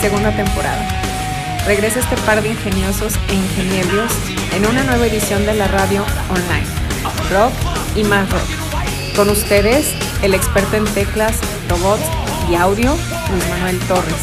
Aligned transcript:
segunda 0.00 0.30
temporada. 0.30 0.86
Regresa 1.66 2.00
este 2.00 2.16
par 2.18 2.42
de 2.42 2.50
ingeniosos 2.50 3.14
e 3.28 3.34
ingenieros 3.34 4.12
en 4.54 4.66
una 4.66 4.84
nueva 4.84 5.06
edición 5.06 5.44
de 5.44 5.54
la 5.54 5.68
radio 5.68 6.04
online. 6.30 6.66
Rock 7.30 7.52
y 7.94 8.04
más 8.04 8.30
rock. 8.30 8.48
Con 9.16 9.28
ustedes, 9.28 9.92
el 10.22 10.34
experto 10.34 10.76
en 10.76 10.84
teclas, 10.86 11.38
robots 11.68 12.04
y 12.50 12.54
audio, 12.54 12.96
Luis 13.30 13.48
Manuel 13.50 13.78
Torres. 13.80 14.22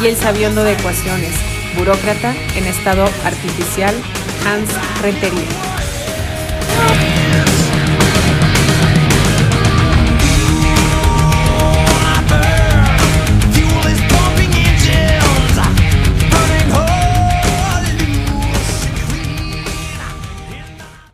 Y 0.00 0.06
el 0.06 0.16
sabiondo 0.16 0.64
de 0.64 0.72
ecuaciones, 0.72 1.32
burócrata 1.76 2.34
en 2.56 2.66
estado 2.66 3.04
artificial, 3.24 3.94
Hans 4.46 4.70
Rentería. 5.02 5.69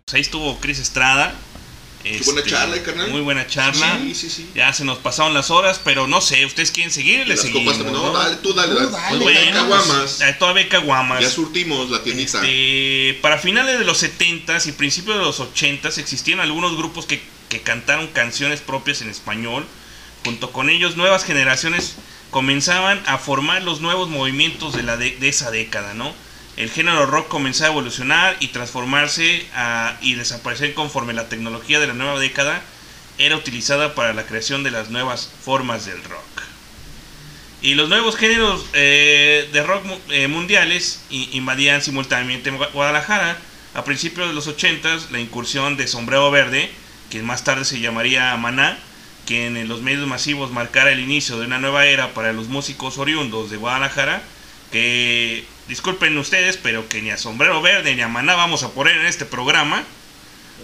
Pues 0.08 0.14
ahí 0.14 0.20
estuvo 0.20 0.56
Chris 0.60 0.78
Estrada. 0.78 1.34
Qué 2.04 2.20
buena 2.24 2.44
charla, 2.44 2.80
carnal. 2.80 3.10
Muy 3.10 3.22
buena 3.22 3.44
charla. 3.48 3.98
Sí, 4.00 4.14
sí, 4.14 4.30
sí. 4.30 4.50
Ya 4.54 4.72
se 4.72 4.84
nos 4.84 4.98
pasaron 4.98 5.34
las 5.34 5.50
horas, 5.50 5.80
pero 5.82 6.06
no 6.06 6.20
sé, 6.20 6.46
ustedes 6.46 6.70
quieren 6.70 6.92
seguir, 6.92 7.26
le 7.26 7.34
Las 7.34 7.40
seguimos. 7.40 7.76
copas. 7.76 7.92
No, 7.92 8.06
¿no? 8.06 8.12
dale, 8.12 8.36
tú 8.36 8.54
dale, 8.54 8.72
dale. 8.72 8.88
Pues 9.08 9.20
bueno, 9.20 9.56
caguamas. 9.62 9.96
pues, 9.96 10.20
eh, 10.20 10.36
todavía 10.38 10.62
hay 10.62 10.68
caguamas. 10.68 11.20
Ya 11.22 11.28
surtimos 11.28 11.90
la 11.90 12.04
tiendita. 12.04 12.38
Este, 12.38 13.18
para 13.20 13.36
finales 13.38 13.80
de 13.80 13.84
los 13.84 14.00
70s 14.00 14.66
y 14.68 14.72
principios 14.72 15.18
de 15.18 15.24
los 15.24 15.40
80s 15.40 15.98
existían 15.98 16.38
algunos 16.38 16.76
grupos 16.76 17.04
que, 17.04 17.20
que 17.48 17.62
cantaron 17.62 18.06
canciones 18.06 18.60
propias 18.60 19.02
en 19.02 19.10
español. 19.10 19.66
Junto 20.24 20.52
con 20.52 20.70
ellos, 20.70 20.96
nuevas 20.96 21.24
generaciones 21.24 21.96
comenzaban 22.30 23.02
a 23.06 23.18
formar 23.18 23.64
los 23.64 23.80
nuevos 23.80 24.08
movimientos 24.08 24.72
de, 24.72 24.84
la 24.84 24.96
de, 24.96 25.16
de 25.16 25.28
esa 25.28 25.50
década, 25.50 25.94
¿no? 25.94 26.14
El 26.56 26.70
género 26.70 27.04
rock 27.06 27.28
comenzaba 27.28 27.68
a 27.68 27.72
evolucionar 27.72 28.36
y 28.40 28.48
transformarse 28.48 29.46
y 30.00 30.14
desaparecer 30.14 30.72
conforme 30.74 31.12
la 31.12 31.28
tecnología 31.28 31.80
de 31.80 31.86
la 31.88 31.92
nueva 31.94 32.18
década 32.18 32.62
era 33.18 33.36
utilizada 33.36 33.94
para 33.94 34.14
la 34.14 34.24
creación 34.26 34.62
de 34.62 34.70
las 34.70 34.88
nuevas 34.90 35.30
formas 35.42 35.84
del 35.86 36.02
rock. 36.04 36.42
Y 37.62 37.74
los 37.74 37.88
nuevos 37.88 38.16
géneros 38.16 38.64
eh, 38.74 39.48
de 39.52 39.62
rock 39.62 39.84
eh, 40.10 40.28
mundiales 40.28 41.02
invadían 41.10 41.82
simultáneamente 41.82 42.52
Gua- 42.52 42.70
Guadalajara. 42.72 43.38
A 43.74 43.84
principios 43.84 44.28
de 44.28 44.34
los 44.34 44.48
80s, 44.48 45.10
la 45.10 45.20
incursión 45.20 45.76
de 45.76 45.86
Sombrero 45.86 46.30
Verde, 46.30 46.70
que 47.10 47.22
más 47.22 47.44
tarde 47.44 47.64
se 47.66 47.80
llamaría 47.80 48.34
Maná, 48.36 48.78
que 49.26 49.46
en 49.46 49.68
los 49.68 49.82
medios 49.82 50.06
masivos 50.06 50.50
marcara 50.52 50.92
el 50.92 51.00
inicio 51.00 51.38
de 51.38 51.46
una 51.46 51.58
nueva 51.58 51.84
era 51.86 52.14
para 52.14 52.32
los 52.32 52.48
músicos 52.48 52.96
oriundos 52.96 53.50
de 53.50 53.56
Guadalajara, 53.58 54.22
que 54.72 55.44
disculpen 55.68 56.16
ustedes, 56.18 56.56
pero 56.56 56.88
que 56.88 57.02
ni 57.02 57.10
a 57.10 57.18
Sombrero 57.18 57.60
Verde 57.62 57.94
ni 57.94 58.02
a 58.02 58.08
Maná 58.08 58.34
vamos 58.34 58.62
a 58.62 58.70
poner 58.70 58.96
en 58.96 59.06
este 59.06 59.24
programa. 59.24 59.84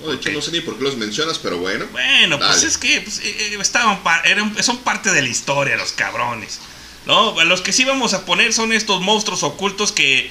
No, 0.00 0.08
de 0.08 0.17
hecho, 0.17 0.31
no 0.31 0.41
sé 0.41 0.53
ni 0.53 0.61
por 0.61 0.78
qué 0.78 0.84
los 0.84 0.97
mencionas, 0.97 1.39
pero 1.39 1.58
bueno. 1.58 1.86
Bueno, 1.92 2.39
pues 2.39 2.63
es 2.63 2.79
que 2.79 3.01
pues, 3.02 3.18
eh, 3.18 3.52
eh, 3.55 3.58
estaban 3.61 4.02
par- 4.02 4.27
eran, 4.27 4.61
son 4.62 4.79
parte 4.79 5.12
de 5.12 5.23
la 5.23 5.29
historia 5.29 5.77
los 5.77 5.92
cabrones. 5.92 6.61
¿No? 7.05 7.42
Los 7.45 7.61
que 7.62 7.73
sí 7.73 7.85
vamos 7.85 8.14
a 8.14 8.24
poner 8.24 8.52
son 8.52 8.73
estos 8.73 9.01
monstruos 9.01 9.42
ocultos 9.42 9.91
que, 9.91 10.30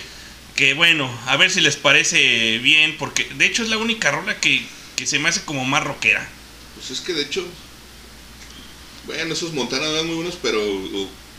que 0.56 0.74
bueno, 0.74 1.12
a 1.28 1.36
ver 1.36 1.52
si 1.52 1.60
les 1.60 1.76
parece 1.76 2.60
bien, 2.60 2.96
porque 2.98 3.26
de 3.36 3.46
hecho 3.46 3.62
es 3.64 3.70
la 3.70 3.78
única 3.78 4.10
rola 4.10 4.40
que, 4.40 4.66
que 4.96 5.06
se 5.06 5.20
me 5.20 5.28
hace 5.30 5.42
como 5.44 5.66
más 5.66 5.84
rockera. 5.84 6.28
Pues 6.76 6.90
es 6.92 7.02
que 7.02 7.14
de 7.14 7.24
hecho. 7.24 7.46
Bueno, 9.06 9.34
esos 9.34 9.52
Montana 9.54 9.88
dan 9.90 10.08
muy 10.08 10.16
buenos, 10.16 10.38
pero. 10.42 10.60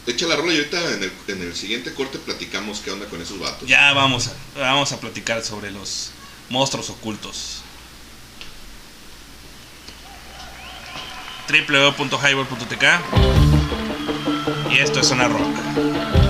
Echa 0.06 0.26
la 0.26 0.36
rola 0.36 0.52
y 0.52 0.58
ahorita 0.58 0.94
en 0.94 1.02
el, 1.02 1.12
en 1.28 1.42
el 1.42 1.54
siguiente 1.54 1.94
corte 1.94 2.18
platicamos 2.18 2.80
qué 2.80 2.90
onda 2.90 3.06
con 3.06 3.20
esos 3.20 3.38
vatos. 3.38 3.68
Ya 3.68 3.92
vamos 3.92 4.28
a, 4.28 4.58
vamos 4.58 4.92
a 4.92 5.00
platicar 5.00 5.42
sobre 5.42 5.70
los 5.70 6.10
monstruos 6.48 6.90
ocultos. 6.90 7.62
www.highball.tk 11.48 12.84
y 14.70 14.78
esto 14.78 15.00
es 15.00 15.06
Zona 15.06 15.28
Rock. 15.28 16.21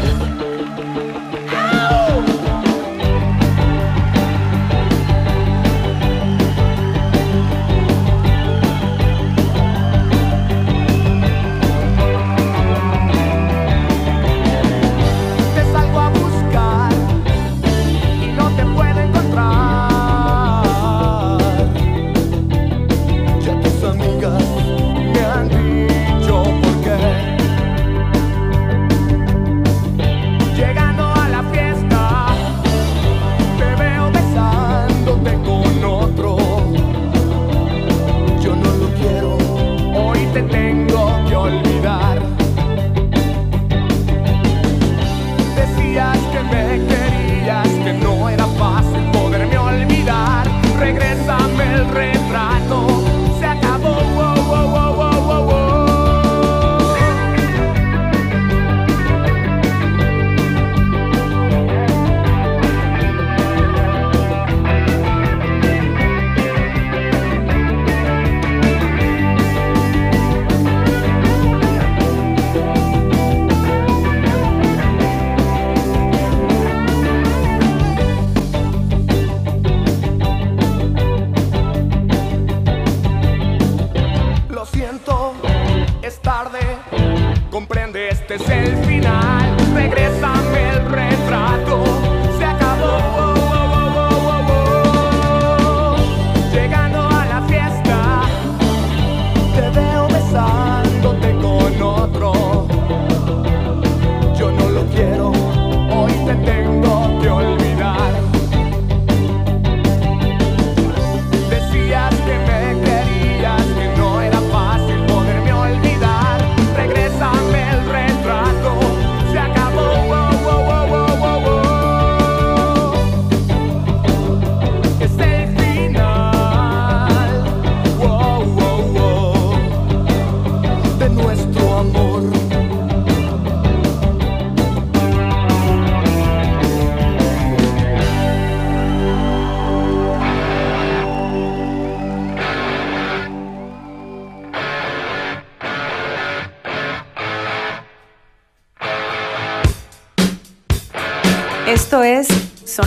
Este 88.35 88.63
es 88.63 88.69
el 88.69 88.77
final. 88.85 89.57
Regrésame 89.75 90.42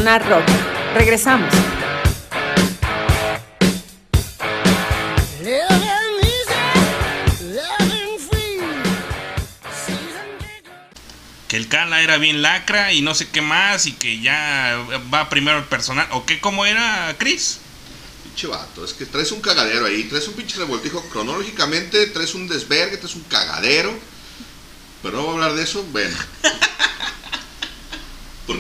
Sonar 0.06 0.30
Rock. 0.30 0.46
Regresamos. 0.94 1.52
Que 11.48 11.58
el 11.58 11.68
Cala 11.68 12.04
era 12.04 12.20
bien 12.20 12.44
lacra 12.44 12.94
y 12.94 13.02
no 13.02 13.16
sé 13.16 13.30
qué 13.30 13.42
más 13.42 13.88
y 13.88 13.94
que 13.94 14.22
ya 14.22 14.78
va 15.12 15.28
primero 15.30 15.58
el 15.58 15.64
personal. 15.64 16.08
¿O 16.12 16.24
qué? 16.24 16.40
¿Cómo 16.40 16.68
era, 16.68 17.16
Chris? 17.18 17.62
Pinche 18.26 18.46
vato, 18.46 18.86
es 18.86 18.94
que 18.94 19.08
traes 19.08 19.32
un 19.32 19.42
cagadero 19.42 19.88
ahí, 19.88 20.04
traes 20.04 20.28
un 20.28 20.36
pinche 20.36 20.60
revoltijo 20.60 21.02
cronológicamente, 21.10 22.06
traes 22.08 22.36
un 22.36 22.48
desvergue, 22.48 22.98
traes 22.98 23.16
un 23.16 23.24
cagadero. 23.24 23.92
Pero 25.02 25.18
no 25.18 25.24
voy 25.24 25.32
a 25.32 25.34
hablar 25.34 25.54
de 25.56 25.64
eso, 25.64 25.84
bueno. 25.92 26.16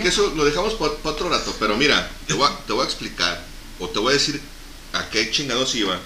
Eso 0.07 0.33
lo 0.35 0.45
dejamos 0.45 0.75
para 0.75 0.91
otro 1.03 1.29
rato. 1.29 1.55
Pero 1.59 1.77
mira, 1.77 2.09
te 2.27 2.33
voy, 2.33 2.47
a, 2.47 2.57
te 2.65 2.73
voy 2.73 2.83
a 2.83 2.85
explicar, 2.85 3.45
o 3.79 3.89
te 3.89 3.99
voy 3.99 4.11
a 4.11 4.13
decir 4.13 4.41
a 4.93 5.09
qué 5.09 5.31
chingados 5.31 5.75
iba 5.75 5.99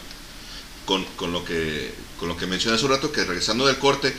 con, 0.86 1.04
con 1.16 1.32
lo 1.32 1.44
que 1.46 1.94
con 2.20 2.28
lo 2.28 2.38
que 2.38 2.48
mencioné 2.48 2.76
hace 2.76 2.86
un 2.86 2.92
rato, 2.92 3.12
que 3.12 3.24
regresando 3.24 3.66
del 3.66 3.78
corte, 3.78 4.14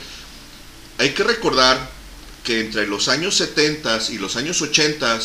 hay 0.97 1.11
que 1.11 1.23
recordar 1.23 1.89
que 2.43 2.59
entre 2.59 2.87
los 2.87 3.07
años 3.07 3.35
70 3.35 3.99
y 4.09 4.17
los 4.17 4.35
años 4.35 4.61
80, 4.61 5.19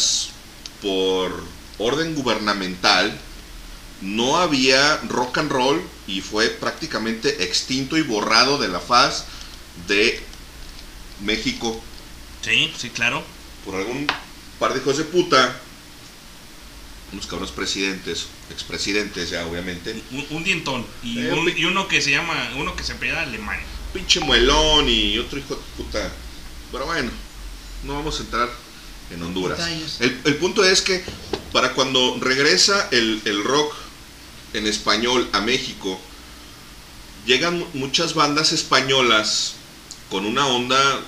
por 0.83 1.43
orden 1.79 2.15
gubernamental, 2.15 3.19
no 4.03 4.37
había 4.37 4.99
rock 5.09 5.39
and 5.39 5.51
roll 5.51 5.83
y 6.07 6.21
fue 6.21 6.49
prácticamente 6.49 7.45
extinto 7.45 7.97
y 7.97 8.03
borrado 8.03 8.59
de 8.59 8.69
la 8.69 8.81
faz 8.81 9.25
de 9.89 10.21
México 11.23 11.81
Sí, 12.43 12.73
sí, 12.77 12.91
claro. 12.91 13.25
por 13.65 13.75
algún 13.75 14.07
par 14.59 14.73
de 14.75 14.81
hijos 14.81 14.99
de 14.99 15.05
puta, 15.05 15.61
unos 17.13 17.27
cabrones 17.27 17.53
presidentes, 17.53 18.27
expresidentes 18.51 19.31
ya 19.31 19.47
obviamente, 19.47 20.03
Un, 20.11 20.27
un 20.31 20.45
dientón. 20.45 20.87
Y, 21.03 21.19
Eh, 21.21 21.33
un- 21.33 21.49
y 21.57 21.65
uno 21.65 21.87
que 21.89 22.01
se 22.03 22.11
llama, 22.11 22.35
uno 22.57 22.75
que 22.77 22.83
se 22.85 22.93
apellida 22.93 23.23
alemán. 23.23 23.59
pinche 23.93 24.21
muelón 24.21 24.89
y 24.89 25.17
otro 25.19 25.39
hijo 25.39 25.55
de 25.55 25.61
puta. 25.77 26.13
Pero 26.73 26.85
bueno, 26.87 27.11
no 27.85 27.95
vamos 27.95 28.19
a 28.21 28.23
entrar 28.25 28.51
en 29.11 29.23
Honduras. 29.23 29.59
El, 30.01 30.21
el 30.25 30.37
punto 30.37 30.65
es 30.65 30.83
que 30.83 31.03
para 31.53 31.73
cuando 31.73 32.19
regresa 32.21 32.89
el, 32.91 33.23
el 33.25 33.43
rock 33.45 33.75
en 34.53 34.67
español 34.67 35.29
a 35.33 35.41
México, 35.41 35.99
llegan 37.25 37.59
mu- 37.59 37.67
muchas 37.75 38.13
bandas 38.15 38.53
españolas 38.53 39.55
con 40.11 40.27
una 40.27 40.47
onda 40.47 41.01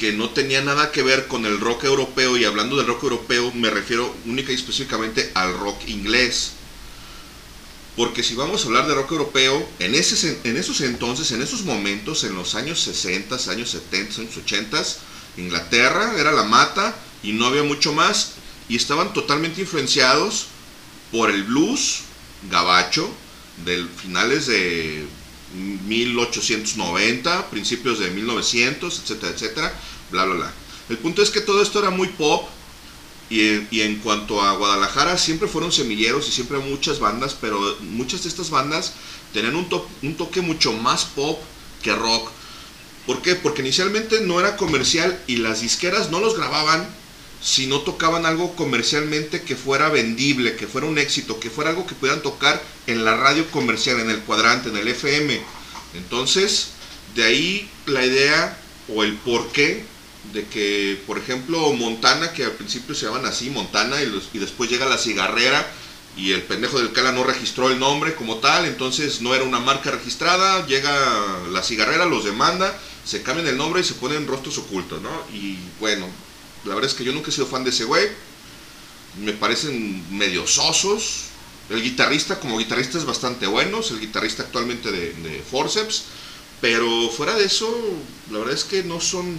que 0.00 0.12
no 0.14 0.30
tenía 0.30 0.62
nada 0.62 0.92
que 0.92 1.02
ver 1.02 1.26
con 1.26 1.44
el 1.44 1.60
rock 1.60 1.84
europeo 1.84 2.38
y 2.38 2.46
hablando 2.46 2.78
del 2.78 2.86
rock 2.86 3.02
europeo 3.02 3.52
me 3.52 3.68
refiero 3.68 4.16
única 4.24 4.50
y 4.50 4.54
específicamente 4.54 5.30
al 5.34 5.52
rock 5.58 5.76
inglés. 5.88 6.52
Porque 7.96 8.22
si 8.22 8.34
vamos 8.34 8.64
a 8.64 8.68
hablar 8.68 8.88
de 8.88 8.94
rock 8.94 9.12
europeo, 9.12 9.68
en, 9.78 9.94
ese, 9.94 10.40
en 10.44 10.56
esos 10.56 10.80
entonces, 10.80 11.30
en 11.32 11.42
esos 11.42 11.64
momentos, 11.64 12.24
en 12.24 12.34
los 12.34 12.54
años 12.54 12.80
60, 12.80 13.36
años 13.50 13.68
70, 13.72 14.22
años 14.22 14.36
80, 14.38 14.82
Inglaterra 15.36 16.14
era 16.16 16.32
la 16.32 16.44
mata 16.44 16.96
y 17.22 17.32
no 17.32 17.44
había 17.44 17.62
mucho 17.62 17.92
más. 17.92 18.36
Y 18.70 18.76
estaban 18.76 19.12
totalmente 19.12 19.60
influenciados 19.60 20.46
por 21.12 21.30
el 21.30 21.44
blues 21.44 22.04
gabacho 22.50 23.06
del 23.66 23.86
finales 23.86 24.46
de 24.46 25.04
1890, 25.54 27.50
principios 27.50 27.98
de 27.98 28.10
1900, 28.10 28.98
etcétera, 29.00 29.32
etcétera, 29.32 29.72
bla, 30.10 30.24
bla, 30.24 30.34
bla. 30.34 30.52
El 30.88 30.98
punto 30.98 31.22
es 31.22 31.30
que 31.30 31.40
todo 31.40 31.62
esto 31.62 31.78
era 31.78 31.90
muy 31.90 32.08
pop 32.08 32.48
y, 33.28 33.62
y 33.70 33.82
en 33.82 33.96
cuanto 33.96 34.42
a 34.42 34.52
Guadalajara 34.56 35.16
siempre 35.18 35.48
fueron 35.48 35.70
semilleros 35.72 36.28
y 36.28 36.32
siempre 36.32 36.58
muchas 36.58 36.98
bandas, 36.98 37.36
pero 37.40 37.60
muchas 37.80 38.22
de 38.24 38.28
estas 38.28 38.50
bandas 38.50 38.94
tenían 39.32 39.54
un, 39.56 39.68
to- 39.68 39.88
un 40.02 40.16
toque 40.16 40.40
mucho 40.40 40.72
más 40.72 41.04
pop 41.04 41.38
que 41.82 41.94
rock. 41.94 42.30
¿Por 43.06 43.22
qué? 43.22 43.34
Porque 43.36 43.62
inicialmente 43.62 44.20
no 44.20 44.40
era 44.40 44.56
comercial 44.56 45.20
y 45.26 45.36
las 45.36 45.60
disqueras 45.60 46.10
no 46.10 46.20
los 46.20 46.36
grababan 46.36 46.86
si 47.42 47.66
no 47.66 47.80
tocaban 47.80 48.26
algo 48.26 48.54
comercialmente 48.54 49.42
que 49.42 49.56
fuera 49.56 49.88
vendible, 49.88 50.56
que 50.56 50.66
fuera 50.66 50.86
un 50.86 50.98
éxito, 50.98 51.40
que 51.40 51.50
fuera 51.50 51.70
algo 51.70 51.86
que 51.86 51.94
pudieran 51.94 52.22
tocar 52.22 52.62
en 52.86 53.04
la 53.04 53.16
radio 53.16 53.50
comercial, 53.50 54.00
en 54.00 54.10
el 54.10 54.20
cuadrante, 54.20 54.68
en 54.68 54.76
el 54.76 54.88
FM. 54.88 55.40
Entonces, 55.94 56.68
de 57.14 57.24
ahí 57.24 57.70
la 57.86 58.04
idea 58.04 58.58
o 58.88 59.02
el 59.04 59.14
porqué 59.14 59.84
de 60.32 60.46
que, 60.46 61.02
por 61.06 61.18
ejemplo, 61.18 61.72
Montana, 61.72 62.32
que 62.32 62.44
al 62.44 62.52
principio 62.52 62.94
se 62.94 63.06
llaman 63.06 63.24
así, 63.26 63.48
Montana, 63.50 64.02
y, 64.02 64.06
los- 64.06 64.28
y 64.34 64.38
después 64.38 64.68
llega 64.70 64.84
la 64.86 64.98
cigarrera 64.98 65.66
y 66.16 66.32
el 66.32 66.42
pendejo 66.42 66.78
del 66.78 66.92
Cala 66.92 67.12
no 67.12 67.24
registró 67.24 67.70
el 67.70 67.78
nombre 67.78 68.14
como 68.14 68.36
tal, 68.36 68.66
entonces 68.66 69.22
no 69.22 69.34
era 69.34 69.44
una 69.44 69.60
marca 69.60 69.90
registrada, 69.90 70.66
llega 70.66 70.92
la 71.50 71.62
cigarrera, 71.62 72.04
los 72.04 72.24
demanda, 72.24 72.76
se 73.04 73.22
cambian 73.22 73.46
el 73.48 73.56
nombre 73.56 73.80
y 73.80 73.84
se 73.84 73.94
ponen 73.94 74.26
rostros 74.26 74.58
ocultos, 74.58 75.00
¿no? 75.00 75.10
Y 75.32 75.56
bueno, 75.78 76.06
la 76.64 76.74
verdad 76.74 76.90
es 76.90 76.96
que 76.96 77.04
yo 77.04 77.12
nunca 77.12 77.30
he 77.30 77.32
sido 77.32 77.46
fan 77.46 77.64
de 77.64 77.70
ese 77.70 77.84
güey, 77.84 78.08
me 79.18 79.32
parecen 79.32 80.16
medio 80.16 80.46
sosos. 80.46 81.24
El 81.68 81.82
guitarrista 81.82 82.40
como 82.40 82.58
guitarrista 82.58 82.98
es 82.98 83.04
bastante 83.04 83.46
bueno, 83.46 83.80
es 83.80 83.90
el 83.90 84.00
guitarrista 84.00 84.42
actualmente 84.42 84.90
de, 84.90 85.12
de 85.14 85.42
Forceps, 85.48 86.04
pero 86.60 87.08
fuera 87.10 87.34
de 87.34 87.44
eso, 87.44 87.72
la 88.30 88.38
verdad 88.38 88.54
es 88.54 88.64
que 88.64 88.82
no 88.82 89.00
son 89.00 89.38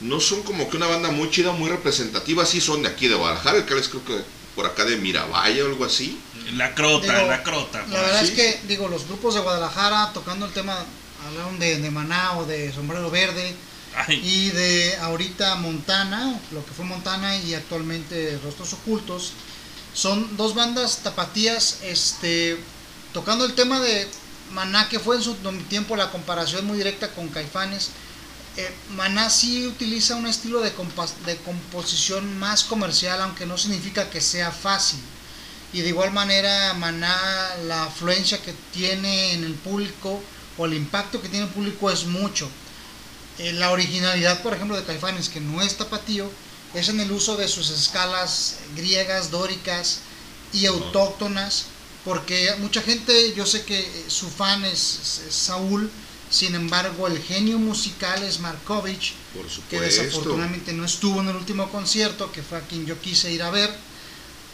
no 0.00 0.20
son 0.20 0.42
como 0.42 0.68
que 0.68 0.76
una 0.76 0.86
banda 0.86 1.10
muy 1.10 1.30
chida, 1.30 1.52
muy 1.52 1.70
representativa, 1.70 2.44
sí 2.44 2.60
son 2.60 2.82
de 2.82 2.88
aquí 2.88 3.08
de 3.08 3.14
Guadalajara, 3.14 3.58
el 3.58 3.64
que 3.64 3.78
es 3.78 3.88
creo 3.88 4.04
que 4.04 4.22
por 4.54 4.66
acá 4.66 4.84
de 4.84 4.96
Miravalle 4.96 5.62
o 5.62 5.66
algo 5.66 5.84
así. 5.84 6.18
La 6.54 6.74
crota, 6.74 7.14
Digo, 7.14 7.28
la 7.28 7.42
crota. 7.42 7.84
La 7.88 8.00
verdad 8.00 8.20
Sí, 8.22 8.28
es 8.28 8.30
que, 8.32 8.60
digo, 8.68 8.88
los 8.88 9.06
grupos 9.06 9.34
de 9.34 9.40
Guadalajara 9.40 10.12
tocando 10.12 10.46
el 10.46 10.52
tema, 10.52 10.84
hablaron 11.26 11.58
de, 11.58 11.78
de 11.80 11.90
Maná 11.90 12.38
o 12.38 12.46
de 12.46 12.72
Sombrero 12.72 13.10
Verde 13.10 13.54
Ay, 13.96 14.20
y 14.22 14.50
de 14.50 14.96
ahorita 14.98 15.54
Montana, 15.56 16.38
lo 16.52 16.64
que 16.64 16.72
fue 16.72 16.84
Montana 16.84 17.36
y 17.38 17.54
actualmente 17.54 18.38
Rostros 18.44 18.74
Ocultos. 18.74 19.32
Son 19.94 20.36
dos 20.36 20.54
bandas 20.54 20.98
tapatías, 20.98 21.78
este, 21.82 22.58
tocando 23.14 23.46
el 23.46 23.54
tema 23.54 23.80
de 23.80 24.06
Maná, 24.52 24.88
que 24.90 25.00
fue 25.00 25.16
en 25.16 25.22
su 25.22 25.34
tiempo 25.70 25.96
la 25.96 26.10
comparación 26.10 26.66
muy 26.66 26.76
directa 26.76 27.08
con 27.12 27.28
Caifanes. 27.28 27.90
Eh, 28.58 28.70
Maná 28.90 29.30
sí 29.30 29.66
utiliza 29.66 30.16
un 30.16 30.26
estilo 30.26 30.60
de, 30.60 30.72
composición 30.72 32.38
más 32.38 32.64
comercial, 32.64 33.20
aunque 33.22 33.46
no 33.46 33.56
significa 33.56 34.10
que 34.10 34.20
sea 34.20 34.50
fácil. 34.50 35.00
Y 35.72 35.80
de 35.80 35.88
igual 35.88 36.12
manera, 36.12 36.74
Maná, 36.74 37.16
la 37.66 37.84
afluencia 37.84 38.42
que 38.42 38.54
tiene 38.72 39.32
en 39.32 39.44
el 39.44 39.54
público 39.54 40.22
o 40.58 40.66
el 40.66 40.74
impacto 40.74 41.20
que 41.20 41.28
tiene 41.28 41.46
el 41.46 41.52
público 41.52 41.90
es 41.90 42.04
mucho. 42.04 42.48
Eh, 43.38 43.52
la 43.52 43.70
originalidad, 43.70 44.42
por 44.42 44.54
ejemplo, 44.54 44.76
de 44.76 44.84
Caifanes, 44.84 45.28
que 45.28 45.40
no 45.40 45.60
es 45.62 45.76
tapatío, 45.76 46.30
es 46.74 46.88
en 46.88 47.00
el 47.00 47.12
uso 47.12 47.36
de 47.36 47.48
sus 47.48 47.70
escalas 47.70 48.56
griegas, 48.74 49.30
dóricas 49.30 50.00
y 50.52 50.66
autóctonas, 50.66 51.66
porque 52.04 52.54
mucha 52.58 52.80
gente, 52.82 53.34
yo 53.34 53.46
sé 53.46 53.64
que 53.64 53.80
eh, 53.80 54.04
su 54.08 54.28
fan 54.28 54.64
es, 54.64 55.22
es 55.26 55.34
Saúl, 55.34 55.90
sin 56.30 56.54
embargo, 56.54 57.06
el 57.06 57.22
genio 57.22 57.58
musical 57.58 58.22
es 58.24 58.40
Markovich, 58.40 59.14
Por 59.34 59.46
que 59.68 59.80
desafortunadamente 59.80 60.72
no 60.72 60.84
estuvo 60.84 61.20
en 61.20 61.28
el 61.28 61.36
último 61.36 61.70
concierto, 61.70 62.32
que 62.32 62.42
fue 62.42 62.58
a 62.58 62.62
quien 62.62 62.84
yo 62.84 63.00
quise 63.00 63.30
ir 63.30 63.42
a 63.42 63.50
ver. 63.50 63.70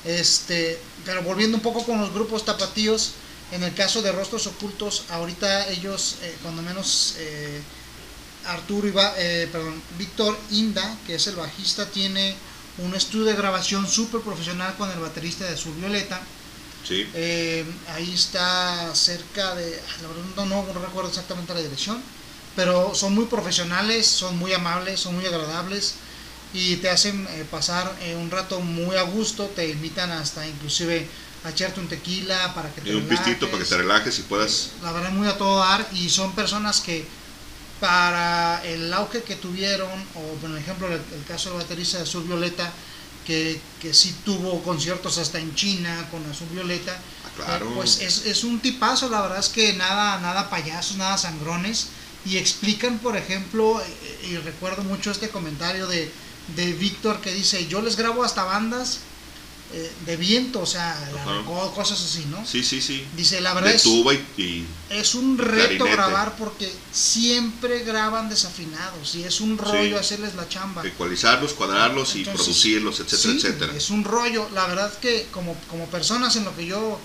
Este, 0.05 0.79
pero 1.05 1.23
volviendo 1.23 1.57
un 1.57 1.63
poco 1.63 1.85
con 1.85 1.99
los 2.01 2.13
grupos 2.13 2.45
tapatíos, 2.45 3.13
en 3.53 3.63
el 3.63 3.75
caso 3.75 4.03
de 4.03 4.13
Rostros 4.13 4.47
Ocultos, 4.47 5.05
ahorita 5.11 5.69
ellos, 5.71 6.17
eh, 6.23 6.37
cuando 6.43 6.63
menos 6.63 7.15
eh, 7.19 7.61
Arturo 8.47 8.89
Iba, 8.89 9.15
eh, 9.19 9.49
perdón, 9.51 9.81
Víctor 9.99 10.39
Inda, 10.51 10.97
que 11.07 11.15
es 11.17 11.27
el 11.27 11.37
bajista, 11.37 11.87
tiene 11.87 12.35
un 12.79 12.95
estudio 12.95 13.27
de 13.27 13.35
grabación 13.35 13.87
súper 13.87 14.21
profesional 14.23 14.75
con 14.77 14.91
el 14.91 14.99
baterista 14.99 15.45
de 15.45 15.55
Azul 15.55 15.75
Violeta. 15.75 16.21
Sí. 16.87 17.07
Eh, 17.15 17.65
ahí 17.89 18.13
está 18.13 18.95
cerca 18.95 19.55
de, 19.55 19.81
la 20.01 20.09
verdad 20.09 20.25
no, 20.37 20.47
no, 20.47 20.81
recuerdo 20.81 21.09
exactamente 21.09 21.55
la 21.55 21.61
dirección, 21.61 22.03
pero 22.57 22.95
son 22.95 23.15
muy 23.15 23.27
profesionales, 23.27 24.07
son 24.07 24.39
muy 24.39 24.53
amables, 24.53 25.01
son 25.01 25.15
muy 25.15 25.27
agradables 25.27 25.95
y 26.55 26.77
te 26.77 26.91
hacen 26.91 27.27
eh, 27.31 27.47
pasar 27.51 27.97
eh, 28.03 28.17
un 28.17 28.31
rato 28.31 28.61
muy 28.61 28.97
a 28.97 29.03
gusto, 29.03 29.47
te 29.55 29.69
invitan 29.69 30.11
hasta 30.11 30.47
inclusive 30.47 31.07
a 31.45 31.51
echarte 31.51 31.81
un 31.81 31.89
tequila 31.89 32.55
para 32.55 32.73
que 32.73 32.81
te 32.81 32.91
Y 32.91 32.95
un 32.95 33.07
pistito 33.07 33.49
para 33.49 33.63
que 33.63 33.69
te 33.69 33.77
relajes. 33.77 33.79
relajes 33.79 34.19
y 34.19 34.23
puedas. 34.23 34.71
La 34.83 34.93
verdad 34.93 35.11
muy 35.11 35.29
a 35.29 35.39
todo 35.39 35.59
dar 35.59 35.89
y 35.93 36.09
son 36.09 36.33
personas 36.35 36.81
que 36.81 37.07
para 37.83 38.63
el 38.65 38.93
auge 38.95 39.25
que 39.25 39.35
tuvieron, 39.35 39.91
o 40.15 40.23
por 40.41 40.57
ejemplo 40.57 40.87
el, 40.87 40.95
el 41.19 41.25
caso 41.27 41.51
del 41.51 41.59
baterista 41.59 41.97
de 41.99 42.05
Azul 42.05 42.23
Violeta, 42.23 42.71
que, 43.27 43.61
que 43.81 43.93
sí 43.93 44.15
tuvo 44.25 44.63
conciertos 44.63 45.19
hasta 45.19 45.41
en 45.41 45.53
China 45.57 46.07
con 46.13 46.25
Azul 46.31 46.47
Violeta, 46.53 46.97
Ah, 47.27 47.31
claro. 47.37 47.67
eh, 47.67 47.73
pues 47.75 48.01
es, 48.01 48.27
es 48.27 48.45
un 48.45 48.61
tipazo, 48.61 49.09
la 49.11 49.21
verdad 49.23 49.41
es 49.41 49.49
que 49.49 49.73
nada, 49.75 50.21
nada 50.21 50.49
payasos, 50.49 50.97
nada 50.97 51.19
sangrones, 51.19 51.89
y 52.25 52.37
explican, 52.37 52.99
por 53.01 53.17
ejemplo, 53.17 53.81
eh, 53.81 54.29
y 54.31 54.37
recuerdo 54.37 54.83
mucho 54.85 55.11
este 55.11 55.29
comentario 55.29 55.87
de 55.89 56.09
de 56.57 56.73
Víctor 56.73 57.21
que 57.21 57.33
dice, 57.33 57.69
yo 57.69 57.81
les 57.83 57.97
grabo 57.97 58.25
hasta 58.25 58.43
bandas 58.43 58.99
eh, 59.75 59.91
de 60.07 60.17
viento, 60.17 60.61
o 60.61 60.67
sea, 60.67 60.99
la- 61.15 61.43
cosas 61.75 62.01
así, 62.03 62.27
¿no? 62.31 62.45
Sí, 62.47 62.63
sí, 62.63 62.81
sí. 62.83 63.07
Dice, 63.17 63.41
la 63.41 63.55
verdad 63.55 63.71
De 63.71 63.77
es, 63.77 63.83
tuba 63.83 64.13
y, 64.15 64.19
y- 64.37 64.67
es 64.91 65.15
un 65.15 65.39
reto 65.39 65.57
clarinete. 65.85 65.91
grabar 65.93 66.37
porque 66.37 66.71
siempre 66.93 67.81
graban 67.85 68.29
desafinados 68.29 69.15
y 69.15 69.25
es 69.25 69.41
un 69.41 69.59
rollo 69.59 69.99
hacerles 69.99 70.35
la 70.35 70.49
chamba. 70.49 70.87
ecualizarlos, 70.87 71.55
cuadrarlos 71.55 72.15
y 72.17 72.25
producirlos, 72.25 73.01
etcétera, 73.01 73.33
sí, 73.35 73.39
etcétera. 73.47 73.73
Es 73.77 73.91
un 73.91 74.05
rollo. 74.05 74.49
La 74.55 74.67
verdad 74.67 74.93
que 74.99 75.27
como, 75.33 75.55
como 75.71 75.87
personas 75.87 76.37
en 76.37 76.45
lo 76.45 76.55
que 76.57 76.67
yo 76.67 76.99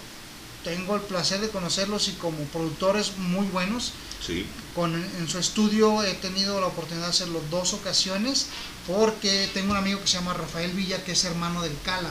tengo 0.64 0.96
el 0.96 1.02
placer 1.02 1.40
de 1.40 1.50
conocerlos 1.50 2.08
y 2.10 2.14
como 2.14 2.38
productores 2.46 3.18
muy 3.18 3.48
buenos, 3.48 3.94
Sí. 4.26 4.46
con, 4.76 4.94
en 4.96 5.30
su 5.30 5.38
estudio 5.38 6.04
he 6.04 6.14
tenido 6.16 6.60
la 6.60 6.68
oportunidad 6.68 7.06
de 7.06 7.12
hacerlo 7.12 7.42
dos 7.52 7.74
ocasiones 7.74 8.48
porque 8.88 9.48
tengo 9.54 9.72
un 9.72 9.78
amigo 9.78 10.02
que 10.02 10.08
se 10.08 10.14
llama 10.18 10.34
Rafael 10.34 10.72
Villa 10.72 11.04
que 11.04 11.12
es 11.12 11.24
hermano 11.24 11.62
del 11.62 11.74
Cala 11.86 12.10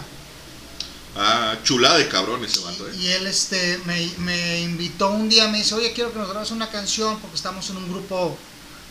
Ah, 1.19 1.57
chulada 1.65 1.97
de 1.97 2.09
cabrón 2.09 2.45
ese 2.45 2.61
bando, 2.61 2.87
¿eh? 2.89 2.93
y 3.01 3.07
él 3.09 3.27
este 3.27 3.81
me, 3.87 4.07
me 4.19 4.61
invitó 4.61 5.09
un 5.11 5.31
día 5.31 5.49
me 5.49 5.59
dice 5.59 5.75
oye 5.75 5.93
quiero 5.95 6.13
que 6.13 6.19
nos 6.19 6.29
grabes 6.29 6.51
una 6.51 6.69
canción 6.69 7.19
porque 7.21 7.37
estamos 7.37 7.71
en 7.71 7.79
un 7.79 7.89
grupo 7.89 8.37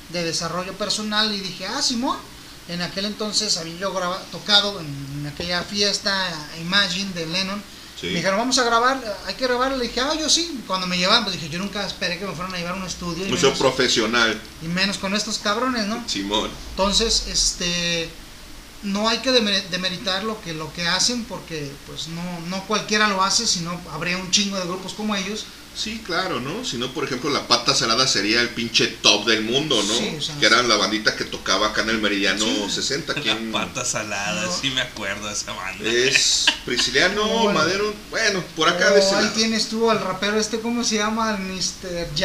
de 0.09 0.23
desarrollo 0.23 0.73
personal 0.73 1.31
y 1.31 1.39
dije 1.39 1.67
ah 1.67 1.83
Simón 1.83 2.17
en 2.67 2.81
aquel 2.81 3.05
entonces 3.05 3.57
había 3.57 3.75
yo 3.77 3.93
tocado 4.31 4.79
en, 4.79 4.87
en 5.19 5.27
aquella 5.27 5.61
fiesta 5.61 6.11
Imagine 6.61 7.13
de 7.13 7.27
Lennon. 7.27 7.61
Sí. 7.99 8.07
me 8.07 8.13
dijeron 8.13 8.39
vamos 8.39 8.57
a 8.57 8.63
grabar 8.63 8.99
hay 9.27 9.35
que 9.35 9.45
grabar 9.45 9.71
le 9.77 9.83
dije 9.87 10.01
ah 10.01 10.15
yo 10.19 10.27
sí 10.27 10.61
cuando 10.65 10.87
me 10.87 10.97
llevaban 10.97 11.23
pues 11.25 11.35
dije 11.35 11.49
yo 11.49 11.59
nunca 11.59 11.85
esperé 11.85 12.17
que 12.17 12.25
me 12.25 12.33
fueran 12.33 12.53
a 12.55 12.57
llevar 12.57 12.73
a 12.73 12.77
un 12.77 12.85
estudio 12.85 13.23
Museo 13.25 13.51
menos, 13.51 13.59
profesional, 13.59 14.41
y 14.63 14.67
menos 14.67 14.97
con 14.97 15.13
estos 15.13 15.37
cabrones 15.37 15.85
no 15.85 16.03
Simón. 16.09 16.49
entonces, 16.71 17.27
este 17.27 18.09
no 18.85 19.09
hay 19.09 19.17
que 19.19 19.31
demer- 19.31 19.67
demeritar 19.69 20.23
lo 20.23 20.39
que 20.41 20.53
lo 20.53 20.71
que 20.73 20.87
hacen 20.87 21.25
porque 21.25 21.71
pues 21.87 22.07
no 22.07 22.39
no 22.47 22.63
cualquiera 22.67 23.07
lo 23.07 23.23
hace, 23.23 23.45
sino 23.47 23.79
habría 23.91 24.17
un 24.17 24.31
chingo 24.31 24.57
de 24.57 24.65
grupos 24.65 24.93
como 24.93 25.15
ellos. 25.15 25.45
Sí, 25.75 26.01
claro, 26.05 26.39
¿no? 26.39 26.63
Si 26.63 26.77
no, 26.77 26.93
por 26.93 27.03
ejemplo, 27.03 27.29
la 27.29 27.49
pata 27.49 27.75
salada 27.75 28.07
sería 28.07 28.39
el 28.39 28.47
pinche 28.47 28.87
top 28.87 29.25
del 29.25 29.43
mundo, 29.43 29.75
¿no? 29.83 29.93
Sí, 29.93 30.15
o 30.17 30.21
sea, 30.21 30.37
que 30.39 30.45
eran 30.45 30.69
la 30.69 30.77
bandita 30.77 31.17
que 31.17 31.25
tocaba 31.25 31.67
acá 31.67 31.81
en 31.81 31.89
el 31.89 31.97
Meridiano 31.99 32.45
Sí. 32.45 32.71
60. 32.75 33.11
Aquí 33.11 33.27
La 33.27 33.37
pata 33.51 33.83
salada, 33.83 34.45
No. 34.45 34.51
sí 34.57 34.69
me 34.69 34.79
acuerdo 34.79 35.27
de 35.27 35.33
esa 35.33 35.51
banda. 35.51 35.83
Es 35.89 36.45
Prisciliano, 36.65 37.27
Bueno. 37.43 37.59
Madero, 37.59 37.93
bueno, 38.09 38.41
por 38.55 38.69
acá 38.69 38.89
O 38.89 38.93
de 38.93 38.99
ese 39.01 39.15
Oh, 39.15 39.17
ahí 39.17 39.23
lado. 39.25 39.35
tienes 39.35 39.67
tú 39.67 39.91
al 39.91 39.99
rapero 39.99 40.39
este, 40.39 40.61
¿cómo 40.61 40.81
se 40.85 40.95
llama? 40.95 41.31
El 41.35 41.39
Mr. 41.43 41.87
El 41.91 42.15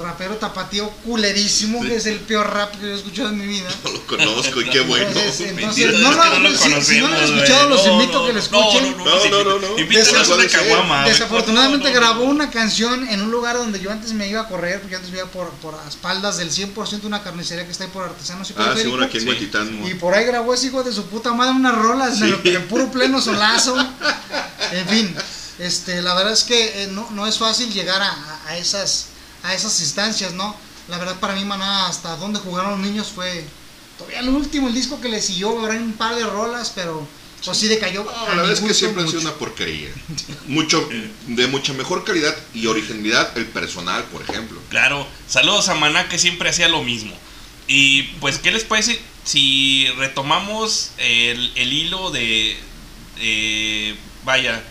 rapero 0.00 0.36
tapatío 0.36 0.88
culerísimo, 1.04 1.82
Sí. 1.82 1.88
que 1.88 1.96
es 1.96 2.06
el 2.06 2.18
peor 2.20 2.50
rap 2.52 2.72
que 2.74 2.80
yo 2.86 2.92
he 2.92 2.94
escuchado 2.94 3.28
en 3.28 3.38
mi 3.38 3.46
vida. 3.46 3.68
No 3.84 3.90
lo 3.90 4.06
conozco 4.06 4.60
y 4.62 4.70
qué 4.70 4.80
bueno. 4.80 5.06
Entonces, 5.06 5.52
no, 6.00 6.12
lo 6.40 6.56
si- 6.56 6.80
si 6.82 7.00
no 7.00 7.08
lo 7.08 7.16
han 7.18 7.24
escuchado, 7.24 7.68
los 7.68 7.86
No, 7.86 7.92
invito 8.00 8.22
a 8.22 8.26
que 8.26 8.32
lo 8.32 8.38
escuchen. 8.38 8.96
No, 8.96 9.04
No, 9.04 9.44
no, 9.44 9.58
no, 9.58 9.76
Puede 9.76 10.10
una 10.32 10.48
caguama. 10.48 11.04
Desafortunadamente 11.04 11.88
No, 11.88 11.94
no, 11.94 12.00
no. 12.00 12.06
grabó 12.06 12.24
una 12.24 12.50
canción 12.50 13.06
en 13.08 13.20
un 13.20 13.30
lugar 13.30 13.56
donde 13.56 13.78
yo 13.78 13.90
antes 13.92 14.12
me 14.14 14.26
iba 14.26 14.40
a 14.40 14.48
correr, 14.48 14.80
porque 14.80 14.96
antes 14.96 15.10
me 15.10 15.18
iba 15.18 15.26
por, 15.28 15.50
por 15.54 15.74
a 15.74 15.86
espaldas 15.88 16.38
del 16.38 16.50
100% 16.50 17.02
de 17.02 17.06
una 17.08 17.22
carnicería 17.22 17.66
que 17.66 17.72
está 17.72 17.84
ahí 17.84 17.90
por 17.92 18.04
Artesanos 18.04 18.48
y 18.50 18.54
Ah, 18.56 18.72
sí, 18.82 18.88
aquí 19.04 19.18
en. 19.18 19.24
Y 19.86 19.94
por 19.94 20.14
ahí 20.14 20.24
grabó 20.24 20.54
ese 20.54 20.68
hijo 20.68 20.82
de 20.82 20.92
su 20.92 21.04
puta 21.06 21.32
madre 21.34 21.52
unas 21.54 21.74
rolas 21.76 22.18
Sí. 22.18 22.24
en, 22.24 22.66
puro 22.68 22.90
pleno 22.90 23.20
solazo. 23.20 23.76
En 24.72 24.88
fin, 24.88 25.14
este, 25.58 26.00
la 26.02 26.14
verdad 26.14 26.32
es 26.32 26.42
que 26.44 26.84
eh, 26.84 26.88
no, 26.90 27.08
no 27.10 27.26
es 27.26 27.38
fácil 27.38 27.70
llegar 27.72 28.00
a, 28.02 28.08
a- 28.10 28.40
a 28.48 28.56
esas, 28.56 29.06
a 29.44 29.54
esas 29.54 29.78
instancias, 29.80 30.32
¿no? 30.32 30.56
La 30.88 30.98
verdad 30.98 31.20
para 31.20 31.34
mí, 31.34 31.44
maná, 31.44 31.86
hasta 31.86 32.16
donde 32.16 32.40
jugaron 32.40 32.72
los 32.72 32.80
niños 32.80 33.12
fue 33.14 33.44
todavía 33.96 34.20
el 34.20 34.30
último, 34.30 34.68
el 34.68 34.74
disco 34.74 35.00
que 35.00 35.08
le 35.08 35.22
siguió, 35.22 35.58
habrá 35.60 35.74
un 35.74 35.92
par 35.92 36.16
de 36.16 36.24
rolas, 36.24 36.72
pero 36.74 37.06
pues 37.44 37.58
sí 37.58 37.68
decayó. 37.68 38.04
No, 38.04 38.10
a 38.10 38.28
la 38.30 38.42
verdad 38.42 38.52
es 38.52 38.60
que 38.60 38.74
siempre 38.74 39.02
ha 39.02 39.06
sido 39.06 39.20
mucho. 39.20 39.28
una 39.28 39.38
porquería. 39.38 39.90
Mucho, 40.46 40.88
de 41.26 41.46
mucha 41.46 41.72
mejor 41.74 42.04
calidad 42.04 42.34
y 42.54 42.66
originalidad 42.66 43.36
el 43.36 43.46
personal, 43.46 44.02
por 44.04 44.22
ejemplo. 44.22 44.60
Claro, 44.70 45.06
saludos 45.28 45.68
a 45.68 45.74
Maná 45.74 46.08
que 46.08 46.18
siempre 46.18 46.48
hacía 46.48 46.68
lo 46.68 46.82
mismo. 46.82 47.14
Y 47.66 48.02
pues, 48.20 48.38
¿qué 48.38 48.50
les 48.50 48.64
parece 48.64 49.00
si 49.24 49.86
retomamos 49.98 50.90
el, 50.98 51.52
el 51.54 51.72
hilo 51.72 52.10
de, 52.10 52.58
de, 53.16 53.96
vaya, 54.24 54.62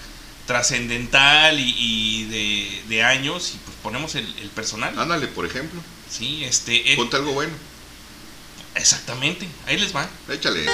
trascendental 0.45 1.59
y, 1.59 1.75
y 1.77 2.23
de, 2.25 2.83
de 2.95 3.03
años 3.03 3.53
y 3.55 3.57
pues 3.59 3.77
ponemos 3.81 4.15
el, 4.15 4.25
el 4.41 4.49
personal? 4.49 4.97
Ándale, 4.97 5.27
por 5.27 5.45
ejemplo. 5.45 5.81
Sí, 6.09 6.43
este, 6.43 6.83
Ponte 6.95 7.15
algo 7.17 7.33
bueno. 7.33 7.53
exactamente, 8.75 9.47
ahí 9.65 9.77
les 9.77 9.95
va. 9.95 10.07
Échale. 10.29 10.65
Sí. 10.65 10.69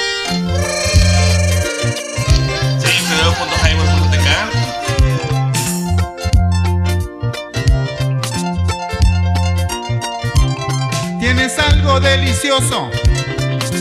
Tienes 11.19 11.57
algo 11.59 11.99
delicioso, 11.99 12.89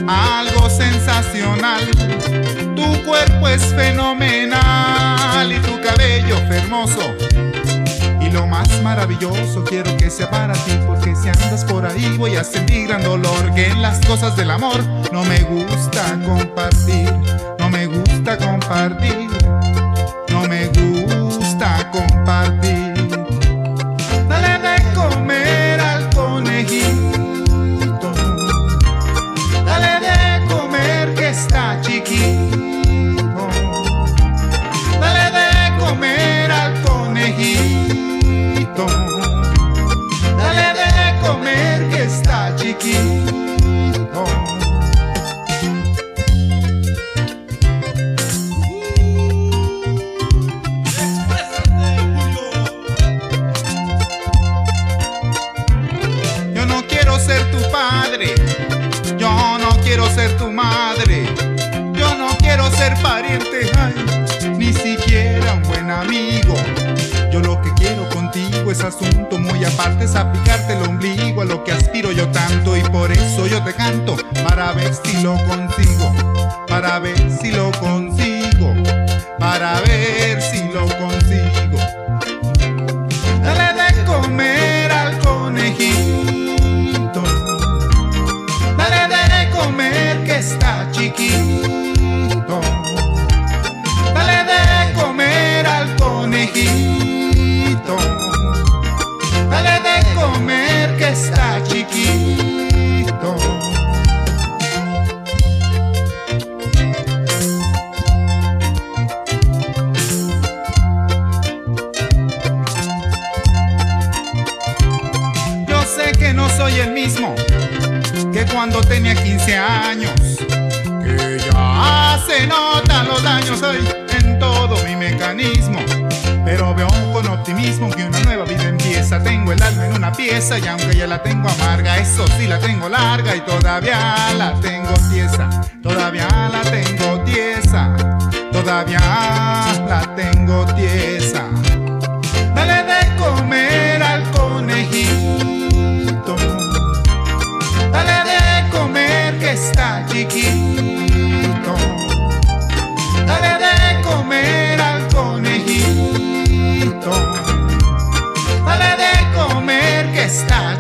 algo 0.07 0.69
sensacional. 0.71 1.89
Tu 2.77 3.05
cuerpo 3.05 3.49
es 3.49 3.63
fenomenal 3.75 5.18
hermoso. 6.37 7.01
Y 8.21 8.31
lo 8.31 8.47
más 8.47 8.83
maravilloso 8.83 9.65
quiero 9.65 9.97
que 9.97 10.11
sea 10.11 10.31
para 10.31 10.53
ti, 10.53 10.73
porque 10.87 11.15
si 11.17 11.29
andas 11.29 11.65
por 11.65 11.87
ahí 11.87 12.17
voy 12.19 12.37
a 12.37 12.45
sentir 12.45 12.89
gran 12.89 13.03
dolor. 13.03 13.55
Que 13.55 13.67
en 13.69 13.81
las 13.83 14.05
cosas 14.07 14.37
del 14.37 14.51
amor 14.51 14.85
no 15.13 15.25
me 15.25 15.41
gusta 15.43 16.19
compartir, 16.25 17.13
no 17.59 17.71
me 17.71 17.87
gusta 17.87 18.37
compartir, 18.37 19.29
no 20.29 20.43
me 20.47 20.67
gusta 20.67 21.91
compartir. 21.91 22.78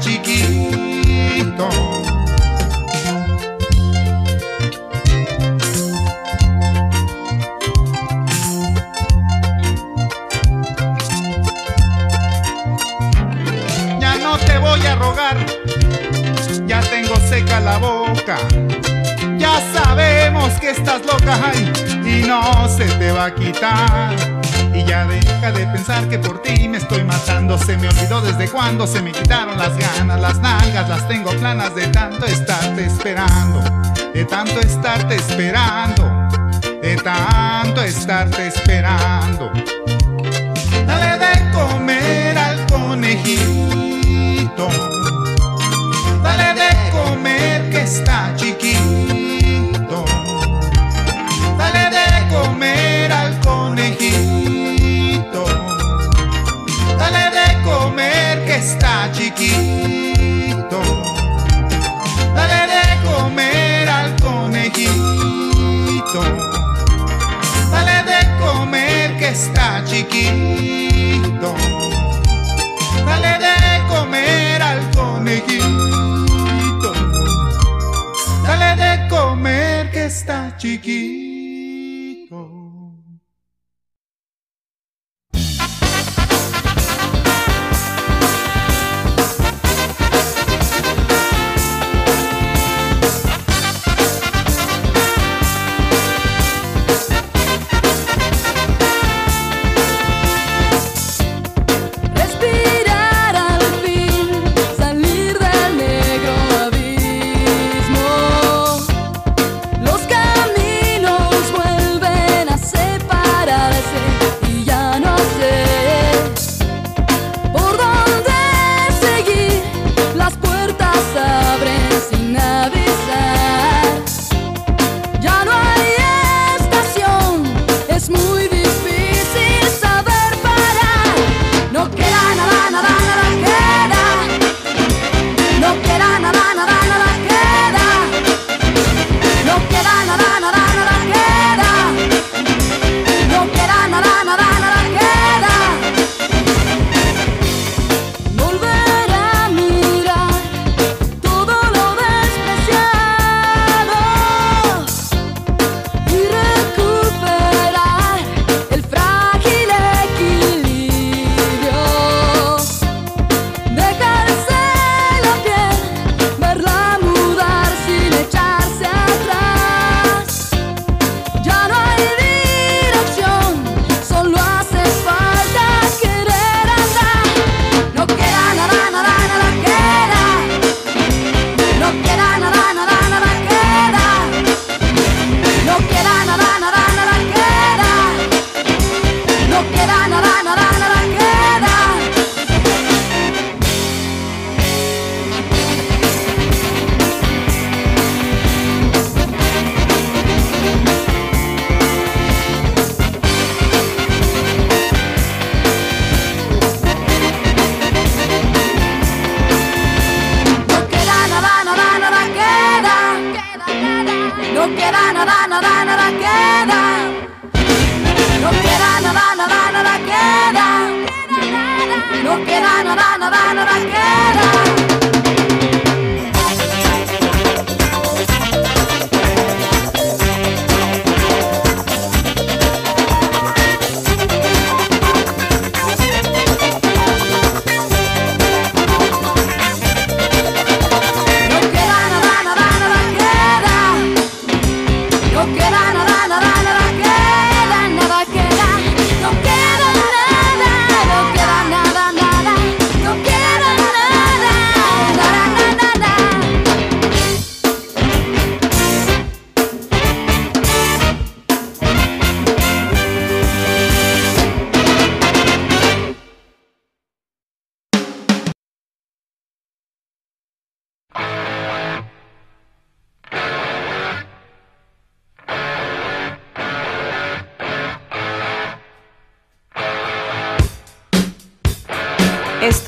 chiquito. 0.00 1.88
estás 20.70 21.04
loca, 21.06 21.38
ay, 21.52 21.72
y 22.04 22.22
no 22.26 22.68
se 22.68 22.84
te 22.84 23.10
va 23.10 23.25
a 23.26 23.34
quitar. 23.34 24.14
Y 24.75 24.84
ya 24.84 25.06
deja 25.06 25.52
de 25.52 25.66
pensar 25.66 26.08
que 26.08 26.18
por 26.18 26.42
ti 26.42 26.68
me 26.68 26.78
estoy 26.78 27.04
matando. 27.04 27.58
Se 27.58 27.76
me 27.76 27.88
olvidó 27.88 28.20
desde 28.20 28.48
cuando 28.48 28.87
se 28.87 29.02
me 29.02 29.12
quitaron 29.12 29.58
las 29.58 29.76
ganas, 29.76 30.20
las 30.20 30.38
nalgas, 30.38 30.88
las 30.88 31.06
tengo 31.08 31.30
planas 31.32 31.75
de 31.75 31.88
tanto 31.88 32.25
estarte 32.26 32.87
esperando, 32.87 33.60
de 34.12 34.25
tanto 34.25 34.60
estarte 34.60 35.16
esperando, 35.16 36.04
de 36.82 36.96
tanto 36.96 37.82
estarte 37.82 38.46
esperando. 38.48 39.50
Dale 40.87 41.18
de 41.18 41.50
comer 41.52 42.38
al 42.38 42.66
conejito, 42.66 44.68
dale 46.22 46.60
de 46.60 46.90
comer 46.90 47.70
que 47.70 47.82
está 47.82 48.32
chiquito. 48.37 49.17
chiquito. 59.12 60.80
Dale 62.35 62.61
de 62.73 62.85
comer 63.08 63.88
al 63.88 64.11
conejito. 64.20 66.20
Dale 67.70 67.99
de 68.11 68.20
comer 68.38 69.16
que 69.18 69.28
está 69.28 69.82
chiquito. 69.85 71.54
Dale 73.06 73.38
de 73.38 73.87
comer 73.88 74.62
al 74.62 74.80
conejito. 74.90 76.92
Dale 78.44 78.70
de 78.76 79.08
comer 79.08 79.90
que 79.90 80.06
está 80.06 80.56
chiquito. 80.56 81.17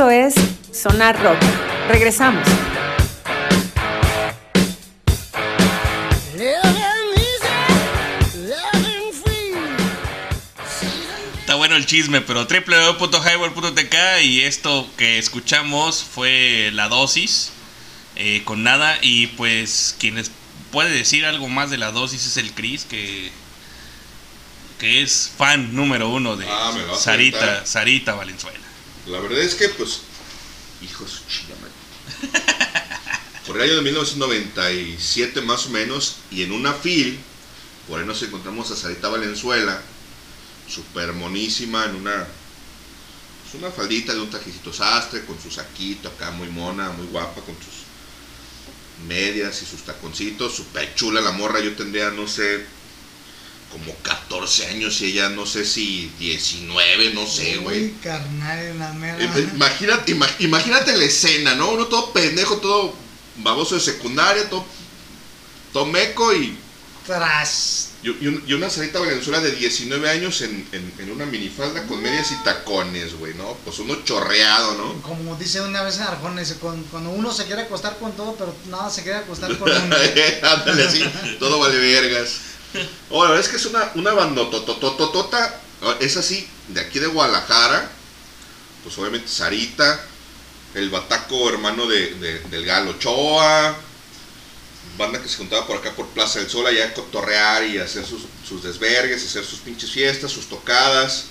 Esto 0.00 0.10
es 0.10 0.34
Sonar 0.72 1.22
Rock. 1.22 1.36
Regresamos. 1.90 2.42
Está 11.38 11.54
bueno 11.56 11.76
el 11.76 11.84
chisme, 11.84 12.22
pero 12.22 12.46
www.highball.tk 12.46 14.22
y 14.24 14.40
esto 14.40 14.88
que 14.96 15.18
escuchamos 15.18 16.02
fue 16.02 16.70
la 16.72 16.88
dosis 16.88 17.52
eh, 18.16 18.40
con 18.46 18.62
nada 18.62 18.96
y 19.02 19.26
pues 19.26 19.94
quien 20.00 20.14
les 20.14 20.30
puede 20.72 20.88
decir 20.88 21.26
algo 21.26 21.46
más 21.50 21.68
de 21.68 21.76
la 21.76 21.92
dosis 21.92 22.26
es 22.26 22.38
el 22.38 22.54
Chris 22.54 22.86
que 22.86 23.30
que 24.78 25.02
es 25.02 25.30
fan 25.36 25.74
número 25.76 26.08
uno 26.08 26.38
de 26.38 26.46
Ah, 26.48 26.72
Sarita. 26.98 27.66
Sarita 27.66 28.14
Valenzuela. 28.14 28.69
La 29.06 29.20
verdad 29.20 29.40
es 29.40 29.54
que, 29.54 29.68
pues, 29.70 30.00
hijos, 30.82 31.22
chinga 31.28 31.54
madre. 31.56 32.40
Por 33.46 33.56
el 33.56 33.62
año 33.62 33.76
de 33.76 33.82
1997 33.82 35.40
más 35.40 35.66
o 35.66 35.70
menos, 35.70 36.16
y 36.30 36.42
en 36.42 36.52
una 36.52 36.72
fil, 36.72 37.18
por 37.88 37.98
ahí 37.98 38.06
nos 38.06 38.22
encontramos 38.22 38.70
a 38.70 38.76
Sarita 38.76 39.08
Valenzuela, 39.08 39.80
super 40.68 41.12
monísima, 41.14 41.86
en 41.86 41.96
una, 41.96 42.26
pues, 43.42 43.54
una 43.54 43.72
faldita 43.72 44.14
de 44.14 44.20
un 44.20 44.30
trajecito 44.30 44.72
sastre, 44.72 45.24
con 45.24 45.40
su 45.40 45.50
saquito 45.50 46.08
acá 46.08 46.30
muy 46.30 46.48
mona, 46.48 46.90
muy 46.90 47.06
guapa, 47.06 47.40
con 47.40 47.56
sus 47.56 47.80
medias 49.08 49.62
y 49.62 49.66
sus 49.66 49.82
taconcitos, 49.82 50.54
super 50.54 50.94
chula 50.94 51.20
la 51.20 51.32
morra, 51.32 51.60
yo 51.60 51.74
tendría, 51.74 52.10
no 52.10 52.28
sé, 52.28 52.66
como 53.70 53.94
14 54.02 54.66
años 54.66 55.00
y 55.00 55.06
ella 55.12 55.28
no 55.28 55.46
sé 55.46 55.64
si 55.64 56.10
19, 56.18 57.14
no 57.14 57.26
sé, 57.26 57.58
güey. 57.58 57.92
Carnal, 58.02 58.78
la 58.78 58.92
mera. 58.94 59.22
Eh, 59.24 59.48
Imagínate, 59.54 60.12
ima- 60.12 60.34
imagínate 60.40 60.96
la 60.96 61.04
escena, 61.04 61.54
¿no? 61.54 61.70
Uno 61.70 61.86
todo 61.86 62.12
pendejo, 62.12 62.56
todo 62.58 62.94
baboso 63.36 63.76
de 63.76 63.80
secundaria, 63.80 64.48
todo, 64.50 64.64
todo 65.72 65.86
meco 65.86 66.34
y, 66.34 66.56
Tras. 67.06 67.90
y, 68.02 68.08
y 68.08 68.26
un- 68.26 68.42
y 68.46 68.52
una 68.54 68.68
Sarita 68.70 68.98
Valenzuela 68.98 69.40
de 69.40 69.52
19 69.52 70.10
años 70.10 70.40
en, 70.42 70.66
en- 70.72 70.92
en 70.98 71.10
una 71.12 71.24
minifalda 71.26 71.86
con 71.86 72.02
medias 72.02 72.30
y 72.32 72.42
tacones, 72.44 73.14
güey, 73.18 73.34
¿no? 73.34 73.56
Pues 73.64 73.78
uno 73.78 73.96
chorreado, 74.04 74.74
¿no? 74.74 75.00
Como 75.02 75.36
dice 75.36 75.60
una 75.60 75.82
vez 75.82 75.98
Arjona, 76.00 76.40
dice, 76.40 76.56
con- 76.58 76.82
cuando 76.84 77.10
uno 77.10 77.32
se 77.32 77.46
quiere 77.46 77.62
acostar 77.62 77.98
con 77.98 78.12
todo, 78.16 78.34
pero 78.36 78.54
nada 78.68 78.90
se 78.90 79.02
quiere 79.02 79.18
acostar 79.18 79.56
con 79.58 79.70
uno. 79.70 79.96
Ándale 80.42 80.84
así, 80.84 81.04
todo 81.38 81.58
vale 81.60 81.78
vergas. 81.78 82.49
Oh, 83.10 83.24
la 83.24 83.30
verdad 83.30 83.44
es 83.44 83.50
que 83.50 83.56
es 83.56 83.66
una, 83.66 83.90
una 83.94 84.12
es 86.00 86.16
así, 86.16 86.48
de 86.68 86.80
aquí 86.80 86.98
de 86.98 87.08
Guadalajara, 87.08 87.90
pues 88.84 88.96
obviamente 88.98 89.28
Sarita, 89.28 90.00
el 90.74 90.88
bataco 90.90 91.48
hermano 91.48 91.86
de, 91.86 92.14
de- 92.14 92.38
del 92.40 92.64
Galo 92.64 92.92
Ochoa, 92.92 93.76
banda 94.96 95.20
que 95.20 95.28
se 95.28 95.36
juntaba 95.38 95.66
por 95.66 95.78
acá 95.78 95.92
por 95.92 96.06
Plaza 96.08 96.38
del 96.38 96.48
Sol 96.50 96.66
allá 96.66 96.86
a 96.86 96.94
cotorrear 96.94 97.64
y 97.64 97.78
hacer 97.78 98.04
sus, 98.06 98.22
sus 98.48 98.62
desvergues, 98.62 99.24
hacer 99.24 99.44
sus 99.44 99.60
pinches 99.60 99.90
fiestas, 99.90 100.30
sus 100.30 100.48
tocadas, 100.48 101.24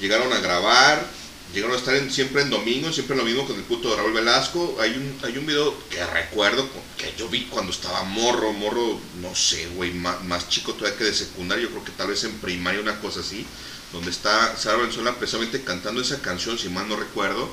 llegaron 0.00 0.32
a 0.32 0.38
grabar, 0.40 1.06
llegaron 1.52 1.74
a 1.76 1.78
estar 1.78 1.94
en- 1.94 2.10
siempre 2.12 2.42
en 2.42 2.50
domingo, 2.50 2.92
siempre 2.92 3.16
lo 3.16 3.24
mismo 3.24 3.46
con 3.46 3.56
el 3.56 3.62
puto 3.62 3.90
de 3.90 3.96
Raúl 3.96 4.12
Velasco. 4.12 4.76
Hay 4.80 4.90
un, 4.92 5.18
hay 5.22 5.36
un 5.38 5.46
video 5.46 5.74
que 5.90 6.04
recuerdo 6.06 6.68
que 6.98 7.12
yo 7.18 7.28
vi 7.28 7.44
cuando 7.44 7.72
estaba 7.72 8.02
morro, 8.04 8.52
morro, 8.52 9.00
no 9.20 9.34
sé, 9.34 9.66
güey, 9.74 9.92
más, 9.92 10.22
más 10.24 10.48
chico 10.48 10.74
todavía 10.74 10.98
que 10.98 11.04
de 11.04 11.14
secundaria, 11.14 11.64
yo 11.64 11.70
creo 11.70 11.84
que 11.84 11.92
tal 11.92 12.08
vez 12.08 12.24
en 12.24 12.32
primaria, 12.38 12.80
una 12.80 13.00
cosa 13.00 13.20
así, 13.20 13.46
donde 13.92 14.10
está 14.10 14.56
Sara 14.56 14.76
Valenzuela 14.78 15.16
precisamente 15.18 15.62
cantando 15.62 16.00
esa 16.00 16.20
canción, 16.22 16.58
si 16.58 16.68
mal 16.68 16.88
no 16.88 16.96
recuerdo, 16.96 17.50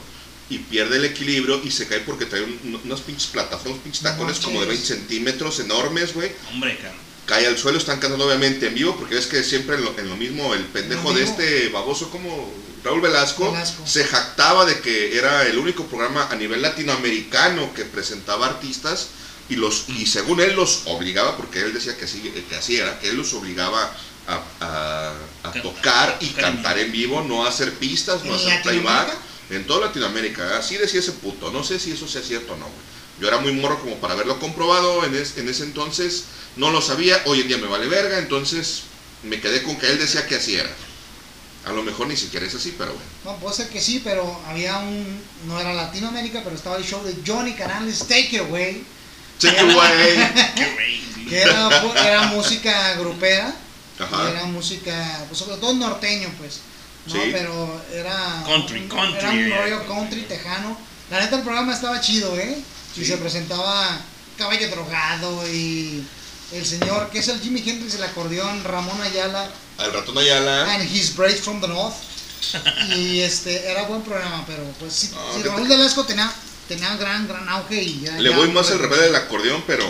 y 0.50 0.58
pierde 0.60 0.98
el 0.98 1.06
equilibrio 1.06 1.62
y 1.64 1.70
se 1.70 1.88
cae 1.88 2.00
porque 2.00 2.26
trae 2.26 2.42
un- 2.44 2.82
unas 2.84 3.02
pinches 3.02 3.28
plataformas, 3.28 3.82
pinches 3.84 4.02
No 4.04 4.12
tacones 4.12 4.40
como 4.40 4.62
de 4.62 4.68
manches. 4.68 4.90
20 4.90 5.02
centímetros 5.08 5.60
enormes, 5.60 6.14
güey 6.14 6.32
Hombre, 6.52 6.76
cabrón. 6.78 7.09
Cae 7.30 7.46
al 7.48 7.58
suelo, 7.58 7.78
están 7.78 8.00
cantando 8.00 8.26
obviamente 8.26 8.68
en 8.68 8.74
vivo, 8.74 8.96
porque 8.98 9.18
es 9.18 9.28
que 9.28 9.44
siempre 9.44 9.76
en 9.76 9.86
lo, 9.86 9.98
en 10.00 10.10
lo 10.10 10.18
mismo 10.18 10.54
el 10.56 10.64
pendejo 10.66 11.12
En 11.12 11.18
de 11.18 11.24
este 11.24 11.70
baboso 11.70 12.10
como 12.10 12.52
Raúl 12.84 13.02
Velasco, 13.02 13.52
Velasco. 13.52 13.86
se 13.86 14.04
jactaba 14.04 14.66
de 14.66 14.80
que 14.80 15.16
era 15.18 15.46
el 15.46 15.58
único 15.60 15.86
programa 15.86 16.28
a 16.32 16.36
nivel 16.36 16.62
latinoamericano 16.64 17.74
que 17.76 17.86
presentaba 17.86 18.48
artistas 18.48 19.08
y 19.50 19.56
los 19.56 19.86
y 19.90 20.06
según 20.08 20.40
él 20.42 20.56
los 20.56 20.82
obligaba, 20.86 21.38
porque 21.38 21.62
él 21.62 21.74
decía 21.74 21.96
que 21.98 22.06
así, 22.06 22.20
que 22.50 22.56
así 22.56 22.78
era, 22.78 23.00
que 23.00 23.10
él 23.10 23.18
los 23.18 23.34
obligaba 23.34 23.92
a, 24.28 24.42
a- 24.62 25.14
a 25.44 25.52
Ca- 25.52 25.62
tocar 25.62 26.18
y 26.22 26.28
cantar 26.30 26.78
en 26.80 26.92
vivo, 26.92 27.22
no 27.28 27.46
a 27.46 27.50
hacer 27.50 27.74
pistas, 27.74 28.24
no 28.24 28.34
¿En 28.34 28.36
hacer 28.40 28.62
playback. 28.64 29.14
En 29.52 29.66
toda 29.66 29.88
Latinoamérica, 29.88 30.58
así 30.60 30.78
decía 30.78 31.00
ese 31.00 31.14
puto. 31.14 31.52
No 31.52 31.64
sé 31.64 31.80
si 31.80 31.92
eso 31.92 32.08
sea 32.08 32.22
cierto 32.22 32.54
o 32.54 32.58
no, 32.58 32.66
güey. 32.66 32.78
Yo 33.20 33.28
era 33.28 33.38
muy 33.40 33.52
morro 33.54 33.80
como 33.80 33.96
para 33.98 34.14
haberlo 34.14 34.40
comprobado 34.40 35.04
en, 35.06 35.16
es- 35.16 35.38
en 35.38 35.50
ese 35.50 35.64
entonces. 35.64 36.26
No 36.56 36.72
lo 36.72 36.82
sabía, 36.82 37.22
hoy 37.26 37.42
en 37.42 37.48
día 37.48 37.58
me 37.58 37.68
vale 37.68 37.88
verga, 37.88 38.18
entonces 38.20 38.84
me 39.24 39.40
quedé 39.42 39.64
con 39.64 39.78
que 39.78 39.88
él 39.88 40.00
decía 40.00 40.26
que 40.28 40.36
así 40.36 40.56
era. 40.56 40.70
A 41.66 41.72
lo 41.72 41.84
mejor 41.84 42.08
ni 42.08 42.16
siquiera 42.16 42.46
es 42.46 42.56
así, 42.56 42.74
pero 42.78 42.92
bueno. 42.94 43.06
No, 43.26 43.36
puede 43.38 43.56
ser 43.56 43.70
que 43.70 43.82
sí, 43.82 44.02
pero 44.04 44.42
había 44.48 44.78
un. 44.78 45.22
No 45.46 45.60
era 45.60 45.74
Latinoamérica, 45.74 46.42
pero 46.44 46.56
estaba 46.56 46.78
el 46.78 46.84
show 46.86 47.04
de 47.04 47.16
Johnny 47.28 47.54
Canales 47.54 48.00
Take 48.00 48.30
It 48.38 48.42
Away. 48.42 48.78
It. 48.78 48.86
Qué 49.42 49.64
güey. 50.76 51.02
Que 51.30 51.42
era, 51.42 51.70
era 52.08 52.24
música 52.28 52.96
grupera. 52.96 53.54
Ajá. 54.00 54.30
Era 54.32 54.46
música, 54.46 55.26
pues 55.28 55.38
sobre 55.38 55.58
todo 55.58 55.74
norteño, 55.74 56.30
pues. 56.40 56.60
¿no? 57.08 57.14
Sí. 57.14 57.30
Pero 57.32 57.82
era. 57.94 58.44
Country, 58.48 58.80
un- 58.80 58.88
country, 58.88 59.18
Era 59.20 59.30
un 59.32 59.40
eh. 59.40 59.58
rollo 59.58 59.86
country 59.88 60.22
tejano. 60.22 60.78
La 61.12 61.20
neta, 61.20 61.36
el 61.38 61.44
programa 61.44 61.74
estaba 61.74 62.00
chido, 62.02 62.38
¿eh? 62.38 62.58
Y 63.00 63.06
se 63.06 63.18
presentaba 63.18 63.98
Caballo 64.38 64.70
Drogado 64.70 65.48
y 65.52 66.04
el 66.52 66.66
señor, 66.66 67.10
que 67.12 67.20
es 67.20 67.28
el 67.28 67.40
Jimi 67.40 67.62
Hendrix, 67.68 67.96
el 67.96 68.04
acordeón, 68.04 68.64
Ramón 68.64 69.02
Ayala. 69.02 69.50
Al 69.78 69.94
ratón 69.94 70.18
Ayala. 70.18 70.74
And 70.74 70.84
his 70.84 71.16
braids 71.16 71.40
from 71.42 71.62
the 71.62 71.68
north. 71.68 71.96
Y 72.96 73.20
este, 73.20 73.70
era 73.70 73.84
buen 73.84 74.02
programa, 74.02 74.44
pero 74.48 74.64
pues 74.80 74.94
sí, 74.94 75.10
No, 75.14 75.36
sí, 75.36 75.44
Raúl 75.44 75.68
te- 75.68 75.76
Velasco 75.76 76.06
tenía, 76.06 76.32
tenía 76.68 76.96
gran, 76.96 77.28
gran 77.28 77.48
auge 77.50 77.82
y 77.84 78.02
ya. 78.02 78.14
Le 78.18 78.30
ya- 78.32 78.36
voy 78.38 78.50
más 78.52 78.72
al 78.72 78.80
rebelde 78.80 79.06
del 79.06 79.16
acordeón, 79.16 79.64
pero 79.68 79.86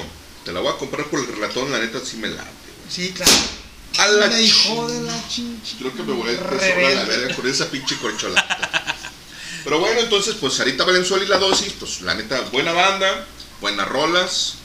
te 0.46 0.52
la 0.52 0.60
voy 0.60 0.74
a 0.74 0.78
comprar 0.78 1.06
por 1.08 1.20
el 1.20 1.28
relatón, 1.28 1.72
la 1.72 1.80
neta 1.80 2.00
sí 2.04 2.18
me 2.18 2.28
late. 2.30 2.50
Sí, 2.90 3.12
claro. 3.16 3.32
A 4.00 4.08
la 4.08 4.42
hijo 4.42 4.88
de 4.90 5.02
la 5.02 5.28
chinchi. 5.28 5.76
Creo 5.78 5.96
que 5.96 6.04
me 6.04 6.14
volé 6.14 6.34
el 6.34 6.38
tesoro 6.40 6.88
a 6.88 6.90
la 6.92 7.04
verga 7.06 7.36
con 7.36 7.48
esa 7.48 7.66
pinche 7.70 7.96
corcholata. 7.98 8.89
Pero 9.64 9.80
bueno, 9.80 10.00
entonces, 10.00 10.36
pues 10.36 10.54
Sarita 10.54 10.84
Valenzuela 10.84 11.26
y 11.26 11.28
la 11.28 11.38
dosis, 11.38 11.74
pues 11.74 12.02
la 12.02 12.16
neta, 12.16 12.42
buena 12.52 12.74
banda, 12.74 13.28
buenas 13.62 13.88
rolas. 13.88 14.56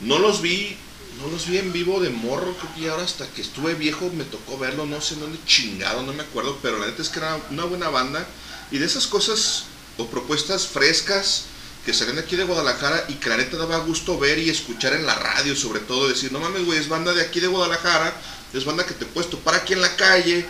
No 0.00 0.18
los 0.18 0.42
vi, 0.42 0.76
no 1.20 1.28
los 1.28 1.46
vi 1.46 1.58
en 1.58 1.72
vivo 1.72 2.00
de 2.00 2.10
morro, 2.10 2.54
creo 2.54 2.74
que 2.74 2.90
ahora 2.90 3.04
hasta 3.04 3.26
que 3.28 3.40
estuve 3.42 3.74
viejo 3.74 4.10
me 4.14 4.24
tocó 4.24 4.58
verlo, 4.58 4.84
no 4.84 5.00
sé 5.00 5.14
dónde 5.14 5.38
chingado, 5.46 6.02
no 6.02 6.12
me 6.12 6.22
acuerdo, 6.22 6.58
pero 6.60 6.78
la 6.78 6.86
neta 6.86 7.02
es 7.02 7.08
que 7.08 7.20
era 7.20 7.40
una 7.50 7.64
buena 7.64 7.88
banda. 7.88 8.26
Y 8.70 8.78
de 8.78 8.86
esas 8.86 9.06
cosas 9.06 9.64
o 9.96 10.06
propuestas 10.06 10.66
frescas 10.66 11.44
que 11.86 11.94
salían 11.94 12.18
aquí 12.18 12.34
de 12.34 12.44
Guadalajara 12.44 13.04
y 13.08 13.14
que 13.14 13.28
la 13.28 13.36
neta 13.36 13.56
daba 13.56 13.78
gusto 13.78 14.18
ver 14.18 14.38
y 14.40 14.50
escuchar 14.50 14.92
en 14.92 15.06
la 15.06 15.14
radio, 15.14 15.54
sobre 15.54 15.78
todo 15.80 16.08
decir, 16.08 16.32
no 16.32 16.40
mames, 16.40 16.64
güey, 16.64 16.80
es 16.80 16.88
banda 16.88 17.14
de 17.14 17.22
aquí 17.22 17.38
de 17.38 17.46
Guadalajara, 17.46 18.12
es 18.52 18.64
banda 18.64 18.84
que 18.84 18.94
te 18.94 19.06
puedes 19.06 19.30
topar 19.30 19.54
aquí 19.54 19.72
en 19.72 19.80
la 19.80 19.94
calle, 19.94 20.44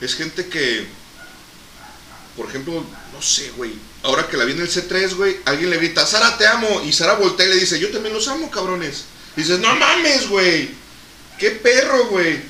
es 0.00 0.16
gente 0.16 0.48
que, 0.48 0.88
por 2.36 2.48
ejemplo, 2.48 2.84
no 3.12 3.22
sé, 3.22 3.50
güey, 3.56 3.72
ahora 4.02 4.28
que 4.28 4.36
la 4.36 4.44
vi 4.44 4.52
en 4.52 4.60
el 4.60 4.70
C3, 4.70 5.14
güey, 5.14 5.36
alguien 5.44 5.70
le 5.70 5.76
grita, 5.76 6.06
Sara, 6.06 6.36
te 6.38 6.46
amo, 6.46 6.82
y 6.84 6.92
Sara 6.92 7.14
voltea 7.14 7.46
y 7.46 7.50
le 7.50 7.56
dice, 7.56 7.78
yo 7.78 7.90
también 7.90 8.14
los 8.14 8.28
amo, 8.28 8.50
cabrones. 8.50 9.04
Y 9.36 9.42
dices, 9.42 9.58
no 9.58 9.74
mames, 9.74 10.28
güey, 10.28 10.70
qué 11.38 11.50
perro, 11.50 12.06
güey. 12.06 12.40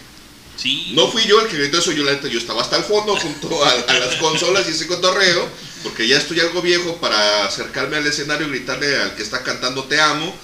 Sí. 0.56 0.92
No 0.94 1.10
fui 1.10 1.22
yo 1.24 1.40
el 1.40 1.48
que 1.48 1.56
gritó 1.56 1.78
eso, 1.78 1.92
yo 1.92 2.04
la 2.04 2.12
neta, 2.12 2.28
yo 2.28 2.38
estaba 2.38 2.60
hasta 2.60 2.76
el 2.76 2.84
fondo 2.84 3.16
junto 3.16 3.64
a, 3.64 3.70
a 3.70 3.98
las 3.98 4.16
consolas 4.16 4.68
y 4.68 4.72
ese 4.72 4.86
cotorreo, 4.86 5.48
porque 5.82 6.06
ya 6.06 6.18
estoy 6.18 6.40
algo 6.40 6.60
viejo 6.60 6.98
para 7.00 7.46
acercarme 7.46 7.96
al 7.96 8.06
escenario 8.06 8.46
y 8.46 8.50
gritarle 8.50 8.94
al 8.96 9.14
que 9.14 9.22
está 9.22 9.42
cantando 9.42 9.84
te 9.84 10.00
amo. 10.00 10.36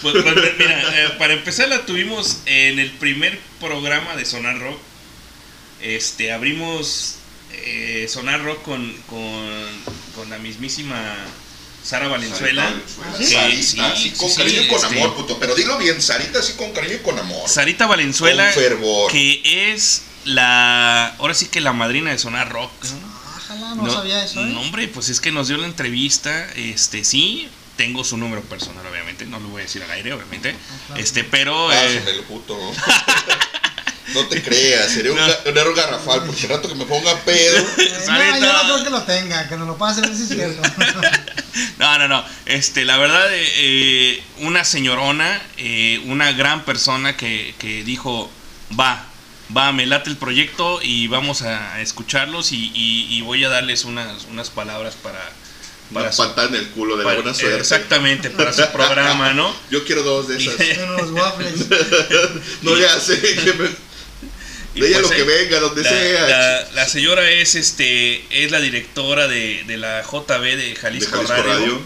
Pues, 0.00 0.14
pues, 0.22 0.24
mira, 0.58 1.04
eh, 1.04 1.10
para 1.18 1.34
empezar 1.34 1.68
la 1.68 1.84
tuvimos 1.84 2.38
en 2.46 2.78
el 2.78 2.90
primer 2.92 3.38
programa 3.60 4.16
de 4.16 4.24
Sonar 4.24 4.58
Rock. 4.58 4.80
Este, 5.82 6.32
abrimos 6.32 7.16
eh, 7.52 8.06
Sonar 8.08 8.42
Rock 8.42 8.62
con, 8.62 8.92
con, 9.08 9.66
con 10.14 10.30
la 10.30 10.38
mismísima 10.38 11.16
Sara 11.82 12.08
Valenzuela. 12.08 12.62
Sarita 12.64 13.18
Sí, 13.18 13.64
Sarita, 13.74 13.96
sí, 13.96 14.10
con 14.12 14.28
sí, 14.30 14.36
cariño 14.36 14.62
y 14.62 14.68
con 14.68 14.76
este, 14.84 14.96
amor, 15.00 15.14
puto, 15.16 15.38
pero 15.38 15.54
dilo 15.54 15.78
bien, 15.78 16.00
Sarita 16.02 16.40
así 16.40 16.52
con 16.54 16.72
cariño 16.72 16.94
y 16.96 16.98
con 16.98 17.18
amor. 17.18 17.48
Sarita 17.48 17.86
Valenzuela, 17.86 18.44
Con 18.52 18.62
fervor. 18.62 19.10
que 19.10 19.72
es 19.72 20.02
la, 20.24 21.08
ahora 21.18 21.34
sí 21.34 21.46
que 21.46 21.60
la 21.60 21.72
madrina 21.72 22.10
de 22.10 22.18
Sonar 22.18 22.50
Rock. 22.52 22.70
¿no? 22.84 23.20
Ájala, 23.36 23.74
no, 23.74 23.90
sabía 23.90 24.22
eso, 24.24 24.40
¿eh? 24.42 24.46
no, 24.50 24.60
hombre, 24.60 24.88
pues 24.88 25.08
es 25.08 25.20
que 25.20 25.32
nos 25.32 25.48
dio 25.48 25.56
la 25.56 25.66
entrevista, 25.66 26.52
este, 26.54 27.04
sí, 27.04 27.48
tengo 27.76 28.04
su 28.04 28.18
número 28.18 28.42
personal, 28.42 28.86
obviamente, 28.86 29.24
no 29.24 29.40
lo 29.40 29.48
voy 29.48 29.62
a 29.62 29.64
decir 29.64 29.82
al 29.82 29.90
aire, 29.92 30.12
obviamente, 30.12 30.54
claro. 30.88 31.00
este, 31.02 31.24
pero... 31.24 31.72
eh, 31.72 31.96
Pásamelo, 32.04 32.24
puto. 32.24 32.58
No 34.14 34.26
te 34.28 34.42
creas, 34.42 34.90
sería 34.92 35.12
un, 35.12 35.18
un 35.18 35.58
error 35.58 35.74
garrafal, 35.74 36.24
porque 36.24 36.42
el 36.42 36.48
rato 36.48 36.68
que 36.68 36.74
me 36.74 36.84
ponga 36.84 37.16
pedo. 37.20 37.58
Eh, 37.78 38.00
no, 38.06 38.38
yo 38.40 38.52
no 38.52 38.62
creo 38.64 38.84
que 38.84 38.90
lo 38.90 39.02
tenga, 39.02 39.48
que 39.48 39.56
nos 39.56 39.66
lo 39.68 39.76
pase, 39.78 40.00
a 40.00 40.06
ver 40.08 40.16
si 40.16 40.22
es 40.24 40.28
cierto. 40.28 40.62
No, 41.78 41.98
no, 41.98 42.06
no. 42.08 42.24
Este, 42.46 42.84
la 42.84 42.96
verdad, 42.98 43.26
eh, 43.34 43.42
eh, 43.56 44.22
una 44.38 44.64
señorona, 44.64 45.42
eh, 45.56 46.00
una 46.06 46.30
gran 46.32 46.64
persona 46.64 47.16
que, 47.16 47.54
que 47.58 47.82
dijo, 47.84 48.30
va, 48.78 49.04
va, 49.56 49.72
me 49.72 49.84
late 49.86 50.10
el 50.10 50.16
proyecto 50.16 50.80
y 50.82 51.08
vamos 51.08 51.42
a 51.42 51.80
escucharlos 51.80 52.52
y, 52.52 52.70
y- 52.74 53.06
y 53.10 53.22
voy 53.22 53.42
a 53.44 53.48
darles 53.48 53.84
unas, 53.84 54.24
unas 54.30 54.50
palabras 54.50 54.94
para... 55.02 55.18
Para 55.92 56.10
en 56.46 56.54
el 56.54 56.68
culo 56.68 56.96
de 56.96 57.02
la 57.02 57.10
para- 57.10 57.22
buena 57.22 57.36
suerte. 57.36 57.58
Exactamente, 57.58 58.30
para 58.30 58.52
su 58.52 58.64
programa, 58.70 59.32
¿no? 59.32 59.52
Yo 59.70 59.84
quiero 59.84 60.02
dos 60.04 60.28
de 60.28 60.36
esas. 60.36 60.54
Waffles. 61.10 61.66
No 62.62 62.76
le 62.76 62.86
hace 62.86 63.20
que 63.20 63.52
me. 63.54 63.89
Y 64.74 64.80
De 64.80 64.88
ella 64.88 64.98
pues, 65.00 65.10
lo 65.10 65.16
que 65.16 65.22
eh, 65.32 65.36
venga, 65.42 65.60
donde 65.60 65.82
la, 65.82 65.90
sea. 65.90 66.28
La, 66.28 66.70
la 66.74 66.88
señora 66.88 67.28
es 67.30 67.54
este 67.56 68.24
es 68.30 68.50
la 68.52 68.60
directora 68.60 69.26
de, 69.26 69.64
de 69.66 69.76
la 69.76 70.02
JB 70.02 70.42
de 70.42 70.56
de 70.56 70.76
Jalisco, 70.76 71.22
Radio, 71.22 71.44
Radio. 71.44 71.82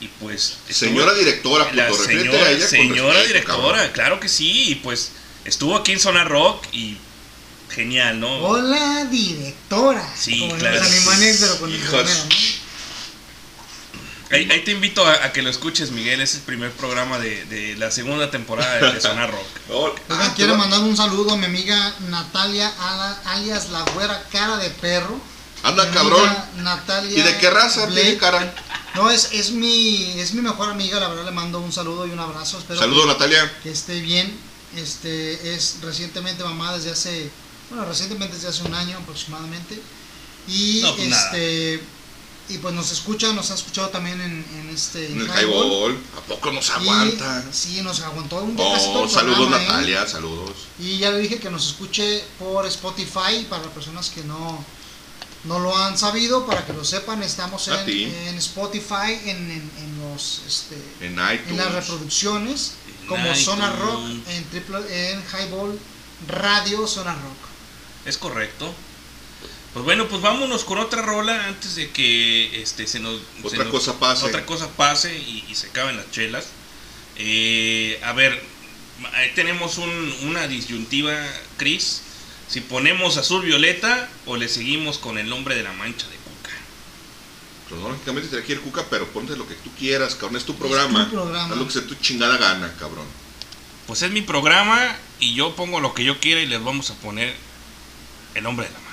y 0.00 0.06
pues 0.20 0.58
Señora 0.70 1.14
directora, 1.14 1.64
puto, 1.64 1.76
la 1.76 1.88
refiérete 1.88 2.24
señora, 2.30 2.46
a 2.46 2.50
ella 2.50 2.60
con 2.60 2.68
señora 2.68 3.12
respeto, 3.14 3.28
directora, 3.28 3.78
cabrón. 3.78 3.92
claro 3.92 4.20
que 4.20 4.28
sí, 4.28 4.70
y 4.70 4.74
pues 4.76 5.10
estuvo 5.44 5.76
aquí 5.76 5.92
en 5.92 6.00
Zona 6.00 6.24
Rock 6.24 6.64
y 6.72 6.96
genial, 7.70 8.20
¿no? 8.20 8.38
Hola, 8.38 9.06
directora. 9.10 10.06
Sí, 10.16 10.40
Como 10.40 10.56
claro. 10.56 10.76
los 10.78 10.86
animales, 10.86 11.38
pero 11.40 11.58
con 11.58 11.74
Hijos. 11.74 12.10
Ahí, 14.32 14.48
ahí 14.50 14.64
te 14.64 14.70
invito 14.72 15.06
a, 15.06 15.12
a 15.26 15.32
que 15.32 15.42
lo 15.42 15.50
escuches, 15.50 15.90
Miguel, 15.90 16.20
es 16.20 16.34
el 16.34 16.40
primer 16.40 16.70
programa 16.72 17.18
de, 17.18 17.44
de 17.46 17.76
la 17.76 17.90
segunda 17.90 18.30
temporada 18.30 18.76
de, 18.80 18.92
de 18.94 19.00
Zona 19.00 19.26
Rock. 19.26 19.46
Oh, 19.70 19.94
ah, 20.10 20.32
quiero 20.36 20.56
mandar 20.56 20.80
un 20.80 20.96
saludo 20.96 21.32
a 21.32 21.36
mi 21.36 21.46
amiga 21.46 21.94
Natalia, 22.08 22.68
ala- 22.80 23.20
alias 23.26 23.70
la 23.70 23.82
güera 23.92 24.22
cara 24.32 24.56
de 24.58 24.68
perro. 24.70 25.18
Anda, 25.62 25.86
Mi 25.86 25.92
cabrón. 25.94 26.36
Natalia. 26.56 27.18
¿Y 27.18 27.22
de 27.22 27.38
qué 27.38 27.48
raza 27.48 27.86
Blake. 27.86 28.02
tiene 28.02 28.18
cara? 28.18 28.54
No, 28.94 29.10
es, 29.10 29.28
es, 29.32 29.52
mi, 29.52 30.18
es 30.20 30.34
mi 30.34 30.42
mejor 30.42 30.68
amiga, 30.70 30.98
la 31.00 31.08
verdad 31.08 31.24
le 31.24 31.30
mando 31.30 31.60
un 31.60 31.72
saludo 31.72 32.06
y 32.06 32.10
un 32.10 32.18
abrazo. 32.18 32.58
Espero 32.58 32.80
Saludos, 32.80 33.04
que, 33.04 33.12
Natalia. 33.12 33.52
que 33.62 33.70
esté 33.70 34.00
bien. 34.00 34.36
Este 34.76 35.54
es 35.54 35.76
recientemente 35.82 36.42
mamá 36.44 36.74
desde 36.74 36.90
hace, 36.90 37.30
bueno, 37.70 37.84
recientemente 37.86 38.34
desde 38.34 38.48
hace 38.48 38.62
un 38.64 38.74
año 38.74 38.98
aproximadamente. 38.98 39.80
Y 40.48 40.80
No, 40.82 40.96
pues 40.96 41.08
nada. 41.08 41.30
Y 42.48 42.58
pues 42.58 42.74
nos 42.74 42.90
escucha, 42.92 43.32
nos 43.32 43.50
ha 43.50 43.54
escuchado 43.54 43.88
también 43.88 44.20
en, 44.20 44.44
en 44.60 44.70
este 44.74 45.06
En 45.06 45.20
el 45.20 45.26
Highball. 45.28 45.66
highball. 45.92 45.98
¿A 46.18 46.20
poco 46.22 46.52
nos 46.52 46.68
Y- 46.68 46.72
aguanta? 46.72 47.44
Sí, 47.52 47.80
nos 47.82 48.00
aguantó 48.00 48.36
un 48.42 48.56
casi 48.56 48.86
todo 48.86 49.00
Oh, 49.00 49.04
el 49.04 49.10
saludos, 49.10 49.36
programa, 49.38 49.62
¿eh? 49.64 49.68
Natalia, 49.68 50.06
saludos. 50.06 50.52
Y 50.78 50.98
ya 50.98 51.10
le 51.10 51.18
dije 51.18 51.38
que 51.38 51.50
nos 51.50 51.66
escuche 51.68 52.24
por 52.38 52.66
Spotify 52.66 53.46
para 53.48 53.62
las 53.64 53.72
personas 53.72 54.10
que 54.10 54.22
no, 54.24 54.62
no 55.44 55.58
lo 55.60 55.76
han 55.76 55.96
sabido, 55.96 56.44
para 56.46 56.66
que 56.66 56.72
lo 56.72 56.84
sepan, 56.84 57.22
estamos 57.22 57.68
en, 57.68 57.88
en 57.88 58.36
Spotify, 58.38 59.12
en, 59.24 59.50
en, 59.50 59.70
en 59.78 59.98
los 60.10 60.42
este, 60.46 60.76
En 61.00 61.12
en 61.12 61.16
las 61.16 61.34
iTunes. 61.34 61.72
reproducciones, 61.74 62.72
En 63.02 63.06
como 63.06 63.22
iTunes. 63.24 63.44
Zona 63.44 63.70
Rock, 63.70 64.00
en 64.28 64.44
triple, 64.50 65.12
en 65.12 65.22
Highball 65.32 65.78
Radio 66.28 66.86
Zona 66.86 67.14
Rock. 67.14 67.36
Es 68.04 68.18
correcto. 68.18 68.72
Pues 69.72 69.84
bueno, 69.86 70.06
pues 70.06 70.20
vámonos 70.20 70.64
con 70.64 70.78
otra 70.78 71.00
rola 71.02 71.46
antes 71.46 71.76
de 71.76 71.90
que 71.90 72.60
este 72.62 72.86
se 72.86 73.00
nos 73.00 73.20
Otra 73.42 73.50
se 73.50 73.64
nos- 73.64 73.68
cosa 73.68 73.98
pase. 73.98 74.26
Otra 74.26 74.44
cosa 74.44 74.68
pase 74.68 75.16
y, 75.18 75.44
y 75.48 75.54
se 75.54 75.68
acaben 75.68 75.96
las 75.96 76.10
chelas. 76.10 76.46
Eh, 77.16 77.98
a 78.04 78.12
ver, 78.12 78.42
ahí 79.14 79.30
tenemos 79.34 79.78
un- 79.78 80.14
una 80.24 80.46
disyuntiva, 80.46 81.14
Chris. 81.56 82.02
Si 82.48 82.60
ponemos 82.60 83.16
azul 83.16 83.42
violeta 83.46 84.10
o 84.26 84.36
le 84.36 84.48
seguimos 84.48 84.98
con 84.98 85.16
el 85.16 85.28
nombre 85.30 85.54
de 85.54 85.62
la 85.62 85.72
mancha 85.72 86.06
de 86.06 86.16
Cuca. 86.16 86.50
Cronológicamente 87.68 88.28
te 88.28 88.38
aquí 88.42 88.52
el 88.52 88.60
cuca, 88.60 88.84
pero 88.90 89.06
ponte 89.08 89.34
lo 89.36 89.48
que 89.48 89.54
tú 89.54 89.70
quieras, 89.78 90.14
cabrón. 90.16 90.36
Es 90.36 90.44
tu 90.44 90.54
programa. 90.56 91.06
tu 91.06 91.12
programa. 91.12 91.50
Haz 91.54 91.58
lo 91.58 91.66
que 91.66 91.72
sea 91.72 91.86
tu 91.86 91.94
chingada 91.94 92.36
gana, 92.36 92.70
cabrón. 92.78 93.06
Pues 93.86 94.02
es 94.02 94.10
mi 94.10 94.20
programa 94.20 94.96
y 95.18 95.34
yo 95.34 95.56
pongo 95.56 95.80
lo 95.80 95.94
que 95.94 96.04
yo 96.04 96.20
quiera 96.20 96.42
y 96.42 96.46
les 96.46 96.62
vamos 96.62 96.90
a 96.90 96.94
poner 96.96 97.34
el 98.34 98.42
nombre 98.42 98.66
de 98.66 98.72
la 98.72 98.78
mancha. 98.80 98.91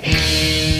Yeah. 0.00 0.73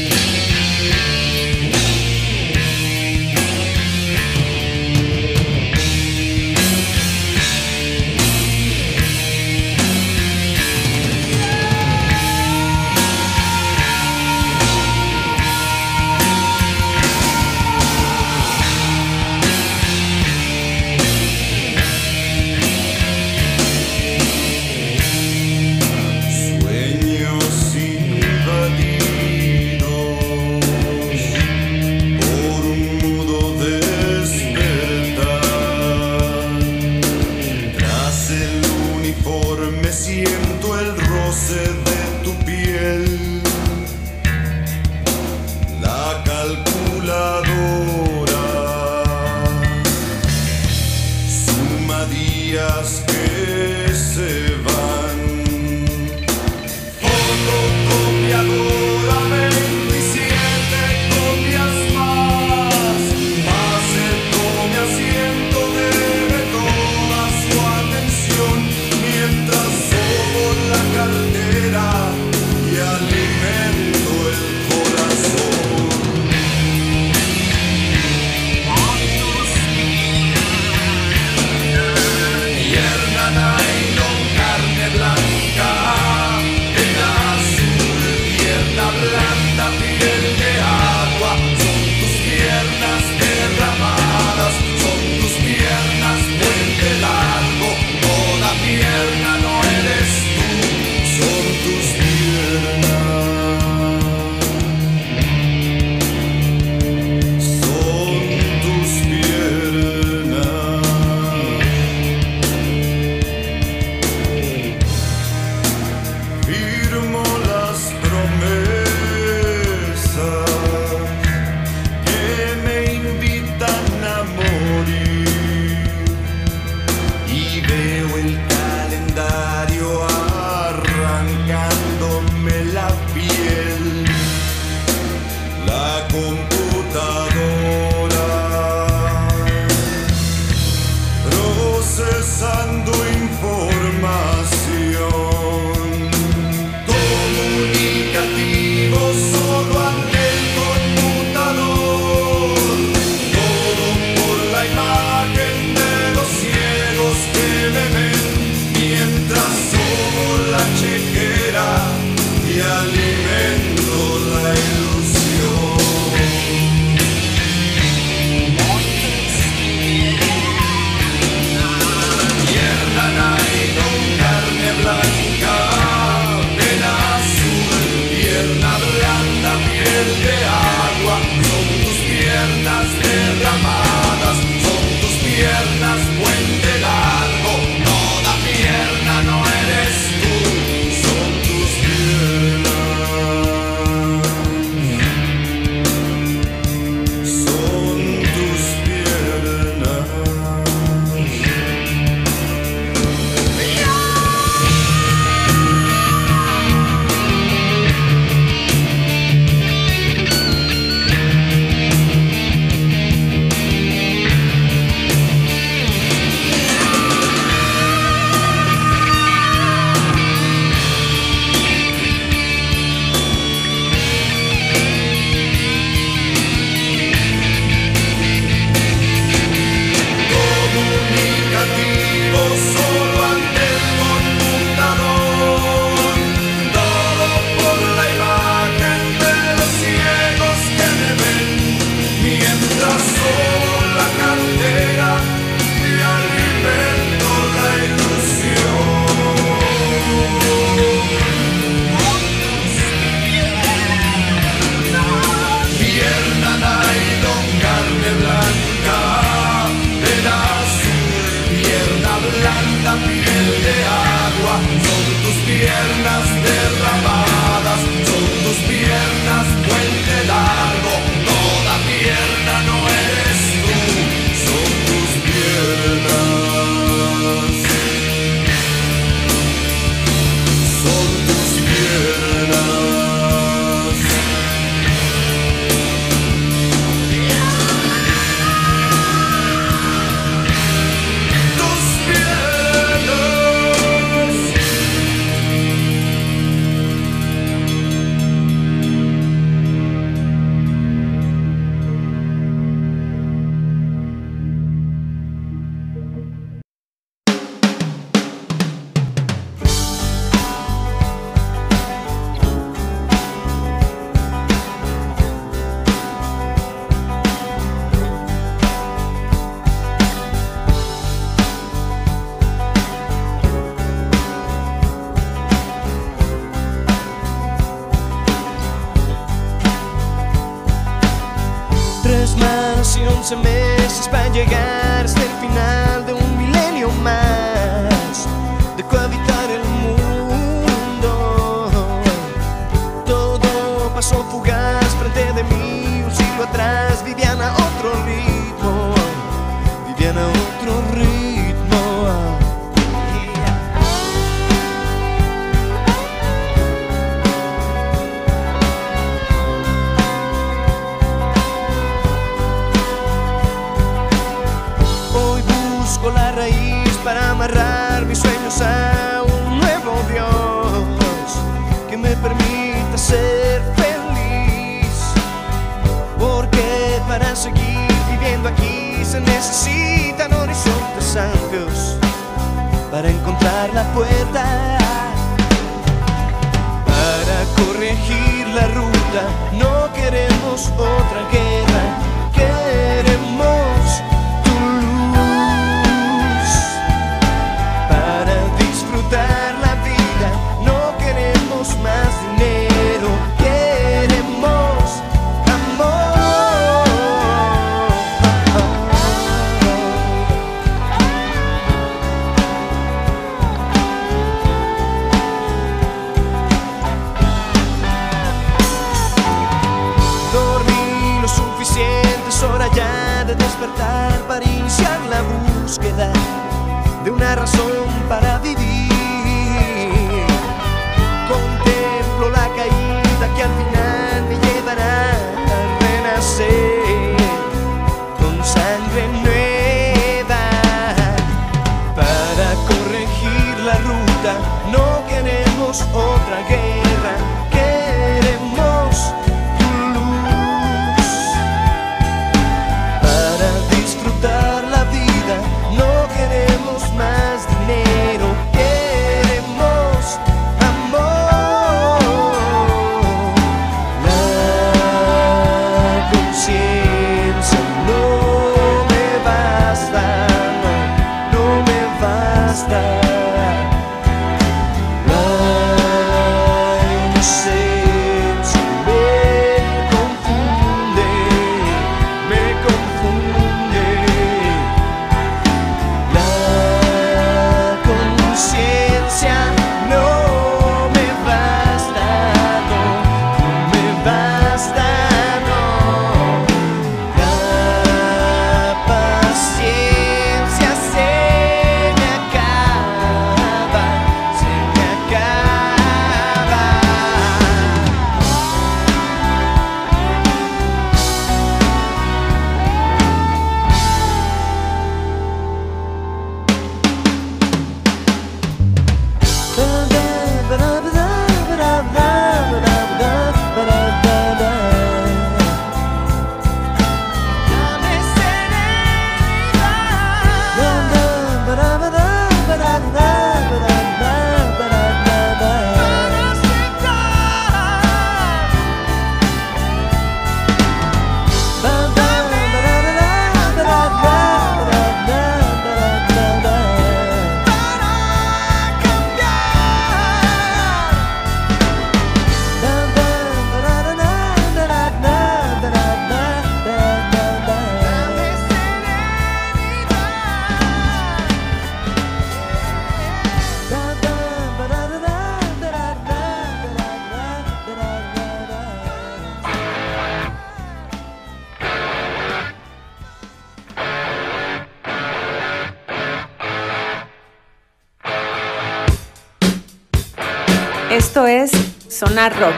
Sonar 582.05 582.39
Rock. 582.39 582.55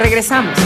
Regresamos. 0.00 0.58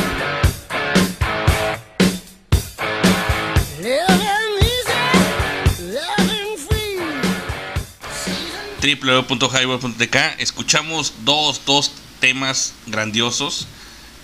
www.highway.tk 8.81 10.17
escuchamos 10.39 11.13
dos, 11.25 11.61
dos 11.67 11.93
temas 12.21 12.75
grandiosos 12.87 13.69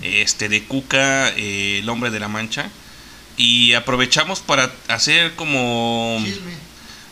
este 0.00 0.48
de 0.48 0.64
Cuca 0.64 1.28
eh, 1.36 1.80
el 1.80 1.88
hombre 1.88 2.10
de 2.10 2.18
la 2.18 2.28
mancha 2.28 2.70
y 3.36 3.74
aprovechamos 3.74 4.40
para 4.40 4.72
hacer 4.88 5.36
como 5.36 6.18
Chisme. 6.24 6.52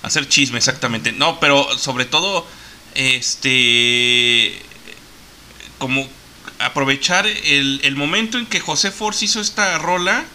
hacer 0.03 0.29
chisme 0.29 0.59
exactamente 0.59 1.13
no 1.13 1.39
pero 1.39 1.79
sobre 1.79 2.05
todo 2.05 2.47
este 2.95 4.61
como 5.79 6.09
aprovechar 6.77 7.27
el, 7.27 7.81
el 7.85 7.97
momento 7.97 8.37
en 8.37 8.45
que 8.45 8.61
José 8.61 8.91
Force 8.91 9.25
hizo 9.25 9.41
esta 9.41 9.79
rola 9.79 10.27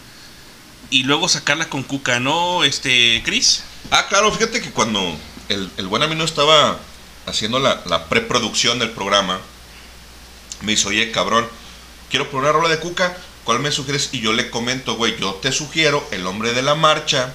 y 0.90 1.04
luego 1.04 1.30
sacarla 1.30 1.70
con 1.70 1.84
Cuca 1.84 2.20
no 2.20 2.64
este 2.64 3.22
Chris 3.24 3.64
Ah, 3.92 4.08
claro, 4.10 4.32
fíjate 4.32 4.60
que 4.60 4.72
cuando 4.72 5.16
el, 5.50 5.70
el 5.78 5.86
buen 5.86 6.02
amigo 6.02 6.24
estaba 6.24 6.80
haciendo 7.28 7.60
la, 7.60 7.84
la 7.86 8.06
preproducción 8.06 8.80
del 8.80 8.90
programa, 8.90 9.40
me 10.62 10.72
dice, 10.72 10.88
oye, 10.88 11.12
cabrón, 11.12 11.48
quiero 12.10 12.28
poner 12.32 12.50
una 12.50 12.54
rola 12.54 12.70
de 12.70 12.80
Cuca, 12.80 13.16
¿cuál 13.44 13.60
me 13.60 13.72
sugieres? 13.72 14.10
Y 14.12 14.22
yo 14.22 14.34
le 14.34 14.50
comento, 14.50 14.96
güey, 14.96 15.20
yo 15.20 15.36
te 15.36 15.52
sugiero 15.52 16.04
El 16.10 16.26
Hombre 16.26 16.54
de 16.54 16.64
la 16.64 16.74
Marcha, 16.74 17.34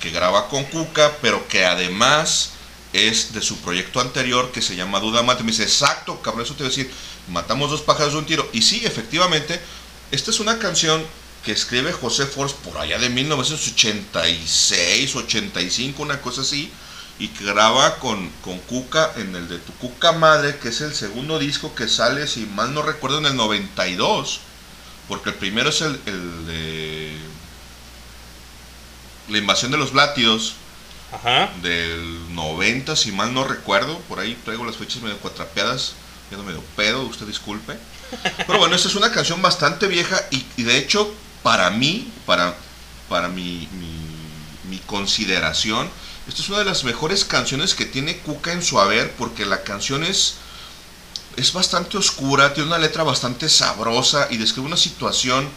que 0.00 0.10
graba 0.10 0.48
con 0.48 0.64
Cuca, 0.64 1.18
pero 1.20 1.46
que 1.48 1.66
además 1.66 2.52
es 2.92 3.32
de 3.32 3.42
su 3.42 3.56
proyecto 3.58 4.00
anterior 4.00 4.50
que 4.52 4.62
se 4.62 4.76
llama 4.76 5.00
Duda 5.00 5.22
Mate. 5.22 5.42
Me 5.42 5.50
dice, 5.50 5.64
exacto, 5.64 6.20
cabrón, 6.22 6.44
eso 6.44 6.54
te 6.54 6.64
voy 6.64 6.72
a 6.72 6.76
decir, 6.76 6.90
matamos 7.28 7.70
dos 7.70 7.82
pájaros 7.82 8.12
de 8.12 8.18
un 8.18 8.26
tiro. 8.26 8.48
Y 8.52 8.62
sí, 8.62 8.82
efectivamente, 8.84 9.60
esta 10.10 10.30
es 10.30 10.40
una 10.40 10.58
canción 10.58 11.04
que 11.44 11.52
escribe 11.52 11.92
José 11.92 12.26
Force 12.26 12.56
por 12.64 12.78
allá 12.78 12.98
de 12.98 13.10
1986, 13.10 15.16
85, 15.16 16.02
una 16.02 16.20
cosa 16.20 16.42
así, 16.42 16.70
y 17.18 17.28
que 17.28 17.44
graba 17.44 17.98
con, 17.98 18.30
con 18.42 18.58
Cuca 18.60 19.12
en 19.16 19.34
el 19.34 19.48
de 19.48 19.58
Tu 19.58 19.72
Cuca 19.74 20.12
Madre, 20.12 20.58
que 20.58 20.68
es 20.68 20.80
el 20.80 20.94
segundo 20.94 21.38
disco 21.38 21.74
que 21.74 21.88
sale, 21.88 22.26
si 22.26 22.46
mal 22.46 22.74
no 22.74 22.82
recuerdo, 22.82 23.18
en 23.18 23.26
el 23.26 23.36
92, 23.36 24.40
porque 25.08 25.30
el 25.30 25.36
primero 25.36 25.70
es 25.70 25.80
el, 25.80 26.00
el 26.06 26.46
de 26.46 27.16
La 29.28 29.38
invasión 29.38 29.70
de 29.70 29.78
los 29.78 29.92
Blátidos, 29.92 30.54
Ajá. 31.12 31.50
del 31.62 32.34
90, 32.34 32.94
si 32.96 33.12
mal 33.12 33.32
no 33.32 33.44
recuerdo, 33.44 33.98
por 34.00 34.20
ahí 34.20 34.36
traigo 34.44 34.64
las 34.64 34.76
fechas 34.76 35.02
medio 35.02 35.18
cuatrapeadas, 35.18 35.94
ya 36.30 36.36
medio 36.38 36.62
pedo, 36.76 37.02
usted 37.02 37.26
disculpe. 37.26 37.78
Pero 38.46 38.58
bueno, 38.58 38.74
esta 38.74 38.88
es 38.88 38.94
una 38.94 39.10
canción 39.10 39.40
bastante 39.40 39.86
vieja 39.86 40.20
y, 40.30 40.44
y 40.56 40.62
de 40.64 40.78
hecho, 40.78 41.12
para 41.42 41.70
mí, 41.70 42.12
para, 42.26 42.54
para 43.08 43.28
mi, 43.28 43.68
mi, 43.72 44.70
mi 44.70 44.78
consideración, 44.80 45.88
esta 46.28 46.42
es 46.42 46.48
una 46.50 46.58
de 46.58 46.66
las 46.66 46.84
mejores 46.84 47.24
canciones 47.24 47.74
que 47.74 47.86
tiene 47.86 48.18
Cuca 48.18 48.52
en 48.52 48.62
su 48.62 48.78
haber 48.78 49.12
porque 49.12 49.46
la 49.46 49.62
canción 49.62 50.04
es, 50.04 50.34
es 51.36 51.52
bastante 51.54 51.96
oscura, 51.96 52.52
tiene 52.52 52.68
una 52.68 52.78
letra 52.78 53.02
bastante 53.02 53.48
sabrosa 53.48 54.28
y 54.30 54.36
describe 54.36 54.66
una 54.66 54.76
situación 54.76 55.48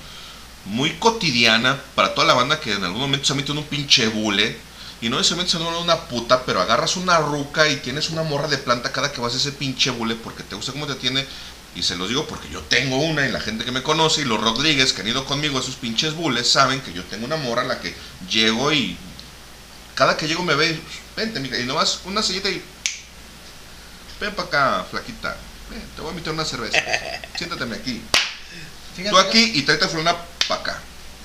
muy 0.65 0.91
cotidiana 0.93 1.81
para 1.95 2.13
toda 2.13 2.27
la 2.27 2.35
banda 2.35 2.59
que 2.59 2.71
en 2.71 2.83
algún 2.85 3.01
momento 3.01 3.25
se 3.25 3.33
ha 3.33 3.35
metido 3.35 3.53
en 3.53 3.59
un 3.59 3.65
pinche 3.65 4.07
bule 4.07 4.57
y 5.01 5.09
no 5.09 5.17
necesariamente 5.17 5.51
se 5.51 5.57
una 5.57 6.01
puta, 6.01 6.45
pero 6.45 6.61
agarras 6.61 6.95
una 6.95 7.17
ruca 7.17 7.67
y 7.67 7.77
tienes 7.77 8.11
una 8.11 8.21
morra 8.21 8.47
de 8.47 8.59
planta 8.59 8.91
cada 8.91 9.11
que 9.11 9.19
vas 9.19 9.33
a 9.33 9.37
ese 9.37 9.51
pinche 9.51 9.89
bule 9.89 10.15
porque 10.15 10.43
te 10.43 10.55
gusta 10.55 10.71
cómo 10.71 10.85
te 10.85 10.95
tiene. 10.95 11.25
Y 11.73 11.83
se 11.83 11.95
los 11.95 12.09
digo 12.09 12.27
porque 12.27 12.49
yo 12.49 12.61
tengo 12.63 12.97
una 12.97 13.25
y 13.25 13.31
la 13.31 13.39
gente 13.39 13.65
que 13.65 13.71
me 13.71 13.81
conoce 13.81 14.21
y 14.21 14.25
los 14.25 14.41
Rodríguez 14.41 14.93
que 14.93 15.01
han 15.01 15.07
ido 15.07 15.25
conmigo 15.25 15.57
a 15.57 15.61
esos 15.61 15.75
pinches 15.75 16.13
bules 16.13 16.51
saben 16.51 16.81
que 16.81 16.93
yo 16.93 17.03
tengo 17.05 17.25
una 17.25 17.37
morra 17.37 17.61
a 17.61 17.65
la 17.65 17.79
que 17.79 17.95
llego 18.29 18.71
y 18.73 18.97
cada 19.95 20.17
que 20.17 20.27
llego 20.27 20.43
me 20.43 20.53
ve, 20.53 20.79
vente, 21.15 21.39
mija, 21.39 21.57
y 21.57 21.65
nomás 21.65 22.01
una 22.05 22.21
sillita 22.21 22.49
y 22.49 22.61
ven 24.19 24.35
para 24.35 24.47
acá, 24.49 24.85
flaquita, 24.89 25.35
ven, 25.69 25.81
te 25.95 26.01
voy 26.01 26.09
a 26.09 26.11
invitar 26.11 26.33
una 26.33 26.45
cerveza, 26.45 26.77
siéntateme 27.37 27.77
aquí. 27.77 28.01
Fíjate 28.95 29.09
Tú 29.09 29.17
aquí 29.17 29.51
y 29.55 29.61
tráete 29.61 29.85
a 29.85 29.87
fulana 29.87 30.17
para 30.47 30.61
acá. 30.61 30.79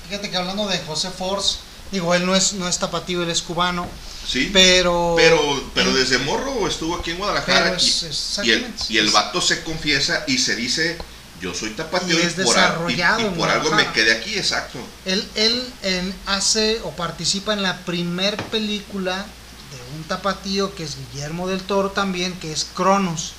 Fíjate 0.08 0.30
que 0.30 0.36
hablando 0.36 0.68
de 0.68 0.78
José 0.78 1.10
Force, 1.10 1.58
digo, 1.92 2.14
él 2.14 2.26
no 2.26 2.34
es, 2.34 2.52
no 2.54 2.68
es 2.68 2.78
tapatío, 2.78 3.22
él 3.22 3.30
es 3.30 3.42
cubano, 3.42 3.86
Sí. 4.26 4.50
pero... 4.52 5.14
Pero, 5.16 5.40
pero 5.74 5.90
él- 5.90 5.96
desde 5.96 6.18
morro 6.18 6.66
estuvo 6.66 6.96
aquí 6.96 7.12
en 7.12 7.18
Guadalajara 7.18 7.72
y- 7.80 7.86
es- 7.86 8.40
y, 8.42 8.50
el, 8.50 8.66
y 8.88 8.98
el 8.98 9.06
es- 9.06 9.12
vato 9.12 9.40
se 9.40 9.62
confiesa 9.62 10.24
y 10.26 10.38
se 10.38 10.56
dice, 10.56 10.98
yo 11.40 11.54
soy 11.54 11.70
tapatío 11.70 12.18
Y 12.18 12.22
y, 12.22 12.24
es 12.24 12.32
por, 12.34 12.44
y- 12.44 12.48
desarrollado 12.48 13.20
y 13.20 13.24
por 13.38 13.48
algo 13.48 13.70
me 13.72 13.86
quedé 13.92 14.12
aquí, 14.16 14.36
exacto. 14.36 14.78
Él, 15.04 15.26
él 15.36 15.62
en- 15.82 16.14
hace 16.26 16.80
o 16.82 16.90
participa 16.92 17.52
en 17.52 17.62
la 17.62 17.78
primer 17.84 18.36
película 18.36 19.16
de 19.16 19.96
un 19.96 20.04
tapatío 20.04 20.74
que 20.74 20.82
es 20.84 20.96
Guillermo 21.12 21.46
del 21.48 21.60
Toro 21.60 21.90
también, 21.90 22.32
que 22.40 22.52
es 22.52 22.64
Cronos. 22.74 23.32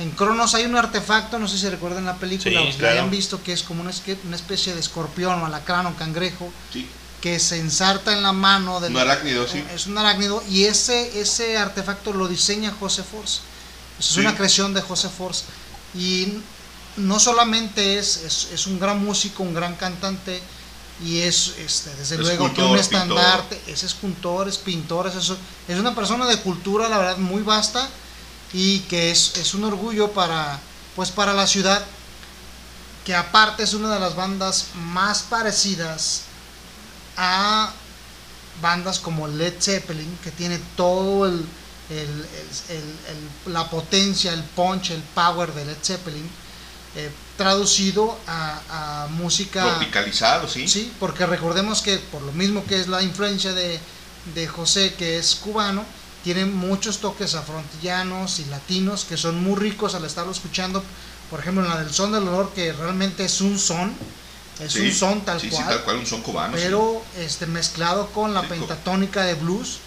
En 0.00 0.10
Cronos 0.10 0.56
hay 0.56 0.64
un 0.64 0.74
artefacto, 0.76 1.38
no 1.38 1.46
sé 1.46 1.56
si 1.58 1.68
recuerdan 1.68 2.04
la 2.06 2.16
película 2.16 2.60
Sí, 2.62 2.66
o 2.68 2.72
si 2.72 2.78
la 2.80 2.90
hayan 2.90 3.10
visto, 3.12 3.40
que 3.44 3.52
es 3.52 3.62
como 3.62 3.80
una, 3.82 3.92
una 4.26 4.34
especie 4.36 4.74
de 4.74 4.80
escorpión 4.80 5.40
o 5.40 5.46
alacrán 5.46 5.86
o 5.86 5.94
cangrejo 5.96 6.52
Sí. 6.72 6.88
Que 7.24 7.40
se 7.40 7.58
ensarta 7.58 8.12
en 8.12 8.22
la 8.22 8.34
mano 8.34 8.80
del 8.80 8.92
Un 8.92 9.00
arácnido, 9.00 9.48
sí. 9.48 9.64
Es 9.74 9.86
un 9.86 9.96
arácnido 9.96 10.44
y 10.50 10.64
ese, 10.64 11.18
ese 11.18 11.56
artefacto 11.56 12.12
lo 12.12 12.28
diseña 12.28 12.70
José 12.78 13.02
Force. 13.02 13.40
Es 13.98 14.04
Sí. 14.04 14.20
una 14.20 14.36
creación 14.36 14.74
de 14.74 14.82
José 14.82 15.08
Force. 15.08 15.44
Y 15.94 16.34
no 16.98 17.18
solamente 17.18 17.98
es, 17.98 18.18
es, 18.18 18.48
es 18.52 18.66
un 18.66 18.78
gran 18.78 19.02
músico, 19.02 19.42
un 19.42 19.54
gran 19.54 19.74
cantante, 19.76 20.42
y 21.02 21.20
es 21.22 21.54
este, 21.56 21.94
desde 21.96 22.18
luego 22.18 22.52
que 22.52 22.62
un 22.62 22.76
estandarte, 22.78 23.58
es 23.68 23.84
escultor, 23.84 24.46
es 24.46 24.58
pintor, 24.58 25.06
es, 25.06 25.14
eso, 25.14 25.38
es 25.66 25.78
una 25.78 25.94
persona 25.94 26.26
de 26.26 26.36
cultura, 26.40 26.90
la 26.90 26.98
verdad, 26.98 27.16
muy 27.16 27.40
vasta 27.40 27.88
y 28.52 28.80
que 28.80 29.10
es, 29.10 29.38
es 29.38 29.54
un 29.54 29.64
orgullo 29.64 30.12
para, 30.12 30.60
pues, 30.94 31.10
para 31.10 31.32
la 31.32 31.46
ciudad, 31.46 31.82
que 33.06 33.14
aparte 33.14 33.62
es 33.62 33.72
una 33.72 33.94
de 33.94 33.98
las 33.98 34.14
bandas 34.14 34.66
más 34.74 35.22
parecidas 35.22 36.24
a 37.16 37.72
bandas 38.62 38.98
como 38.98 39.26
Led 39.28 39.54
Zeppelin, 39.60 40.18
que 40.22 40.30
tiene 40.30 40.58
todo 40.76 41.26
el, 41.26 41.44
el- 41.90 42.26
el- 42.68 43.52
la 43.52 43.68
potencia, 43.68 44.32
el 44.32 44.42
punch, 44.42 44.90
el 44.90 45.02
power 45.14 45.52
de 45.52 45.64
Led 45.66 45.76
Zeppelin, 45.82 46.28
eh, 46.96 47.10
traducido 47.36 48.16
a, 48.26 49.04
a 49.04 49.06
música... 49.08 49.62
Tropicalizado, 49.64 50.48
sí. 50.48 50.68
Sí, 50.68 50.92
porque 51.00 51.26
recordemos 51.26 51.82
que 51.82 51.98
por 51.98 52.22
lo 52.22 52.32
mismo 52.32 52.64
que 52.64 52.80
es 52.80 52.86
la 52.88 53.02
influencia 53.02 53.52
de, 53.52 53.80
de 54.34 54.46
José, 54.46 54.94
que 54.96 55.18
es 55.18 55.34
cubano, 55.34 55.84
tiene 56.22 56.46
muchos 56.46 56.98
toques 56.98 57.34
afrontillanos 57.34 58.38
y 58.38 58.44
latinos 58.46 59.04
que 59.04 59.16
son 59.16 59.42
muy 59.42 59.56
ricos 59.56 59.94
al 59.94 60.04
estarlo 60.04 60.32
escuchando. 60.32 60.82
Por 61.30 61.40
ejemplo, 61.40 61.64
en 61.64 61.68
la 61.70 61.78
del 61.80 61.92
son 61.92 62.12
del 62.12 62.28
olor, 62.28 62.52
que 62.54 62.72
realmente 62.72 63.24
es 63.24 63.40
un 63.40 63.58
son, 63.58 63.92
es 64.60 64.72
Sí, 64.72 64.80
un 64.80 64.92
son 64.92 65.24
tal 65.24 65.40
sí, 65.40 65.48
sí, 65.50 65.56
cual, 65.56 65.68
tal 65.68 65.82
cual, 65.84 65.96
un 65.98 66.06
son 66.06 66.22
cubano. 66.22 66.56
sí. 66.56 66.62
pero 66.64 67.02
este 67.18 67.46
mezclado 67.46 68.08
con 68.10 68.34
la 68.34 68.42
Sí, 68.42 68.48
pentatónica 68.48 69.22
de 69.24 69.34
blues 69.34 69.78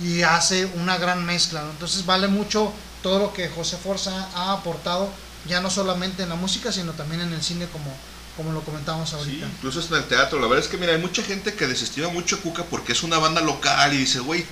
y 0.00 0.22
hace 0.22 0.66
una 0.76 0.96
gran 0.98 1.24
mezcla. 1.26 1.62
¿no? 1.62 1.70
Entonces 1.70 2.06
vale 2.06 2.28
mucho 2.28 2.72
todo 3.02 3.18
lo 3.18 3.32
que 3.32 3.48
José 3.48 3.76
Forza 3.76 4.28
ha 4.34 4.52
aportado, 4.52 5.10
ya 5.48 5.60
no 5.60 5.70
solamente 5.70 6.22
en 6.22 6.28
la 6.28 6.34
música, 6.36 6.70
sino 6.72 6.92
también 6.92 7.20
en 7.22 7.32
el 7.32 7.42
cine, 7.42 7.66
como, 7.72 7.92
como 8.36 8.52
lo 8.52 8.60
comentamos 8.62 9.10
Sí, 9.10 9.16
ahorita. 9.16 9.46
incluso 9.46 9.80
hasta 9.80 9.96
en 9.96 10.02
el 10.02 10.08
teatro. 10.08 10.38
La 10.40 10.46
verdad 10.46 10.64
es 10.64 10.70
que, 10.70 10.76
mira, 10.76 10.92
hay 10.92 10.98
mucha 11.00 11.22
gente 11.22 11.54
que 11.54 11.66
desestima 11.66 12.08
mucho 12.08 12.36
a 12.36 12.38
Cuca 12.40 12.64
porque 12.64 12.92
es 12.92 13.02
una 13.02 13.18
banda 13.18 13.40
local 13.40 13.92
y 13.94 13.98
dice, 13.98 14.20
güey, 14.20 14.44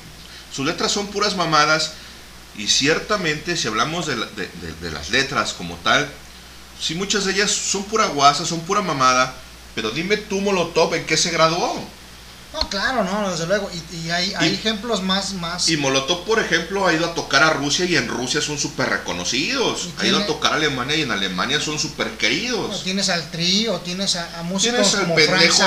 sus 0.55 0.67
letras 0.67 0.93
son 0.93 1.07
puras 1.09 1.37
mamadas. 1.37 1.93
Y 2.57 2.67
ciertamente, 2.69 3.57
si 3.57 3.69
hablamos 3.69 4.07
de, 4.07 4.17
la- 4.17 4.27
de- 4.27 4.49
de- 4.61 4.73
de 4.81 4.91
las 4.91 5.11
letras 5.11 5.53
como 5.53 5.77
tal, 5.77 6.09
sí, 6.81 6.95
muchas 6.95 7.25
de 7.25 7.33
ellas 7.33 7.51
son 7.51 7.85
pura 7.85 8.07
guasa, 8.07 8.45
son 8.45 8.61
pura 8.61 8.83
mamada. 8.83 9.35
Pero 9.75 9.91
dime 9.91 10.17
tú, 10.17 10.41
Molotov, 10.41 10.95
¿en 10.95 11.07
qué 11.07 11.17
se 11.17 11.31
graduó? 11.31 11.81
No, 12.53 12.61
claro, 12.71 13.05
no, 13.05 13.31
desde 13.31 13.47
luego. 13.47 13.71
Y, 13.73 13.97
y 13.97 14.11
hay, 14.11 14.33
hay 14.35 14.51
Y- 14.51 14.55
ejemplos 14.55 15.03
más, 15.03 15.35
más. 15.35 15.69
Y 15.69 15.77
Molotov, 15.77 16.25
por 16.25 16.41
ejemplo, 16.41 16.87
ha 16.87 16.93
ido 16.95 17.05
a 17.07 17.15
tocar 17.15 17.43
a 17.43 17.51
Rusia 17.51 17.85
y 17.85 17.95
en 17.95 18.09
Rusia 18.09 18.41
son 18.41 18.59
súper 18.59 18.89
reconocidos. 18.89 19.91
Ha 19.99 20.07
ido 20.07 20.19
a 20.19 20.27
tocar 20.27 20.53
a 20.53 20.57
Alemania 20.57 20.97
y 20.97 21.03
en 21.03 21.11
Alemania 21.11 21.61
son 21.61 21.79
súper 21.79 22.09
o 22.09 22.19
queridos. 22.19 22.83
tienes 22.83 23.09
al 23.11 23.31
Tri, 23.31 23.69
o 23.69 23.79
tienes 23.81 24.17
a, 24.17 24.41
a 24.41 24.43
músicos 24.43 24.63
Tienes 24.75 24.95
al 24.95 25.01
como 25.03 25.15
pendejo 25.15 25.63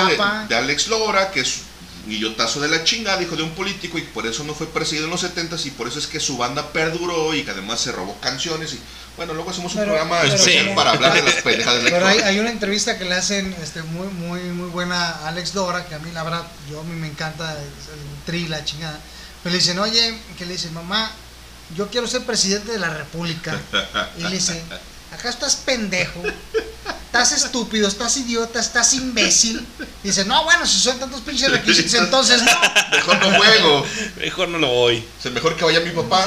de, 0.48 0.54
Alex 0.56 0.88
Lora, 0.88 1.30
que 1.30 1.40
es 1.40 1.60
guillotazo 2.06 2.60
de 2.60 2.68
la 2.68 2.84
chingada, 2.84 3.22
hijo 3.22 3.36
de 3.36 3.42
un 3.42 3.50
político, 3.52 3.98
y 3.98 4.02
por 4.02 4.26
eso 4.26 4.44
no 4.44 4.54
fue 4.54 4.66
perseguido 4.66 5.06
en 5.06 5.10
los 5.12 5.20
70 5.20 5.56
y 5.64 5.70
por 5.70 5.86
eso 5.88 5.98
es 5.98 6.06
que 6.06 6.20
su 6.20 6.36
banda 6.36 6.72
perduró 6.72 7.34
y 7.34 7.44
que 7.44 7.50
además 7.52 7.80
se 7.80 7.92
robó 7.92 8.18
canciones. 8.20 8.72
Y 8.74 8.80
bueno, 9.16 9.34
luego 9.34 9.50
hacemos 9.50 9.72
un 9.74 9.80
Pero- 9.80 9.92
programa 9.92 10.20
pero 10.22 10.34
especial 10.34 10.74
para 10.74 10.92
hablar 10.92 11.14
de 11.14 11.22
las 11.22 11.34
pendejadas 11.42 11.84
de 11.84 11.90
Pero 11.90 12.06
hay, 12.06 12.38
una 12.38 12.50
entrevista 12.50 12.98
que 12.98 13.04
le 13.04 13.14
hacen 13.14 13.54
este, 13.62 13.82
muy, 13.82 14.08
muy, 14.08 14.40
muy 14.40 14.68
buena 14.70 15.10
a 15.10 15.28
Alex 15.28 15.52
Dora, 15.52 15.86
que 15.86 15.94
a 15.94 15.98
mí 15.98 16.10
la 16.12 16.22
verdad, 16.22 16.46
yo 16.70 16.80
a 16.80 16.84
mí 16.84 16.94
me 16.94 17.06
encanta 17.08 17.52
el, 17.52 17.58
el 17.66 18.24
tri, 18.26 18.48
la 18.48 18.64
chingada. 18.64 18.98
Pero 19.42 19.52
le 19.52 19.58
dicen, 19.58 19.78
oye, 19.78 20.18
que 20.38 20.46
le 20.46 20.52
dicen, 20.52 20.72
mamá, 20.72 21.10
yo 21.76 21.88
quiero 21.88 22.06
ser 22.06 22.22
presidente 22.24 22.72
de 22.72 22.78
la 22.78 22.90
república. 22.90 23.58
Y 24.18 24.22
le 24.22 24.30
dice, 24.30 24.62
acá 25.12 25.28
estás 25.28 25.56
pendejo, 25.56 26.22
estás 27.06 27.32
estúpido, 27.32 27.86
estás 27.88 28.16
idiota, 28.16 28.58
estás 28.60 28.94
imbécil. 28.94 29.64
Dice, 30.02 30.24
no, 30.24 30.44
bueno, 30.44 30.66
si 30.66 30.78
son 30.78 30.98
tantos 30.98 31.20
pinches 31.20 31.50
requisitos, 31.50 31.94
entonces 31.94 32.42
no. 32.42 32.52
Mejor 32.90 33.18
no 33.20 33.36
juego. 33.36 33.86
Mejor 34.18 34.48
no 34.48 34.58
lo 34.58 34.68
voy. 34.68 35.04
Es 35.24 35.30
mejor 35.30 35.56
que 35.56 35.64
vaya 35.64 35.80
mi 35.80 35.90
papá. 35.90 36.26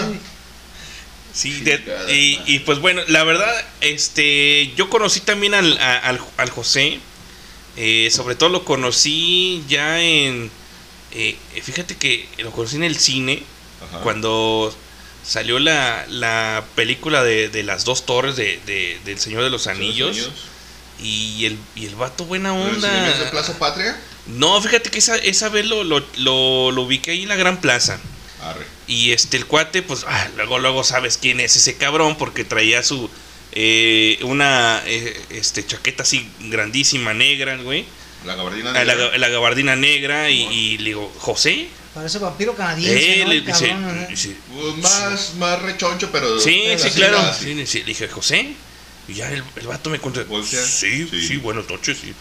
Sí, 1.33 1.59
de- 1.61 1.83
y, 2.13 2.39
y, 2.45 2.59
pues 2.59 2.79
bueno, 2.79 3.01
la 3.07 3.23
verdad, 3.25 3.53
este, 3.81 4.71
yo 4.77 4.89
conocí 4.89 5.19
también 5.19 5.53
al, 5.53 5.77
a- 5.79 5.97
al, 5.99 6.21
al 6.37 6.49
José. 6.49 6.99
eh, 7.77 8.09
sobre 8.11 8.35
todo 8.35 8.47
lo 8.49 8.63
conocí 8.63 9.61
ya 9.67 9.99
en. 10.01 10.49
eh, 11.11 11.37
fíjate 11.61 11.97
que 11.97 12.29
lo 12.37 12.51
conocí 12.51 12.77
en 12.77 12.83
el 12.85 12.97
cine. 12.97 13.43
Ajá. 13.89 13.99
Cuando 13.99 14.73
salió 15.25 15.59
la, 15.59 16.05
la 16.09 16.63
película 16.75 17.23
de, 17.23 17.49
de 17.49 17.63
las 17.63 17.83
dos 17.85 18.05
torres 18.05 18.35
de, 18.35 18.59
de- 18.65 18.99
del 19.05 19.19
Señor 19.19 19.43
de 19.43 19.49
los 19.49 19.67
Anillos. 19.67 20.29
Y 21.01 21.45
el, 21.45 21.57
y 21.75 21.87
el 21.87 21.95
vato 21.95 22.23
buena 22.25 22.55
¿En 22.55 22.61
el 22.69 22.75
onda. 22.75 23.17
De 23.17 23.25
Plaza 23.25 23.59
Patria? 23.59 23.99
No, 24.27 24.61
fíjate 24.61 24.89
que 24.89 24.99
esa, 24.99 25.17
esa 25.17 25.49
vez 25.49 25.65
lo, 25.65 25.83
lo, 25.83 25.99
lo, 26.17 26.71
lo 26.71 26.81
ubiqué 26.83 27.11
ahí 27.11 27.23
en 27.23 27.29
la 27.29 27.35
Gran 27.35 27.59
Plaza. 27.59 27.99
Arre. 28.41 28.65
Y 28.87 29.11
este, 29.11 29.35
el 29.37 29.45
cuate, 29.45 29.81
pues, 29.81 30.05
ah, 30.07 30.27
luego, 30.37 30.57
luego 30.59 30.83
sabes 30.85 31.17
quién 31.17 31.39
es 31.41 31.55
ese 31.57 31.75
cabrón, 31.75 32.17
porque 32.17 32.45
traía 32.45 32.81
su, 32.81 33.09
eh, 33.51 34.19
una, 34.21 34.81
eh, 34.85 35.19
este, 35.31 35.65
chaqueta 35.65 36.03
así 36.03 36.29
grandísima, 36.39 37.13
negra, 37.13 37.57
güey. 37.57 37.85
La 38.25 38.35
gabardina 38.35 38.71
La, 38.71 38.85
negra. 38.85 39.17
la 39.17 39.29
gabardina 39.29 39.75
negra, 39.75 40.29
y, 40.29 40.43
y 40.43 40.77
le 40.77 40.85
digo, 40.91 41.13
¿José? 41.19 41.67
Parece 41.95 42.19
vampiro 42.19 42.53
canadiense, 42.55 43.21
Eh, 43.21 43.25
¿no? 43.41 43.51
cabrón, 43.53 44.01
¿no? 44.01 44.07
dice, 44.07 44.35
Pues 44.53 44.75
más, 44.77 45.33
más 45.39 45.61
rechoncho, 45.61 46.11
pero. 46.11 46.39
sí, 46.39 46.63
pero 46.67 46.79
sí, 46.79 46.89
claro. 46.91 47.33
Sí, 47.39 47.65
sí, 47.65 47.79
le 47.79 47.85
dije, 47.85 48.07
¿José? 48.09 48.53
Y 49.07 49.13
ya 49.13 49.29
el, 49.31 49.43
el 49.55 49.67
vato 49.67 49.89
me 49.91 49.99
contó, 49.99 50.25
Voltea. 50.25 50.61
sí, 50.65 51.07
Sí. 51.09 51.27
sí, 51.27 51.37
buenas 51.37 51.69
noches, 51.69 51.97
sí. 52.01 52.13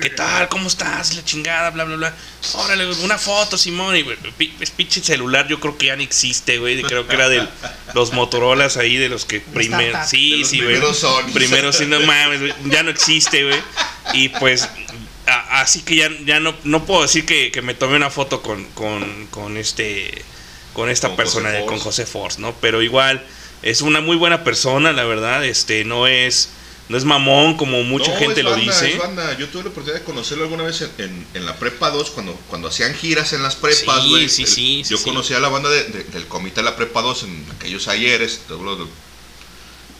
¿Qué 0.00 0.10
tal? 0.10 0.48
¿Cómo 0.48 0.68
estás? 0.68 1.14
La 1.14 1.24
chingada, 1.24 1.70
bla, 1.70 1.84
bla, 1.84 1.96
bla. 1.96 2.14
Órale, 2.54 2.88
una 2.94 3.16
foto, 3.16 3.56
Simón. 3.56 3.96
Y 3.96 4.04
es 4.60 4.70
pinche 4.70 5.00
celular, 5.02 5.48
yo 5.48 5.58
creo 5.60 5.78
que 5.78 5.86
ya 5.86 5.96
no 5.96 6.02
existe, 6.02 6.58
güey. 6.58 6.82
Creo 6.82 7.06
que 7.08 7.14
era 7.14 7.28
de 7.28 7.48
los 7.94 8.12
Motorolas 8.12 8.76
ahí, 8.76 8.96
de 8.96 9.08
los 9.08 9.24
que 9.24 9.40
primero. 9.40 9.98
Sí, 10.06 10.44
sí, 10.44 10.60
güey. 10.60 10.80
Primero, 11.32 11.72
sí, 11.72 11.86
no 11.86 12.00
mames, 12.00 12.40
güey, 12.40 12.54
ya 12.66 12.82
no 12.82 12.90
existe, 12.90 13.44
güey. 13.44 13.60
Y 14.14 14.28
pues, 14.30 14.68
a- 15.34 15.60
así 15.62 15.82
que 15.82 15.96
ya, 15.96 16.10
ya 16.24 16.40
no, 16.40 16.54
no 16.64 16.84
puedo 16.84 17.02
decir 17.02 17.24
que, 17.26 17.50
que 17.50 17.62
me 17.62 17.74
tomé 17.74 17.96
una 17.96 18.10
foto 18.10 18.42
con, 18.42 18.64
con, 18.74 19.26
con 19.30 19.56
este. 19.56 20.24
Con 20.74 20.88
esta 20.88 21.08
Con 21.08 21.16
persona, 21.18 21.50
José 21.50 21.66
con. 21.66 21.78
José 21.80 22.06
Force, 22.06 22.40
¿no? 22.40 22.54
Pero 22.60 22.80
igual, 22.82 23.22
es 23.62 23.82
una 23.82 24.00
muy 24.00 24.16
buena 24.16 24.42
persona, 24.42 24.92
la 24.92 25.04
verdad. 25.04 25.44
Este, 25.44 25.84
no 25.84 26.06
es. 26.06 26.48
No 26.88 26.98
es 26.98 27.04
mamón 27.04 27.56
como 27.56 27.82
mucha 27.84 28.10
No, 28.12 28.18
gente 28.18 28.42
lo 28.42 28.54
dice. 28.56 28.98
Yo 29.38 29.48
tuve 29.48 29.62
la 29.62 29.70
oportunidad 29.70 29.94
de 30.00 30.04
conocerlo 30.04 30.44
alguna 30.44 30.64
vez 30.64 30.80
en, 30.82 30.90
en- 30.98 31.26
en 31.34 31.46
la 31.46 31.56
prepa 31.56 31.90
2, 31.90 32.10
cuando, 32.10 32.32
cuando 32.48 32.68
hacían 32.68 32.94
giras 32.94 33.32
en 33.32 33.42
las 33.42 33.54
prepas, 33.56 34.02
Sí, 34.02 34.08
güey. 34.10 34.28
sí, 34.28 34.42
El- 34.42 34.48
sí, 34.48 34.82
Yo 34.88 35.00
conocí 35.02 35.32
a 35.32 35.40
la 35.40 35.48
banda 35.48 35.70
de- 35.70 35.84
de- 35.84 36.04
del 36.04 36.26
comité 36.26 36.56
de 36.56 36.64
la 36.64 36.76
prepa 36.76 37.00
2 37.00 37.22
en 37.22 37.46
aquellos 37.56 37.86
ayeres. 37.88 38.40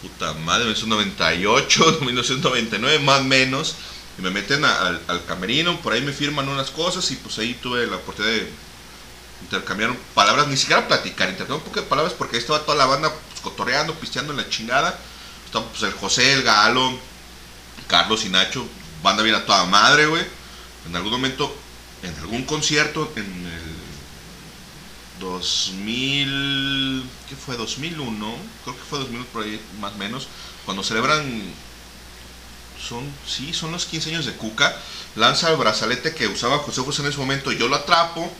puta 0.02 0.32
madre, 0.34 0.64
1998, 0.64 1.98
1999, 2.02 2.98
más 3.04 3.20
o 3.20 3.24
menos. 3.24 3.76
Y 4.18 4.22
me 4.22 4.30
meten 4.30 4.64
al, 4.64 5.24
camerino, 5.26 5.80
por 5.80 5.92
ahí 5.92 6.02
me 6.02 6.12
firman 6.12 6.48
unas 6.48 6.70
cosas 6.70 7.10
y 7.10 7.16
pues 7.16 7.38
ahí 7.38 7.54
tuve 7.54 7.86
la 7.86 7.96
oportunidad 7.96 8.34
de 8.34 8.50
intercambiar 9.42 9.96
palabras, 10.14 10.48
ni 10.48 10.56
siquiera 10.56 10.86
platicar, 10.86 11.30
intercambiar 11.30 11.58
un 11.58 11.64
poco 11.64 11.80
de 11.80 11.86
palabras 11.86 12.14
porque 12.14 12.36
ahí 12.36 12.42
estaba 12.42 12.60
toda 12.60 12.76
la 12.76 12.86
banda 12.86 13.12
pues, 13.30 13.40
cotorreando, 13.40 13.94
pisteando 13.94 14.32
en 14.32 14.38
la 14.38 14.48
chingada. 14.48 14.98
Estaba 15.46 15.66
pues 15.66 15.82
el 15.82 15.92
José, 15.92 16.34
el 16.34 16.42
Galo, 16.42 16.98
Carlos 17.86 18.24
y 18.24 18.28
Nacho, 18.28 18.66
banda 19.02 19.22
bien 19.22 19.34
a 19.34 19.44
toda 19.44 19.64
madre, 19.66 20.06
güey. 20.06 20.24
En 20.86 20.96
algún 20.96 21.12
momento, 21.12 21.54
en 22.02 22.14
algún 22.16 22.44
concierto, 22.44 23.12
en 23.16 23.24
el 23.24 23.72
2000, 25.20 27.04
¿qué 27.28 27.36
fue? 27.36 27.56
2001, 27.56 28.36
creo 28.64 28.76
que 28.76 28.82
fue 28.82 28.98
2000 28.98 29.24
por 29.26 29.44
ahí, 29.44 29.60
más 29.80 29.92
o 29.92 29.96
menos, 29.96 30.28
cuando 30.64 30.82
celebran, 30.82 31.24
son, 32.86 33.04
sí, 33.26 33.52
son 33.52 33.72
los 33.72 33.86
15 33.86 34.10
años 34.10 34.26
de 34.26 34.32
Cuca, 34.32 34.76
lanza 35.16 35.50
el 35.50 35.56
brazalete 35.56 36.14
que 36.14 36.26
usaba 36.26 36.58
José 36.58 36.80
José 36.80 37.02
en 37.02 37.08
ese 37.08 37.18
momento, 37.18 37.52
yo 37.52 37.68
lo 37.68 37.76
atrapo, 37.76 38.30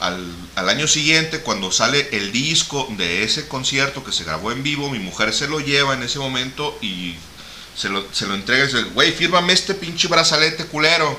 al, 0.00 0.34
al 0.56 0.68
año 0.68 0.88
siguiente, 0.88 1.40
cuando 1.40 1.70
sale 1.70 2.08
el 2.12 2.32
disco 2.32 2.88
de 2.96 3.22
ese 3.22 3.46
concierto 3.46 4.02
que 4.02 4.12
se 4.12 4.24
grabó 4.24 4.50
en 4.50 4.62
vivo, 4.62 4.90
mi 4.90 4.98
mujer 4.98 5.32
se 5.32 5.46
lo 5.46 5.60
lleva 5.60 5.94
en 5.94 6.02
ese 6.02 6.18
momento 6.18 6.76
y 6.80 7.14
se 7.76 7.88
lo, 7.88 8.04
se 8.12 8.26
lo 8.26 8.34
entrega 8.34 8.64
y 8.64 8.66
dice, 8.66 8.82
güey, 8.82 9.12
fírmame 9.12 9.52
este 9.52 9.74
pinche 9.74 10.08
brazalete 10.08 10.66
culero. 10.66 11.18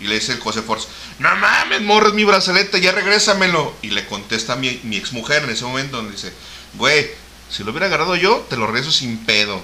Y 0.00 0.04
le 0.04 0.14
dice 0.14 0.32
el 0.32 0.40
José 0.40 0.62
Force, 0.62 0.88
no 1.18 1.34
mames, 1.36 1.82
morro, 1.82 2.08
es 2.08 2.14
mi 2.14 2.24
brazalete, 2.24 2.80
ya 2.80 2.92
regrésamelo. 2.92 3.74
Y 3.82 3.90
le 3.90 4.06
contesta 4.06 4.56
mi, 4.56 4.80
mi 4.84 4.96
ex 4.96 5.12
mujer 5.12 5.44
en 5.44 5.50
ese 5.50 5.64
momento, 5.64 5.98
donde 5.98 6.12
dice, 6.12 6.32
güey, 6.74 7.10
si 7.50 7.64
lo 7.64 7.70
hubiera 7.70 7.86
agarrado 7.86 8.16
yo, 8.16 8.46
te 8.48 8.56
lo 8.56 8.66
regreso 8.66 8.92
sin 8.92 9.18
pedo. 9.26 9.62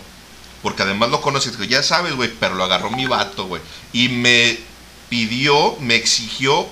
Porque 0.67 0.83
además 0.83 1.11
lo 1.11 1.21
conoces, 1.21 1.57
que 1.57 1.69
ya 1.69 1.81
sabes, 1.85 2.17
güey, 2.17 2.29
pero 2.41 2.57
lo 2.57 2.65
agarró 2.65 2.91
mi 2.91 3.07
vato, 3.07 3.47
güey. 3.47 3.63
Y 3.93 4.09
me 4.09 4.59
pidió, 5.09 5.77
me 5.79 5.95
exigió 5.95 6.67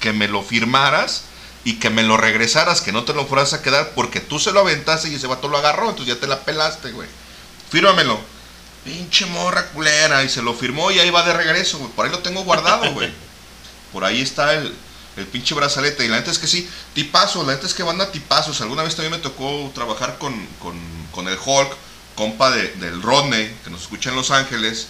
que 0.00 0.14
me 0.14 0.26
lo 0.26 0.42
firmaras 0.42 1.24
y 1.62 1.74
que 1.74 1.90
me 1.90 2.02
lo 2.02 2.16
regresaras, 2.16 2.80
que 2.80 2.92
no 2.92 3.04
te 3.04 3.12
lo 3.12 3.26
fueras 3.26 3.52
a 3.52 3.60
quedar 3.60 3.92
porque 3.94 4.20
tú 4.20 4.38
se 4.38 4.52
lo 4.52 4.60
aventaste 4.60 5.10
y 5.10 5.16
ese 5.16 5.26
vato 5.26 5.48
lo 5.48 5.58
agarró, 5.58 5.90
entonces 5.90 6.14
ya 6.14 6.18
te 6.18 6.26
la 6.26 6.46
pelaste, 6.46 6.92
güey. 6.92 7.10
Fírmamelo. 7.68 8.18
Pinche 8.86 9.26
morra 9.26 9.66
culera. 9.66 10.24
Y 10.24 10.30
se 10.30 10.40
lo 10.40 10.54
firmó 10.54 10.90
y 10.90 10.98
ahí 10.98 11.10
va 11.10 11.22
de 11.22 11.34
regreso, 11.34 11.76
güey. 11.76 11.90
Por 11.90 12.06
ahí 12.06 12.12
lo 12.12 12.20
tengo 12.20 12.42
guardado, 12.42 12.90
güey. 12.94 13.12
Por 13.92 14.02
ahí 14.06 14.22
está 14.22 14.54
el, 14.54 14.74
el 15.18 15.26
pinche 15.26 15.54
brazalete. 15.54 16.06
Y 16.06 16.08
la 16.08 16.16
neta 16.16 16.30
es 16.30 16.38
que 16.38 16.46
sí, 16.46 16.66
tipazos, 16.94 17.46
la 17.46 17.52
neta 17.52 17.66
es 17.66 17.74
que 17.74 17.82
banda 17.82 18.10
tipazos. 18.10 18.62
Alguna 18.62 18.82
vez 18.82 18.96
también 18.96 19.12
me 19.12 19.18
tocó 19.18 19.70
trabajar 19.74 20.16
con, 20.16 20.34
con, 20.58 20.80
con 21.12 21.28
el 21.28 21.36
Hulk, 21.36 21.76
compa 22.16 22.50
de- 22.50 22.72
del 22.74 23.00
Rodney, 23.02 23.54
que 23.62 23.70
nos 23.70 23.82
escucha 23.82 24.10
en 24.10 24.16
Los 24.16 24.30
Ángeles. 24.32 24.88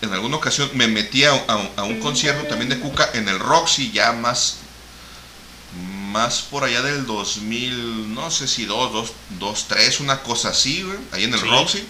En 0.00 0.12
alguna 0.12 0.36
ocasión 0.36 0.68
me 0.74 0.88
metí 0.88 1.24
a, 1.24 1.32
a- 1.32 1.70
a 1.76 1.82
un 1.84 2.00
concierto 2.00 2.48
también 2.48 2.68
de 2.70 2.80
Cuca 2.80 3.08
en 3.14 3.28
el 3.28 3.38
Roxy, 3.38 3.92
ya 3.92 4.10
más, 4.12 4.56
más 6.10 6.42
por 6.42 6.64
allá 6.64 6.82
del 6.82 7.06
2000, 7.06 8.14
no 8.14 8.30
sé 8.30 8.46
si 8.48 8.64
2, 8.64 8.92
2, 8.92 9.12
2 9.38 9.64
3, 9.68 10.00
una 10.00 10.20
cosa 10.22 10.48
así, 10.50 10.82
güey, 10.82 10.98
ahí 11.12 11.24
en 11.24 11.34
el 11.34 11.40
Sí. 11.40 11.46
Roxy. 11.46 11.86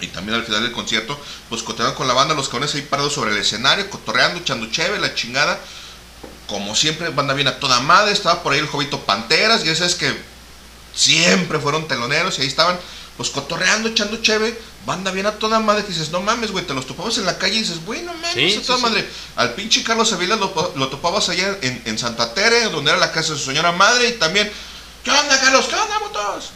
Y 0.00 0.06
también 0.08 0.38
al 0.38 0.44
final 0.44 0.62
del 0.62 0.72
concierto, 0.72 1.18
pues 1.48 1.62
cotorreando 1.62 1.96
con 1.96 2.06
la 2.06 2.14
banda, 2.14 2.34
los 2.34 2.48
cabrones 2.48 2.74
ahí 2.74 2.82
parados 2.82 3.14
sobre 3.14 3.32
el 3.32 3.38
escenario, 3.38 3.88
cotorreando, 3.90 4.38
echando 4.40 4.70
cheve, 4.70 4.98
la 5.00 5.14
chingada. 5.14 5.58
Como 6.46 6.74
siempre, 6.76 7.08
banda 7.10 7.34
bien 7.34 7.48
a 7.48 7.58
toda 7.58 7.80
madre, 7.80 8.12
estaba 8.12 8.42
por 8.42 8.52
ahí 8.52 8.58
el 8.60 8.66
Jovito 8.68 9.00
Panteras, 9.04 9.62
y 9.64 9.66
ya 9.66 9.74
sabes 9.74 9.94
que 9.96 10.14
siempre 10.94 11.58
fueron 11.58 11.88
teloneros 11.88 12.38
y 12.38 12.42
ahí 12.42 12.48
estaban, 12.48 12.78
pues 13.18 13.28
cotorreando, 13.30 13.88
echando 13.90 14.22
cheve, 14.22 14.58
banda 14.86 15.10
bien 15.10 15.26
a 15.26 15.32
toda 15.32 15.58
madre, 15.60 15.82
que 15.82 15.88
dices, 15.88 16.10
no 16.10 16.20
mames, 16.22 16.50
güey, 16.52 16.64
te 16.64 16.72
los 16.72 16.86
topabas 16.86 17.18
en 17.18 17.26
la 17.26 17.36
calle 17.36 17.56
y 17.56 17.58
dices, 17.58 17.84
güey, 17.84 18.00
no 18.02 18.14
mames, 18.14 18.32
Sí, 18.32 18.54
a 18.56 18.62
toda 18.62 18.78
sí. 18.78 18.84
madre. 18.84 19.08
Al 19.36 19.52
pinche 19.54 19.82
Carlos 19.82 20.10
Avila 20.14 20.36
lo, 20.36 20.72
lo 20.76 20.88
topabas 20.88 21.28
allá 21.28 21.58
en, 21.60 21.82
en 21.84 21.98
Santa 21.98 22.32
Tere, 22.32 22.62
donde 22.70 22.90
era 22.92 22.98
la 22.98 23.12
casa 23.12 23.32
de 23.34 23.38
su 23.38 23.44
señora 23.44 23.72
madre, 23.72 24.08
y 24.08 24.12
también, 24.12 24.50
¿qué 25.04 25.10
onda, 25.10 25.38
Carlos? 25.40 25.66
¿Qué 25.66 25.74
onda, 25.74 25.98
motos? 25.98 26.50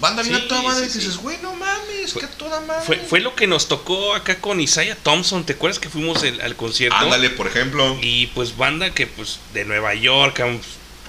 Banda 0.00 0.22
bien 0.22 0.36
a 0.36 0.48
toda 0.48 0.62
madre, 0.62 0.86
que 0.88 0.94
dices, 0.94 1.16
güey, 1.18 1.36
no 1.42 1.54
mames, 1.54 2.12
Fue- 2.12 2.20
que 2.20 2.26
a 2.26 2.30
toda 2.30 2.60
madre. 2.60 2.84
Fue, 2.86 2.96
fue 2.98 3.20
lo 3.20 3.34
que 3.34 3.46
nos 3.46 3.68
tocó 3.68 4.14
acá 4.14 4.40
con 4.40 4.60
Isaiah 4.60 4.96
Thompson. 5.02 5.44
¿Te 5.44 5.54
acuerdas 5.54 5.78
que 5.78 5.88
fuimos 5.90 6.22
el- 6.22 6.40
al 6.40 6.54
concierto? 6.56 6.96
Ándale, 6.96 7.28
por 7.30 7.46
ejemplo. 7.46 7.98
Y 8.00 8.28
pues 8.28 8.56
banda 8.56 8.94
que 8.94 9.06
pues 9.06 9.38
de 9.52 9.64
Nueva 9.66 9.94
York, 9.94 10.40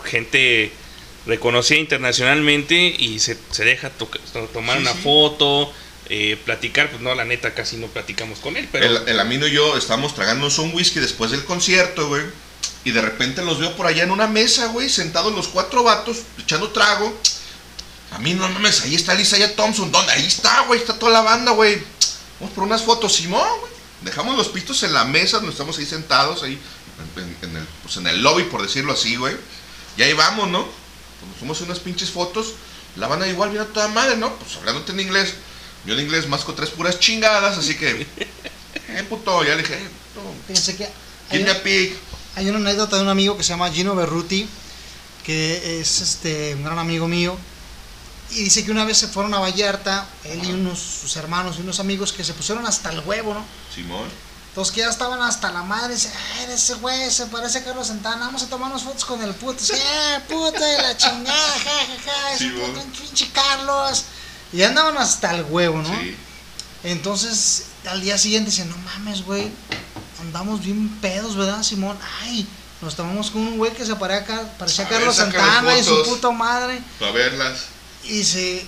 gente 0.03 0.73
reconocida 1.25 1.77
internacionalmente 1.79 2.75
y 2.97 3.19
se, 3.19 3.37
se 3.51 3.65
deja 3.65 3.89
to- 3.89 4.09
tomar 4.53 4.77
Sí, 4.77 4.81
una 4.83 4.93
sí. 4.93 4.99
foto, 5.03 5.71
eh, 6.09 6.39
platicar, 6.45 6.89
pues 6.89 7.01
no, 7.01 7.13
la 7.15 7.25
neta 7.25 7.53
casi 7.53 7.77
no 7.77 7.87
platicamos 7.87 8.39
con 8.39 8.57
él, 8.57 8.67
pero 8.71 8.85
El, 8.85 9.07
el 9.07 9.19
Amino 9.19 9.45
y 9.47 9.51
yo 9.51 9.77
estábamos 9.77 10.15
tragándonos 10.15 10.57
un 10.59 10.73
whisky 10.73 10.99
después 10.99 11.31
del 11.31 11.43
concierto, 11.45 12.07
güey. 12.07 12.23
Y 12.85 12.91
de 12.91 13.01
repente 13.01 13.43
los 13.43 13.59
veo 13.59 13.75
por 13.75 13.85
allá 13.87 14.03
en 14.03 14.11
una 14.11 14.27
mesa, 14.27 14.67
güey, 14.67 14.89
sentados 14.89 15.33
los 15.35 15.49
cuatro 15.49 15.83
vatos, 15.83 16.19
echando 16.39 16.69
trago. 16.71 17.15
A 18.11 18.17
mí 18.19 18.33
no 18.33 18.47
mames, 18.49 18.81
ahí 18.81 18.95
está 18.95 19.13
Lisa 19.13 19.37
Thompson. 19.55 19.91
¿Dónde? 19.91 20.11
Ahí 20.13 20.25
está, 20.25 20.61
güey, 20.61 20.79
está 20.79 20.97
toda 20.97 21.11
la 21.11 21.21
banda, 21.21 21.51
güey. 21.51 21.77
Vamos 22.39 22.55
por 22.55 22.63
unas 22.63 22.81
fotos, 22.81 23.13
Simón, 23.13 23.47
güey. 23.59 23.71
Dejamos 24.01 24.37
los 24.37 24.47
pitos 24.47 24.81
en 24.83 24.93
la 24.93 25.03
mesa, 25.03 25.41
nos 25.41 25.51
estamos 25.51 25.77
ahí 25.77 25.85
sentados, 25.85 26.41
ahí 26.41 26.57
en, 27.17 27.49
en 27.49 27.57
el, 27.57 27.67
pues 27.83 27.97
en 27.97 28.07
el 28.07 28.23
lobby, 28.23 28.43
por 28.43 28.61
decirlo 28.63 28.93
así, 28.93 29.17
güey. 29.17 29.35
Y 29.97 30.01
ahí 30.01 30.13
vamos, 30.13 30.47
¿no? 30.47 30.65
Nos 31.27 31.37
fuimos 31.37 31.61
unas 31.61 31.79
pinches 31.79 32.09
fotos. 32.11 32.53
La 32.95 33.07
banda 33.07 33.27
igual 33.27 33.49
viene 33.49 33.65
a 33.65 33.67
toda 33.67 33.87
madre, 33.87 34.17
¿no? 34.17 34.33
Pues 34.35 34.55
hablándote 34.57 34.91
en 34.91 34.99
inglés. 34.99 35.33
Yo 35.85 35.93
en 35.93 36.01
inglés 36.01 36.27
más 36.27 36.43
con 36.43 36.55
tres 36.55 36.69
puras 36.69 36.99
chingadas, 36.99 37.57
así 37.57 37.75
que. 37.75 38.05
Eh, 38.89 39.03
puto, 39.07 39.43
ya 39.43 39.55
le 39.55 39.61
dije, 39.61 39.75
eh, 39.75 39.87
puto, 40.15 40.27
Fíjense 40.47 40.75
que 40.75 40.83
hay, 40.83 40.91
give 41.31 41.43
me 41.43 41.51
a 41.51 41.61
pig. 41.63 41.95
hay 42.35 42.49
una 42.49 42.57
anécdota 42.57 42.95
de 42.97 43.03
un 43.03 43.09
amigo 43.09 43.37
que 43.37 43.43
se 43.43 43.49
llama 43.49 43.69
Gino 43.71 43.95
Berruti, 43.95 44.47
que 45.23 45.79
es 45.79 46.01
este 46.01 46.55
un 46.55 46.63
gran 46.63 46.79
amigo 46.79 47.07
mío. 47.07 47.37
Y 48.31 48.43
dice 48.43 48.63
que 48.65 48.71
una 48.71 48.85
vez 48.85 48.97
se 48.97 49.07
fueron 49.07 49.33
a 49.35 49.39
Vallarta, 49.39 50.07
él 50.23 50.43
y 50.43 50.51
unos 50.53 50.79
sus 50.79 51.15
hermanos 51.17 51.57
y 51.57 51.61
unos 51.61 51.79
amigos 51.79 52.13
que 52.13 52.23
se 52.23 52.33
pusieron 52.33 52.65
hasta 52.65 52.91
el 52.91 52.99
huevo, 53.01 53.33
¿no? 53.33 53.45
Simón. 53.73 54.07
Los 54.55 54.71
que 54.71 54.81
ya 54.81 54.89
estaban 54.89 55.21
hasta 55.21 55.51
la 55.51 55.63
madre, 55.63 55.93
dice, 55.93 56.11
ay, 56.37 56.47
ese 56.51 56.73
güey 56.75 57.09
se 57.11 57.27
parece 57.27 57.59
a 57.59 57.63
Carlos 57.63 57.87
Santana, 57.87 58.25
vamos 58.25 58.43
a 58.43 58.47
tomarnos 58.47 58.83
fotos 58.83 59.05
con 59.05 59.21
el 59.21 59.33
puto. 59.35 59.59
Dice, 59.59 59.75
eh, 59.75 60.19
puta 60.27 60.65
de 60.65 60.81
la 60.81 60.97
chingada, 60.97 61.53
ja, 61.53 61.69
ja, 61.69 62.11
ja, 62.11 62.33
ese 62.33 62.45
Sí, 62.45 62.49
puto 62.49 62.71
bueno. 62.71 62.91
pinche 62.91 63.29
Carlos. 63.31 64.05
Y 64.51 64.63
andaban 64.63 64.97
hasta 64.97 65.35
el 65.35 65.43
huevo, 65.45 65.81
¿no? 65.81 65.89
Sí. 66.01 66.15
Entonces, 66.83 67.65
al 67.87 68.01
día 68.01 68.17
siguiente 68.17 68.49
dice, 68.49 68.65
no 68.65 68.75
mames, 68.77 69.23
güey, 69.23 69.49
andamos 70.21 70.61
bien 70.61 70.89
pedos, 71.01 71.35
¿verdad, 71.35 71.61
Simón? 71.63 71.97
Ay, 72.21 72.47
nos 72.81 72.95
tomamos 72.95 73.29
con 73.31 73.41
un 73.41 73.57
güey 73.57 73.73
que 73.73 73.85
se 73.85 73.95
parecía, 73.95 74.39
a 74.39 74.89
Carlos 74.89 75.15
Santana 75.15 75.77
y 75.77 75.83
su 75.83 76.03
puta 76.03 76.31
madre. 76.31 76.81
Para 76.99 77.11
verlas. 77.11 77.65
Y 78.03 78.13
dice, 78.13 78.65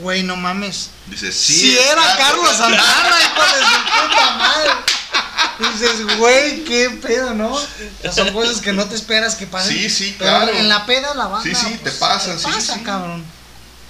güey, 0.00 0.22
no 0.22 0.36
mames. 0.36 0.90
Dice, 1.06 1.32
sí. 1.32 1.54
Si 1.54 1.78
era 1.78 2.16
Carlos 2.16 2.50
Santana, 2.56 3.16
hijo 3.20 3.42
de 3.42 3.64
su 3.64 4.08
puta 4.08 4.36
madre. 4.36 4.70
Dices, 5.58 6.18
güey, 6.18 6.64
qué 6.64 6.90
pedo, 7.02 7.34
¿no? 7.34 7.58
Son 8.14 8.32
cosas 8.32 8.60
que 8.60 8.72
no 8.72 8.88
te 8.88 8.94
esperas 8.94 9.34
que 9.34 9.46
pasen. 9.46 9.76
Sí, 9.76 9.90
sí, 9.90 10.16
Pero 10.18 10.30
claro. 10.30 10.52
en 10.52 10.68
la 10.68 10.86
peda 10.86 11.14
la 11.14 11.26
banda. 11.26 11.42
Sí, 11.42 11.54
sí, 11.54 11.72
te 11.74 11.78
pues, 11.78 11.94
pasan, 11.94 12.36
te 12.36 12.44
sí, 12.44 12.50
pasa, 12.52 12.74
sí. 12.74 12.80
cabrón. 12.82 13.24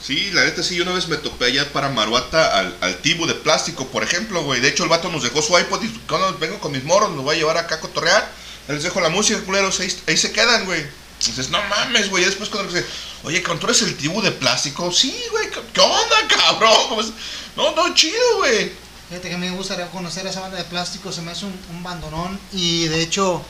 Sí, 0.02 0.30
la 0.32 0.44
neta 0.44 0.62
sí, 0.62 0.76
yo 0.76 0.84
una 0.84 0.92
vez 0.92 1.08
me 1.08 1.16
topé 1.16 1.46
allá 1.46 1.70
para 1.72 1.88
Maruata 1.90 2.58
al, 2.58 2.74
al 2.80 2.96
tibu 2.98 3.26
de 3.26 3.34
plástico, 3.34 3.88
por 3.88 4.02
ejemplo, 4.02 4.42
güey. 4.44 4.60
De 4.60 4.68
hecho, 4.68 4.84
el 4.84 4.88
vato 4.88 5.10
nos 5.10 5.22
dejó 5.22 5.42
su 5.42 5.58
iPod 5.58 5.82
y 5.82 5.88
cuando 6.08 6.38
vengo 6.38 6.58
con 6.60 6.72
mis 6.72 6.84
morros, 6.84 7.10
nos 7.10 7.24
voy 7.24 7.36
a 7.36 7.38
llevar 7.38 7.58
acá 7.58 7.74
a 7.74 7.80
cotorrear. 7.80 8.30
Les 8.68 8.82
dejo 8.82 9.00
la 9.00 9.08
música, 9.08 9.40
culeros, 9.40 9.80
ahí, 9.80 9.94
ahí 10.06 10.16
se 10.16 10.32
quedan, 10.32 10.64
güey. 10.64 10.86
Dices, 11.18 11.50
no 11.50 11.58
mames, 11.64 12.08
güey. 12.10 12.22
Y 12.22 12.26
Después 12.26 12.48
cuando 12.48 12.72
dice, 12.72 12.86
oye, 13.24 13.42
¿con 13.42 13.58
tú 13.58 13.66
eres 13.66 13.82
el 13.82 13.96
tibu 13.96 14.20
de 14.22 14.32
plástico? 14.32 14.90
Sí, 14.92 15.14
güey, 15.30 15.50
¿qué- 15.50 15.62
¿qué 15.72 15.80
onda, 15.80 16.16
cabrón? 16.28 16.74
¿Cómo 16.88 17.00
es? 17.02 17.08
No, 17.56 17.74
no, 17.74 17.94
chido, 17.94 18.18
güey. 18.38 18.72
Fíjate 19.08 19.30
que 19.30 19.36
me 19.38 19.50
gustaría 19.50 19.90
conocer 19.90 20.26
a 20.26 20.30
esa 20.30 20.40
banda 20.40 20.58
de 20.58 20.64
plástico, 20.64 21.10
se 21.12 21.22
me 21.22 21.30
hace 21.32 21.46
un, 21.46 21.58
un 21.70 21.82
bandonón. 21.82 22.38
Y 22.52 22.86
de 22.88 23.00
hecho, 23.02 23.42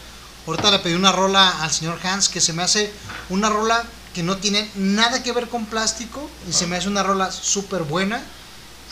ahorita 0.47 0.71
le 0.71 0.79
pedí 0.79 0.95
una 0.95 1.13
rola 1.13 1.63
al 1.63 1.71
señor 1.71 1.99
Hans 2.05 2.29
que 2.29 2.41
se 2.41 2.53
me 2.53 2.63
hace 2.63 2.91
una 3.29 3.49
rola 3.51 3.85
que 4.15 4.23
no 4.23 4.37
tiene 4.39 4.71
nada 4.77 5.23
que 5.23 5.33
ver 5.33 5.49
con 5.49 5.67
plástico 5.67 6.31
y 6.49 6.53
se 6.53 6.67
me 6.67 6.77
hace 6.77 6.89
una 6.89 7.03
rola 7.03 7.31
súper 7.33 7.83
buena. 7.83 8.23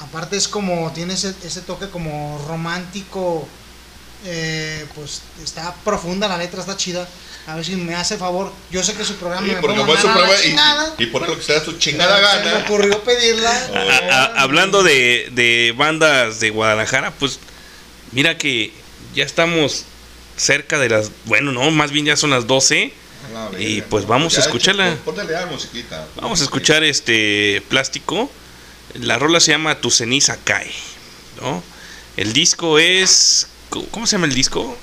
Aparte 0.00 0.36
es 0.36 0.46
como, 0.48 0.92
tiene 0.92 1.14
ese, 1.14 1.34
ese 1.42 1.62
toque 1.62 1.88
como 1.88 2.44
romántico, 2.48 3.48
eh, 4.24 4.86
pues 4.94 5.22
está 5.42 5.72
profunda, 5.84 6.28
la 6.28 6.36
letra 6.36 6.60
está 6.60 6.76
chida. 6.76 7.08
A 7.46 7.54
ver 7.54 7.64
si 7.64 7.76
me 7.76 7.94
hace 7.94 8.16
favor. 8.18 8.52
Yo 8.72 8.82
sé 8.82 8.94
que 8.94 9.04
su 9.04 9.14
programa 9.16 9.46
Sí, 9.46 9.54
me 9.54 9.60
porque 9.60 9.80
fue 9.84 9.96
su 10.00 10.06
mandar 10.08 10.24
a 10.24 10.28
la 10.28 10.36
prueba 10.36 10.94
y, 10.98 11.02
y, 11.02 11.06
pone 11.06 11.26
lo 11.28 11.36
que 11.36 11.42
sea 11.44 11.64
su 11.64 11.74
chingada 11.78 12.16
pero 12.16 12.28
Se 12.38 12.44
me 12.44 12.50
gana. 12.52 12.64
ocurrió 12.64 13.02
pedirla. 13.04 13.68
A- 13.74 14.14
a- 14.24 14.42
hablando 14.42 14.82
de, 14.82 15.28
de 15.32 15.72
bandas 15.76 16.40
de 16.40 16.50
Guadalajara, 16.50 17.12
pues 17.12 17.38
mira 18.12 18.36
que 18.36 18.72
ya 19.14 19.24
estamos 19.24 19.84
cerca 20.36 20.78
de 20.78 20.88
las, 20.88 21.10
bueno, 21.24 21.52
no, 21.52 21.70
más 21.70 21.92
bien 21.92 22.06
ya 22.06 22.16
son 22.16 22.30
las 22.30 22.46
12. 22.46 22.92
A 23.28 23.50
la 23.52 23.60
Y, 23.60 23.82
pues, 23.82 24.06
vamos 24.06 24.36
a 24.36 24.40
escucharla. 24.40 24.88
hecho, 24.92 24.98
Póntale 25.04 25.46
musiquita. 25.46 26.06
Vamos 26.16 26.40
a 26.40 26.44
escuchar 26.44 26.82
este 26.84 27.62
plástico. 27.68 28.30
La 28.94 29.18
rola 29.18 29.40
se 29.40 29.52
llama 29.52 29.80
Tu 29.80 29.90
ceniza 29.90 30.36
cae, 30.42 30.70
¿no? 31.40 31.62
El 32.16 32.32
disco 32.32 32.78
es 32.78 33.46
¿cómo 33.90 34.06
se 34.06 34.12
llama 34.12 34.26
el 34.26 34.34
disco? 34.34 34.76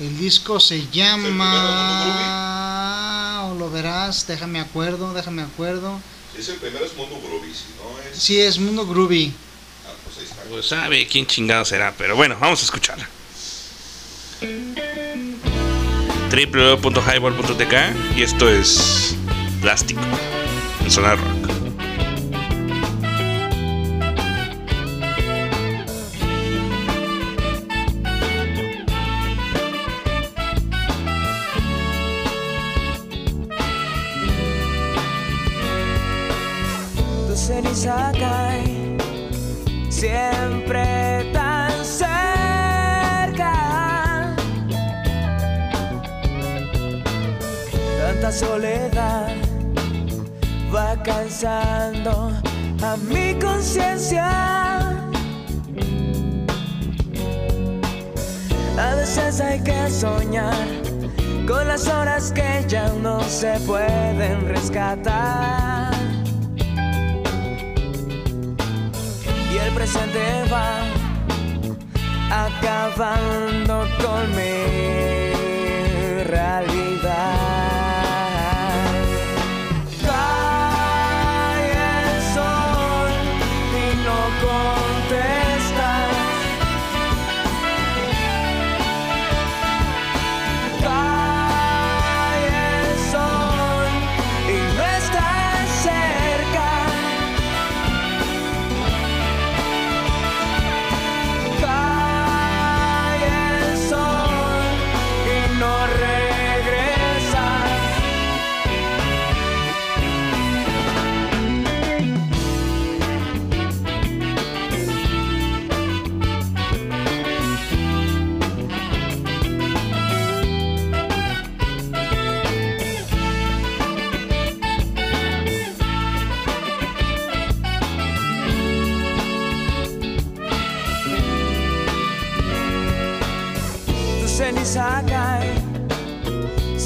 El 0.00 0.16
disco 0.16 0.60
se 0.60 0.86
llama. 0.88 1.46
O 3.50 3.54
lo 3.54 3.70
verás, 3.70 4.26
déjame 4.26 4.60
acuerdo, 4.60 5.12
déjame 5.12 5.42
acuerdo. 5.42 6.00
Es 6.38 6.48
el 6.48 6.56
primero 6.56 6.84
es 6.84 6.96
Mundo 6.96 7.20
Groovy, 7.20 7.52
si 7.52 7.64
no 7.76 7.98
es. 8.00 8.16
Sí, 8.16 8.40
es 8.40 8.58
Mundo 8.58 8.86
Groovy. 8.86 9.32
Ah, 9.86 9.90
pues 10.04 10.18
ahí 10.18 10.24
está. 10.24 10.42
Pues 10.48 10.66
sabe 10.66 11.06
quién 11.08 11.26
chingado 11.26 11.64
será, 11.64 11.92
pero 11.98 12.14
bueno, 12.14 12.36
vamos 12.40 12.60
a 12.60 12.64
escucharla. 12.64 13.08
www.highball.tk 16.30 17.74
y 18.16 18.22
esto 18.22 18.48
es 18.48 19.16
Plástico 19.60 20.02
en 20.84 20.90
Sonar 20.90 21.18
Rock. 21.18 21.47
Siempre 39.98 41.28
tan 41.32 41.84
cerca. 41.84 43.52
Tanta 48.00 48.30
soledad 48.32 49.34
va 50.72 51.02
cansando 51.02 52.32
a 52.82 52.96
mi 53.10 53.34
conciencia. 53.40 54.28
A 58.78 58.94
veces 58.94 59.40
hay 59.40 59.60
que 59.60 59.90
soñar 59.90 60.54
con 61.48 61.66
las 61.66 61.88
horas 61.88 62.30
que 62.30 62.64
ya 62.68 62.88
no 63.02 63.20
se 63.22 63.58
pueden 63.66 64.46
rescatar. 64.46 65.97
El 69.68 69.74
presente 69.74 70.44
va 70.50 70.80
acabando 72.46 73.86
con 74.00 74.30
mi 74.30 75.32
realidad. 76.24 76.87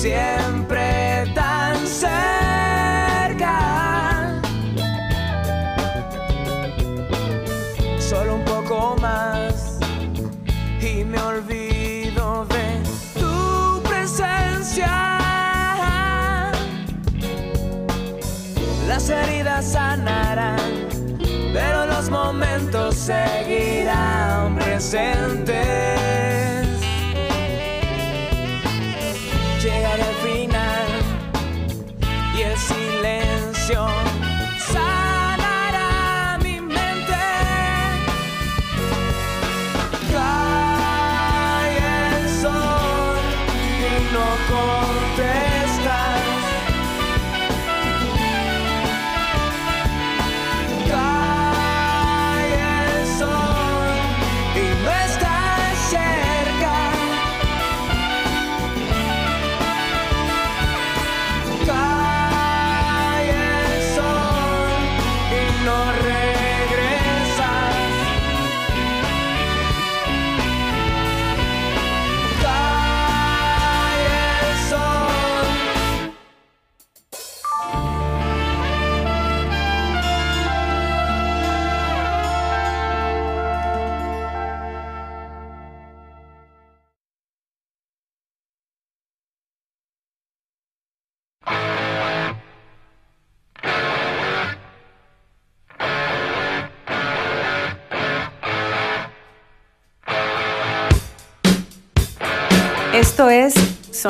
Siempre 0.02 1.24
tan 1.34 1.76
cerca. 1.86 3.58
Solo 7.98 8.34
un 8.34 8.44
poco 8.44 8.96
más 9.00 9.78
y 10.80 11.04
me 11.04 11.18
olvido 11.18 12.46
de 12.46 12.80
tu 13.20 13.82
presencia. 13.88 15.18
Las 18.88 19.08
heridas 19.08 19.64
sanarán, 19.64 20.88
pero 21.52 21.86
los 21.86 22.10
momentos 22.10 22.96
seguirán 22.96 24.56
presentes. 24.56 26.01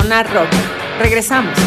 Sonar 0.03 0.27
Rock. 0.33 0.49
Regresamos. 0.99 1.57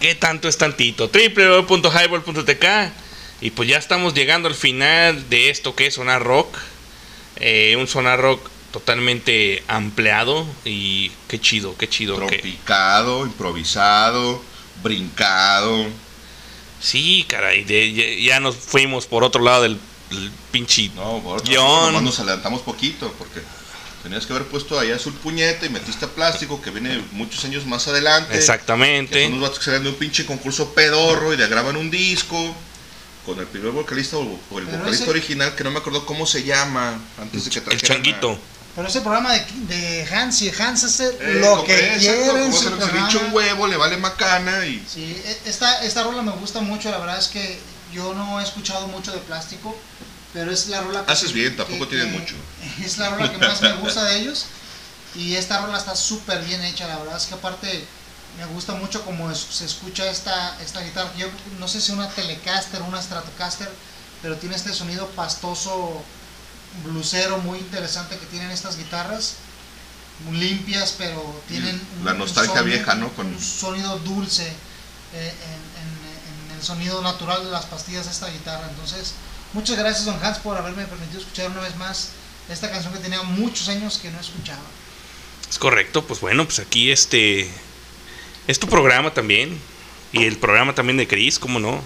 ¿Qué 0.00 0.14
tanto 0.14 0.48
es 0.48 0.58
tantito? 0.58 1.08
www.highball.tk 1.08 2.64
Y 3.40 3.50
pues 3.50 3.68
ya 3.68 3.78
estamos 3.78 4.14
llegando 4.14 4.48
al 4.48 4.54
final 4.54 5.28
de 5.28 5.50
esto 5.50 5.74
que 5.74 5.86
es 5.86 5.94
Sonar 5.94 6.22
Rock. 6.22 6.56
Eh, 7.36 7.76
un 7.78 7.86
Sonar 7.88 8.20
Rock 8.20 8.48
totalmente 8.72 9.62
ampliado 9.68 10.46
y 10.64 11.10
qué 11.28 11.40
chido, 11.40 11.76
qué 11.76 11.88
chido. 11.88 12.18
que- 12.26 12.38
Tropicado, 12.38 13.24
improvisado, 13.26 14.42
brincado. 14.82 15.86
Sí, 16.80 17.24
caray, 17.28 17.64
de- 17.64 17.92
ya, 17.92 18.34
ya 18.34 18.40
nos 18.40 18.56
fuimos 18.56 19.06
por 19.06 19.24
otro 19.24 19.42
lado 19.42 19.62
del, 19.62 19.78
del 20.10 20.30
pinche 20.52 20.90
No, 20.94 21.20
por 21.22 21.38
otro 21.38 21.50
guion. 21.50 21.64
lado, 21.64 21.86
nomás 21.86 22.02
nos 22.02 22.18
adelantamos 22.20 22.60
poquito 22.62 23.12
porque 23.18 23.40
tenías 24.02 24.26
que 24.26 24.32
haber 24.34 24.46
puesto 24.46 24.78
ahí 24.78 24.90
azul 24.92 25.14
puñete 25.14 25.66
y 25.66 25.68
metiste 25.70 26.04
a 26.04 26.08
plástico 26.08 26.60
que 26.62 26.70
viene 26.70 27.02
muchos 27.12 27.44
años 27.44 27.66
más 27.66 27.88
adelante. 27.88 28.32
Que 28.32 28.38
Exactamente. 28.38 29.22
son 29.24 29.32
unos 29.32 29.42
vatos 29.48 29.58
que 29.58 29.64
salen 29.64 29.82
de 29.84 29.88
un 29.90 29.94
pinche 29.96 30.24
concurso 30.26 30.74
pedorro 30.74 31.32
y 31.32 31.36
le 31.36 31.46
graban 31.48 31.76
un 31.76 31.90
disco 31.90 32.54
con 33.24 33.40
el 33.40 33.46
primer 33.46 33.72
vocalista 33.72 34.18
o, 34.18 34.38
o 34.50 34.58
el 34.60 34.66
Pero 34.66 34.78
vocalista 34.78 35.04
ese- 35.04 35.10
original 35.10 35.54
que 35.56 35.64
no 35.64 35.70
me 35.72 35.78
acuerdo 35.78 36.06
cómo 36.06 36.26
se 36.26 36.44
llama 36.44 37.00
antes 37.20 37.44
de 37.46 37.50
que 37.50 37.70
El 37.70 37.82
changuito. 37.82 38.38
Pero 38.76 38.88
ese 38.88 39.00
programa 39.00 39.32
de, 39.32 39.40
de 39.68 40.06
Hans 40.14 40.42
y 40.42 40.50
Hans 40.50 40.84
hace 40.84 41.08
Eh, 41.08 41.40
lo 41.40 41.64
que 41.64 41.96
quiere 41.98 42.44
en 42.44 42.50
como 42.50 42.56
su 42.58 42.64
se 42.64 42.70
le 42.92 43.26
un 43.26 43.34
huevo, 43.34 43.66
le 43.66 43.76
vale 43.78 43.96
macana 43.96 44.64
y 44.66 44.86
Sí, 44.86 45.20
e- 45.24 45.40
esta, 45.46 45.82
esta 45.82 46.02
rola 46.04 46.20
me 46.22 46.32
gusta 46.32 46.60
mucho, 46.60 46.90
la 46.90 46.98
verdad 46.98 47.18
es 47.18 47.28
que 47.28 47.58
yo 47.92 48.12
no 48.12 48.38
he 48.38 48.44
escuchado 48.44 48.86
mucho 48.88 49.12
de 49.12 49.18
plástico, 49.20 49.74
pero 50.34 50.52
es 50.52 50.66
la 50.68 50.82
rola 50.82 51.06
que... 51.06 51.12
Haces 51.12 51.32
bien, 51.32 51.56
tampoco 51.56 51.88
que- 51.88 52.04
mucho. 52.04 52.34
Es 52.84 52.98
la 52.98 53.08
rola 53.08 53.30
que 53.32 53.38
más 53.38 53.62
me 53.62 53.72
gusta 53.74 54.04
de 54.04 54.18
ellos 54.18 54.44
y 55.14 55.34
esta 55.36 55.58
rola 55.62 55.78
está 55.78 55.96
súper 55.96 56.44
bien 56.44 56.62
hecha, 56.62 56.86
la 56.86 56.98
verdad 56.98 57.16
es 57.16 57.24
que 57.24 57.34
aparte 57.34 57.84
me 58.38 58.44
gusta 58.52 58.74
mucho 58.74 59.02
como 59.06 59.30
es- 59.30 59.38
se 59.50 59.64
escucha 59.64 60.04
esta, 60.10 60.54
esta 60.62 60.82
guitarra, 60.82 61.10
yo 61.16 61.28
no 61.58 61.66
sé 61.66 61.80
si 61.80 61.92
una 61.92 62.10
Telecaster 62.10 62.82
o 62.82 62.84
una 62.84 63.00
Stratocaster, 63.00 63.70
pero 64.20 64.36
tiene 64.36 64.54
este 64.54 64.74
sonido 64.74 65.06
pastoso, 65.12 66.02
blusero 66.84 67.38
muy 67.38 67.58
interesante 67.58 68.16
que 68.18 68.26
tienen 68.26 68.50
estas 68.50 68.76
guitarras, 68.76 69.34
limpias, 70.32 70.94
pero 70.96 71.42
tienen 71.48 71.80
La 72.04 72.14
nostalgia 72.14 72.62
vieja, 72.62 72.94
¿no? 72.94 73.10
Con- 73.10 73.26
un 73.26 73.40
sonido 73.40 73.98
dulce 73.98 74.46
eh, 74.46 74.54
en, 75.14 75.22
en- 75.82 76.50
en 76.50 76.56
el 76.56 76.62
sonido 76.62 77.02
natural 77.02 77.44
de 77.44 77.50
las 77.50 77.66
pastillas 77.66 78.06
de 78.06 78.12
esta 78.12 78.28
guitarra. 78.30 78.66
Entonces, 78.70 79.12
muchas 79.52 79.76
gracias, 79.78 80.04
don 80.06 80.22
Hans, 80.24 80.38
por 80.38 80.56
haberme 80.56 80.84
permitido 80.86 81.20
escuchar 81.20 81.50
una 81.50 81.60
vez 81.60 81.76
más 81.76 82.10
esta 82.48 82.70
canción 82.70 82.92
que 82.92 83.00
tenía 83.00 83.22
muchos 83.22 83.68
años 83.68 83.98
que 83.98 84.10
no 84.10 84.18
escuchaba. 84.20 84.62
Es 85.50 85.58
correcto, 85.58 86.04
pues 86.06 86.20
bueno, 86.20 86.44
pues 86.44 86.58
aquí 86.60 86.90
este 86.90 87.50
es 88.46 88.58
tu 88.58 88.66
programa 88.68 89.12
también 89.12 89.58
y 90.12 90.24
el 90.24 90.38
programa 90.38 90.74
también 90.74 90.96
de 90.96 91.06
Chris, 91.06 91.38
¿cómo 91.38 91.60
no? 91.60 91.84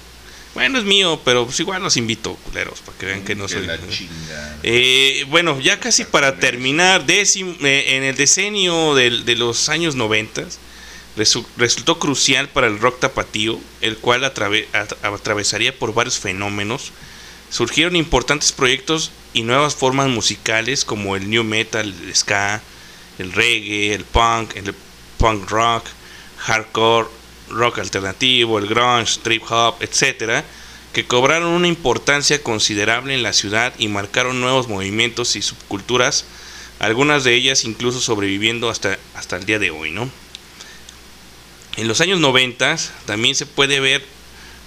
Bueno, 0.54 0.78
es 0.78 0.84
mío, 0.84 1.20
pero 1.24 1.44
pues 1.46 1.60
igual 1.60 1.82
los 1.82 1.96
invito, 1.96 2.34
culeros, 2.34 2.80
para 2.80 2.98
que 2.98 3.06
vean 3.06 3.24
que 3.24 3.34
no 3.36 3.46
soy... 3.48 3.66
la 3.66 3.78
chingada. 3.88 4.58
Eh, 4.64 5.24
bueno, 5.28 5.60
ya 5.60 5.78
casi 5.78 6.04
para 6.04 6.38
terminar, 6.40 7.06
décim- 7.06 7.56
eh, 7.64 7.96
en 7.96 8.02
el 8.02 8.16
decenio 8.16 8.94
del- 8.96 9.24
de 9.24 9.36
los 9.36 9.68
años 9.68 9.94
90 9.94 10.42
resu- 11.16 11.46
resultó 11.56 11.98
crucial 12.00 12.48
para 12.48 12.66
el 12.66 12.80
rock 12.80 12.98
tapatío, 13.00 13.60
el 13.80 13.96
cual 13.98 14.24
atrave- 14.24 14.66
at- 14.72 14.94
atravesaría 15.04 15.76
por 15.78 15.94
varios 15.94 16.18
fenómenos. 16.18 16.90
Surgieron 17.50 17.94
importantes 17.96 18.50
proyectos 18.52 19.12
y 19.32 19.42
nuevas 19.42 19.76
formas 19.76 20.08
musicales 20.08 20.84
como 20.84 21.14
el 21.14 21.30
new 21.30 21.44
metal, 21.44 21.94
el 22.04 22.14
ska, 22.14 22.60
el 23.20 23.32
reggae, 23.32 23.94
el 23.94 24.04
punk, 24.04 24.56
el 24.56 24.74
punk 25.18 25.48
rock, 25.48 25.84
hardcore, 26.38 27.08
rock 27.50 27.78
alternativo, 27.78 28.58
el 28.58 28.66
grunge, 28.66 29.20
trip 29.22 29.42
hop, 29.50 29.76
etcétera, 29.80 30.44
que 30.92 31.06
cobraron 31.06 31.52
una 31.52 31.68
importancia 31.68 32.42
considerable 32.42 33.14
en 33.14 33.22
la 33.22 33.32
ciudad 33.32 33.72
y 33.78 33.88
marcaron 33.88 34.40
nuevos 34.40 34.68
movimientos 34.68 35.36
y 35.36 35.42
subculturas, 35.42 36.24
algunas 36.78 37.24
de 37.24 37.34
ellas 37.34 37.64
incluso 37.64 38.00
sobreviviendo 38.00 38.70
hasta, 38.70 38.98
hasta 39.14 39.36
el 39.36 39.44
día 39.44 39.58
de 39.58 39.70
hoy, 39.70 39.90
¿no? 39.90 40.10
En 41.76 41.88
los 41.88 42.00
años 42.00 42.20
90 42.20 42.76
también 43.06 43.34
se 43.34 43.46
puede 43.46 43.80
ver 43.80 44.04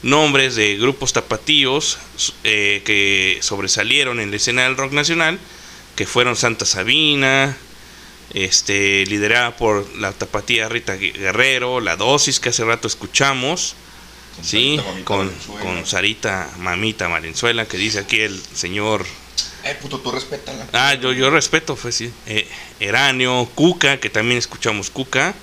nombres 0.03 0.55
de 0.55 0.77
grupos 0.77 1.13
tapatíos 1.13 1.97
eh, 2.43 2.81
que 2.85 3.39
sobresalieron 3.41 4.19
en 4.19 4.31
la 4.31 4.37
escena 4.37 4.63
del 4.63 4.77
rock 4.77 4.93
nacional, 4.93 5.39
que 5.95 6.05
fueron 6.05 6.35
Santa 6.35 6.65
Sabina, 6.65 7.57
este, 8.33 9.05
liderada 9.05 9.55
por 9.55 9.95
la 9.97 10.11
tapatía 10.11 10.69
Rita 10.69 10.95
Guerrero, 10.95 11.79
La 11.79 11.95
Dosis 11.95 12.39
que 12.39 12.49
hace 12.49 12.63
rato 12.63 12.87
escuchamos, 12.87 13.75
Con 14.35 14.45
sí, 14.45 14.77
Sarita 14.77 15.05
con, 15.05 15.31
con 15.61 15.85
Sarita 15.85 16.49
Mamita 16.57 17.07
Valenzuela, 17.07 17.67
que 17.67 17.77
dice 17.77 17.99
aquí 17.99 18.19
el 18.21 18.41
señor 18.55 19.05
Eh, 19.63 19.77
puto, 19.81 19.99
tú 19.99 20.11
respétala. 20.11 20.67
Ah, 20.73 20.95
yo, 20.95 21.13
yo 21.13 21.29
respeto, 21.29 21.75
pues 21.75 21.95
sí. 21.95 22.11
Eh, 22.25 22.47
Eranio, 22.79 23.47
Cuca, 23.55 23.99
que 23.99 24.09
también 24.09 24.37
escuchamos 24.37 24.89
Cuca. 24.89 25.33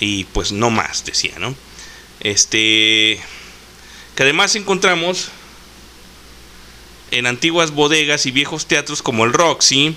Y 0.00 0.24
pues 0.24 0.50
no 0.50 0.70
más, 0.70 1.04
decía, 1.04 1.38
¿no? 1.38 1.54
Este. 2.18 3.20
Que 4.16 4.22
además 4.24 4.56
encontramos 4.56 5.28
en 7.12 7.26
antiguas 7.26 7.70
bodegas 7.70 8.26
y 8.26 8.32
viejos 8.32 8.66
teatros 8.66 9.02
como 9.02 9.24
el 9.24 9.32
Roxy, 9.32 9.94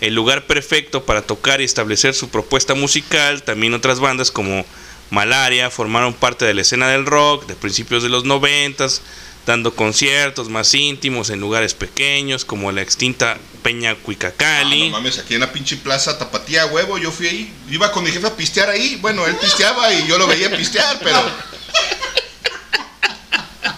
el 0.00 0.14
lugar 0.14 0.46
perfecto 0.46 1.04
para 1.04 1.22
tocar 1.22 1.60
y 1.60 1.64
establecer 1.64 2.14
su 2.14 2.28
propuesta 2.28 2.74
musical. 2.74 3.42
También 3.42 3.74
otras 3.74 4.00
bandas 4.00 4.30
como 4.30 4.64
Malaria 5.10 5.70
formaron 5.70 6.12
parte 6.14 6.44
de 6.44 6.54
la 6.54 6.62
escena 6.62 6.88
del 6.88 7.06
rock 7.06 7.46
de 7.46 7.54
principios 7.54 8.02
de 8.02 8.08
los 8.08 8.24
noventas, 8.24 9.02
dando 9.46 9.74
conciertos 9.74 10.48
más 10.48 10.74
íntimos 10.74 11.30
en 11.30 11.40
lugares 11.40 11.74
pequeños 11.74 12.44
como 12.44 12.72
la 12.72 12.82
extinta 12.82 13.38
Peña 13.62 13.92
Ah, 13.92 13.96
Cuicacali. 14.02 14.90
no 14.90 14.96
mames, 14.98 15.18
aquí 15.18 15.34
en 15.34 15.40
la 15.40 15.52
pinche 15.52 15.76
plaza 15.76 16.18
Tapatía, 16.18 16.66
huevo, 16.66 16.98
yo 16.98 17.10
fui 17.10 17.28
ahí. 17.28 17.52
Iba 17.70 17.90
con 17.92 18.04
mi 18.04 18.10
jefe 18.10 18.26
a 18.26 18.36
pistear 18.36 18.68
ahí. 18.70 18.96
Bueno, 19.00 19.26
él 19.26 19.36
pisteaba 19.36 19.92
y 19.94 20.06
yo 20.06 20.18
lo 20.18 20.26
veía 20.26 20.54
pistear, 20.56 20.98
pero. 21.02 21.22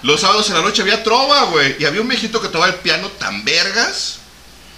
Los 0.02 0.20
sábados 0.20 0.48
en 0.48 0.54
la 0.54 0.62
noche 0.62 0.82
había 0.82 1.02
trova, 1.02 1.44
güey. 1.44 1.76
Y 1.78 1.84
había 1.84 2.00
un 2.00 2.08
viejito 2.08 2.40
que 2.40 2.46
tocaba 2.48 2.68
el 2.68 2.74
piano 2.76 3.08
tan 3.18 3.44
vergas. 3.44 4.18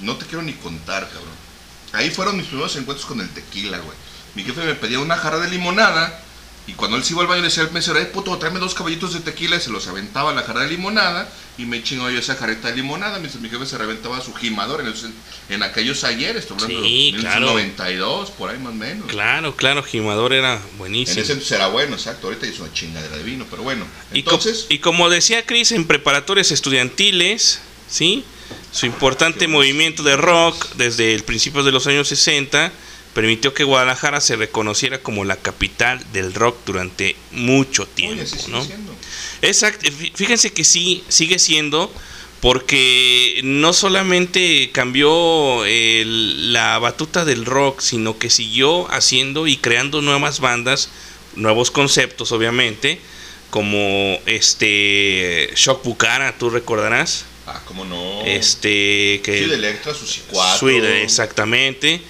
No 0.01 0.16
te 0.16 0.24
quiero 0.26 0.43
ni 0.43 0.55
contar, 0.55 1.07
cabrón. 1.09 1.30
Ahí 1.93 2.11
fueron 2.11 2.36
mis 2.36 2.47
primeros 2.47 2.74
encuentros 2.76 3.07
con 3.07 3.20
el 3.20 3.28
tequila, 3.30 3.78
güey. 3.78 3.97
Mi 4.34 4.45
jefe 4.45 4.64
me 4.64 4.74
pedía 4.74 5.01
una 5.01 5.16
jarra 5.16 5.38
de 5.41 5.51
limonada. 5.51 6.22
Y 6.66 6.74
cuando 6.74 6.97
él 6.97 7.03
se 7.03 7.14
iba 7.14 7.22
al 7.22 7.26
baño 7.26 7.41
le 7.41 7.49
decía 7.49 7.64
al 7.64 7.72
mesero, 7.72 7.99
ay 7.99 8.11
puto, 8.12 8.36
tráeme 8.38 8.61
dos 8.61 8.74
caballitos 8.74 9.12
de 9.14 9.20
tequila 9.20 9.57
y 9.57 9.61
se 9.61 9.70
los 9.70 9.88
aventaba 9.88 10.32
la 10.32 10.43
jarra 10.43 10.61
de 10.61 10.68
limonada 10.68 11.28
y 11.59 11.64
me 11.64 11.82
chingaba 11.82 12.12
yo 12.12 12.18
esa 12.20 12.36
jarreta 12.36 12.68
de 12.68 12.76
limonada 12.76 13.18
mientras 13.18 13.43
mi 13.43 13.49
jefe 13.49 13.66
se 13.66 13.76
reventaba 13.76 14.20
su 14.20 14.32
gimador 14.34 14.80
en, 14.82 14.86
el- 14.86 14.95
en 15.49 15.62
aquellos 15.64 16.05
ayeres, 16.05 16.43
estoy 16.43 16.59
hablando 16.62 16.82
Sí, 16.86 17.12
de 17.12 17.18
claro. 17.18 17.47
1992, 17.55 18.30
por 18.32 18.51
ahí 18.51 18.59
más 18.59 18.72
o 18.72 18.76
menos. 18.76 19.07
Claro, 19.09 19.57
claro, 19.57 19.82
Gimador 19.82 20.32
era 20.32 20.57
En 20.57 20.78
buenísimo. 20.78 21.20
ese 21.20 21.32
entonces 21.32 21.57
era 21.57 21.66
bueno, 21.68 21.97
exacto, 21.97 22.28
ahorita 22.28 22.47
es 22.47 22.61
una 22.61 22.72
chingadera 22.72 23.16
de 23.16 23.22
vino, 23.24 23.47
pero 23.51 23.62
bueno. 23.64 23.84
Y, 24.12 24.22
co- 24.22 24.30
Entonces, 24.36 24.66
y 24.68 24.78
como 24.78 25.09
decía 25.11 25.45
Chris, 25.47 25.72
en 25.72 25.86
preparatorias 25.86 26.53
estudiantiles, 26.53 27.61
¿sí? 27.88 28.22
Su 28.72 28.86
importante 28.86 29.48
movimiento 29.48 30.03
de 30.03 30.16
rock 30.16 30.74
desde 30.76 31.14
el 31.14 31.24
principio 31.24 31.62
de 31.62 31.72
los 31.72 31.86
años 31.86 32.09
60 32.09 32.72
permitió 33.14 33.53
que 33.53 33.64
Guadalajara 33.64 34.20
se 34.20 34.36
reconociera 34.36 34.98
como 35.03 35.24
la 35.24 35.36
capital 35.36 36.01
del 36.12 36.32
rock 36.32 36.57
durante 36.66 37.16
mucho 37.32 37.86
tiempo, 37.86 38.22
oye, 38.22 38.48
¿no? 38.48 38.62
Exacto, 39.42 39.86
fí- 39.90 40.12
fíjense 40.14 40.53
que 40.53 40.62
sí, 40.64 41.03
sigue 41.09 41.38
siendo, 41.40 41.92
porque 42.40 43.40
no 43.42 43.72
solamente 43.72 44.70
cambió 44.72 45.64
el- 45.64 46.53
la 46.53 46.78
batuta 46.78 47.24
del 47.24 47.44
rock, 47.46 47.80
sino 47.80 48.18
que 48.18 48.30
siguió 48.30 48.90
haciendo 48.92 49.46
y 49.48 49.57
creando 49.57 50.01
nuevas 50.03 50.38
bandas, 50.40 50.90
nuevos 51.34 51.70
conceptos, 51.72 52.30
obviamente, 52.32 53.01
como 53.51 54.18
este 54.26 55.51
Shock 55.57 55.82
Bucara, 55.84 56.38
tú 56.38 56.51
recordarás, 56.51 57.24
Ah, 57.53 57.61
cómo 57.66 57.84
no. 57.84 58.22
este 58.24 59.20
que 59.24 59.38
Sí, 59.42 59.44
de 59.46 59.55
Electra, 59.57 59.92
sus 59.94 60.20
cuatro. 60.28 60.59
Suide, 60.59 61.03
exactamente. 61.03 62.01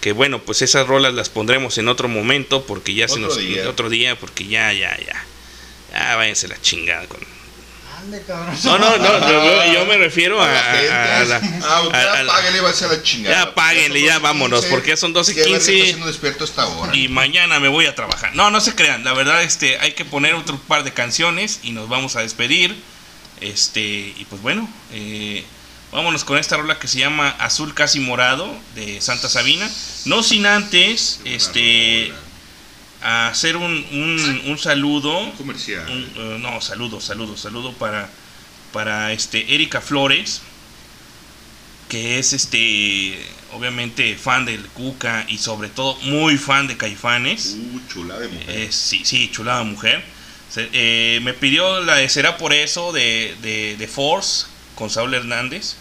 Que 0.00 0.12
bueno, 0.12 0.40
pues 0.40 0.62
esas 0.62 0.86
rolas 0.86 1.12
las 1.14 1.28
pondremos 1.28 1.76
en 1.78 1.88
otro 1.88 2.08
momento 2.08 2.64
porque 2.66 2.94
ya 2.94 3.08
se 3.08 3.14
Otro 3.14 3.26
nos 3.28 3.38
día. 3.38 3.68
otro 3.68 3.88
día 3.88 4.16
porque 4.18 4.46
ya 4.46 4.72
ya 4.72 4.96
ya. 4.98 5.24
Ya 5.92 6.16
váyanse 6.16 6.46
la 6.48 6.60
chingada 6.60 7.06
con. 7.06 7.20
No, 8.64 8.78
no, 8.78 8.96
no, 8.96 9.28
yo, 9.66 9.72
yo 9.74 9.84
me 9.86 9.98
refiero 9.98 10.40
a, 10.40 10.46
A 10.48 10.54
la 10.54 10.60
gente, 10.78 10.92
a- 10.92 11.20
a 11.20 11.24
la- 11.24 11.36
ah, 11.64 11.82
a- 11.92 11.92
ya 11.92 12.22
apáguenle, 12.22 12.60
va 12.60 12.70
a 12.70 12.72
ser 12.72 12.88
la 12.90 13.02
chingada. 13.02 13.34
Ya 13.36 13.42
apáguenle, 13.42 14.00
ya 14.02 14.18
vámonos, 14.18 14.64
porque 14.66 14.96
son 14.96 15.12
12:15. 15.12 15.34
¿Qué 15.34 15.42
verga 15.42 15.56
está 15.58 15.72
haciendo 15.82 16.06
despierto 16.06 16.44
a 16.44 16.46
esta 16.46 16.66
hora? 16.68 16.96
y 16.96 17.08
mañana 17.08 17.60
me 17.60 17.68
voy 17.68 17.86
a 17.86 17.94
trabajar. 17.94 18.34
No, 18.34 18.50
no 18.50 18.60
se 18.60 18.74
crean, 18.74 19.04
la 19.04 19.12
verdad 19.12 19.42
este 19.42 19.78
hay 19.80 19.92
que 19.92 20.04
poner 20.04 20.34
otro 20.34 20.58
par 20.68 20.84
de 20.84 20.92
canciones 20.92 21.60
y 21.62 21.72
nos 21.72 21.88
vamos 21.88 22.16
a 22.16 22.20
despedir. 22.20 22.76
Este, 23.40 23.80
y 23.80 24.26
pues 24.28 24.42
bueno, 24.42 24.68
eh, 24.92 25.44
vámonos 25.92 26.24
con 26.24 26.38
esta 26.38 26.56
rola 26.56 26.78
que 26.78 26.88
se 26.88 26.98
llama 26.98 27.30
Azul 27.38 27.74
casi 27.74 28.00
morado 28.00 28.54
de 28.74 29.00
Santa 29.00 29.28
Sabina. 29.28 29.68
No 30.04 30.22
sin 30.22 30.46
antes 30.46 31.20
este 31.24 32.12
hacer 33.02 33.56
un, 33.56 33.86
un, 33.92 34.42
un 34.46 34.58
saludo 34.58 35.32
comercial. 35.36 35.88
un, 35.88 36.10
eh, 36.16 36.38
no, 36.40 36.60
saludo, 36.60 37.00
saludo, 37.00 37.36
saludo 37.36 37.72
para, 37.74 38.10
para 38.72 39.12
este 39.12 39.54
Erika 39.54 39.80
Flores, 39.80 40.42
que 41.88 42.18
es 42.18 42.32
este 42.32 43.24
obviamente 43.52 44.14
fan 44.16 44.44
del 44.44 44.66
Cuca 44.68 45.24
y 45.28 45.38
sobre 45.38 45.68
todo 45.68 45.96
muy 46.02 46.36
fan 46.36 46.66
de 46.66 46.76
Caifanes. 46.76 47.56
Uh, 47.56 47.80
chula 47.90 48.18
de 48.18 48.28
mujer. 48.28 48.50
Eh, 48.50 48.68
sí, 48.70 49.02
sí, 49.04 49.30
chulada 49.32 49.62
mujer. 49.62 50.04
Se- 50.50 50.70
eh, 50.72 51.20
me 51.22 51.34
pidió 51.34 51.80
la 51.82 51.96
de 51.96 52.08
Será 52.08 52.38
por 52.38 52.52
eso 52.52 52.92
de, 52.92 53.36
de, 53.42 53.76
de 53.76 53.88
Force 53.88 54.46
con 54.74 54.90
Saúl 54.90 55.14
Hernández 55.14 55.74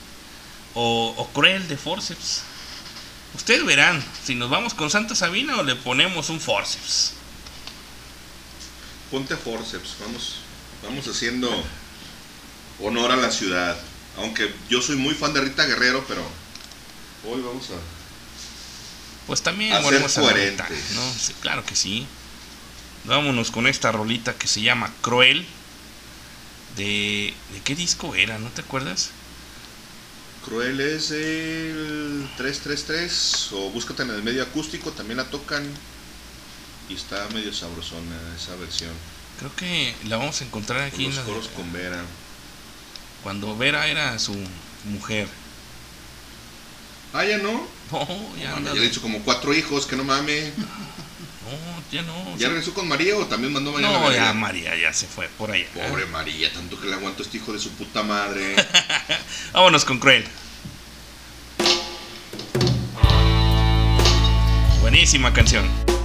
o, 0.73 1.13
o 1.17 1.27
Cruel 1.29 1.67
de 1.67 1.77
Forceps. 1.77 2.41
Ustedes 3.35 3.65
verán 3.65 4.03
si 4.25 4.35
nos 4.35 4.49
vamos 4.49 4.73
con 4.73 4.89
Santa 4.89 5.15
Sabina 5.15 5.57
o 5.57 5.63
le 5.63 5.75
ponemos 5.75 6.29
un 6.29 6.39
Forceps. 6.39 7.13
Ponte 9.11 9.37
forceps, 9.37 9.95
vamos, 10.01 10.35
vamos 10.83 11.07
haciendo 11.07 11.49
honor 12.81 13.11
a 13.11 13.15
la 13.15 13.31
ciudad. 13.31 13.77
Aunque 14.17 14.53
yo 14.69 14.81
soy 14.81 14.97
muy 14.97 15.13
fan 15.13 15.33
de 15.33 15.41
Rita 15.41 15.65
Guerrero, 15.65 16.03
pero 16.07 16.21
hoy 17.25 17.41
vamos 17.41 17.69
a. 17.69 17.73
Pues 19.27 19.41
también 19.41 19.71
A 19.73 19.81
ser 19.81 20.01
a 20.03 20.33
mitad, 20.51 20.69
¿no? 20.95 21.13
Sí, 21.13 21.33
claro 21.41 21.65
que 21.65 21.75
sí. 21.75 22.05
Vámonos 23.07 23.51
con 23.51 23.67
esta 23.67 23.91
rolita 23.91 24.33
que 24.33 24.47
se 24.47 24.61
llama 24.61 24.93
Cruel. 25.01 25.45
De, 26.75 27.33
¿De 27.53 27.61
qué 27.63 27.73
disco 27.75 28.13
era? 28.15 28.37
¿No 28.37 28.49
te 28.49 28.61
acuerdas? 28.61 29.09
Cruel 30.45 30.79
es 30.79 31.11
el 31.11 32.27
333 32.37 33.49
o 33.53 33.69
búscate 33.71 34.03
en 34.03 34.11
el 34.11 34.23
medio 34.23 34.43
acústico, 34.43 34.91
también 34.91 35.17
la 35.17 35.25
tocan 35.25 35.63
y 36.89 36.93
está 36.95 37.27
medio 37.33 37.51
sabrosona 37.53 38.15
esa 38.39 38.55
versión. 38.55 38.91
Creo 39.39 39.53
que 39.55 39.93
la 40.07 40.17
vamos 40.17 40.41
a 40.41 40.45
encontrar 40.45 40.81
aquí 40.81 41.05
en 41.05 41.15
los 41.15 41.25
de- 41.25 41.31
coros 41.31 41.47
con 41.49 41.71
Vera. 41.73 42.01
cuando 43.23 43.57
Vera 43.57 43.87
era 43.87 44.17
su 44.19 44.35
mujer. 44.85 45.27
Ah, 47.13 47.25
ya 47.25 47.37
no. 47.39 47.67
No, 47.91 48.07
ya 48.37 48.43
Ya 48.43 48.55
anda 48.57 48.73
le 48.73 48.79
de- 48.81 48.85
he 48.85 48.89
dicho 48.89 49.01
como 49.01 49.19
cuatro 49.23 49.53
hijos, 49.53 49.85
que 49.85 49.95
no 49.95 50.03
mames. 50.03 50.53
No, 51.51 51.83
ya 51.91 52.01
no. 52.01 52.37
¿Ya 52.37 52.49
regresó 52.49 52.73
con 52.73 52.87
María 52.87 53.15
o 53.15 53.25
también 53.25 53.53
mandó 53.53 53.71
María? 53.71 53.87
No, 53.89 54.11
ya 54.11 54.33
María 54.33 54.75
ya 54.75 54.91
se 54.93 55.07
fue 55.07 55.27
por 55.29 55.51
allá. 55.51 55.67
Pobre 55.73 56.05
María, 56.05 56.51
tanto 56.51 56.79
que 56.79 56.87
le 56.87 56.93
aguanto 56.93 57.23
a 57.23 57.25
este 57.25 57.37
hijo 57.37 57.53
de 57.53 57.59
su 57.59 57.71
puta 57.71 58.03
madre. 58.03 58.55
Vámonos 59.53 59.85
con 59.85 59.99
Cruel. 59.99 60.25
Buenísima 64.81 65.33
canción. 65.33 65.96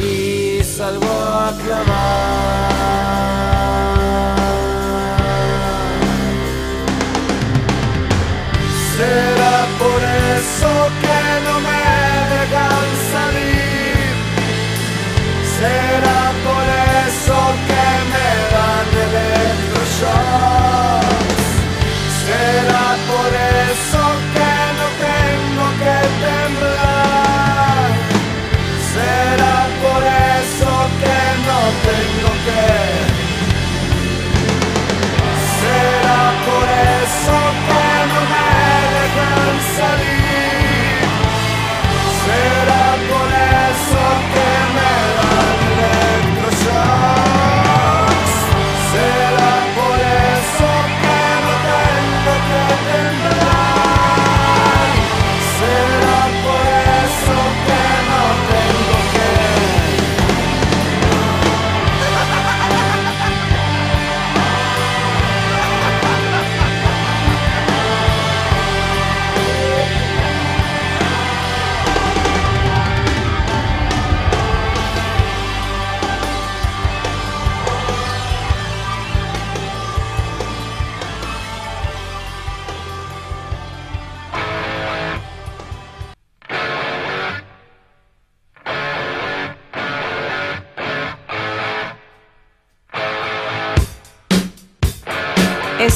Y 0.00 0.62
salgo 0.62 1.06
a 1.06 1.52
clavar. 1.64 2.74
Será 8.96 9.66
por 9.80 10.00
eso 10.38 10.70
que 11.02 11.20
no 11.44 11.54
me 11.66 11.82
dejan 12.34 12.86
salir. 13.12 14.04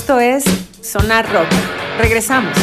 Esto 0.09 0.21
es 0.21 0.45
Sonar 0.81 1.31
Rock. 1.31 1.49
Regresamos. 1.99 2.57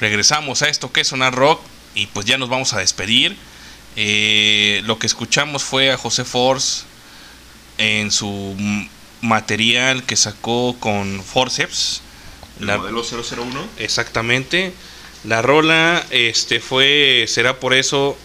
Regresamos 0.00 0.62
a 0.62 0.68
esto 0.68 0.90
que 0.90 1.02
es 1.02 1.06
Sonar 1.06 1.36
Rock 1.36 1.60
y 1.94 2.06
pues 2.06 2.26
ya 2.26 2.36
nos 2.36 2.48
vamos 2.48 2.72
a 2.72 2.80
despedir. 2.80 3.36
Eh, 3.94 4.82
lo 4.86 4.98
que 4.98 5.06
escuchamos 5.06 5.62
fue 5.62 5.92
a 5.92 5.96
José 5.96 6.24
Force 6.24 6.82
en 7.78 8.10
su 8.10 8.56
material 9.20 10.02
que 10.02 10.16
sacó 10.16 10.74
con 10.80 11.22
Forceps. 11.22 12.02
El 12.58 12.66
La- 12.66 12.78
modelo 12.78 13.04
001. 13.04 13.68
Exactamente. 13.78 14.74
La 15.24 15.42
rola 15.42 16.04
este 16.10 16.60
fue 16.60 17.24
será 17.28 17.58
por 17.58 17.74
eso 17.74 18.16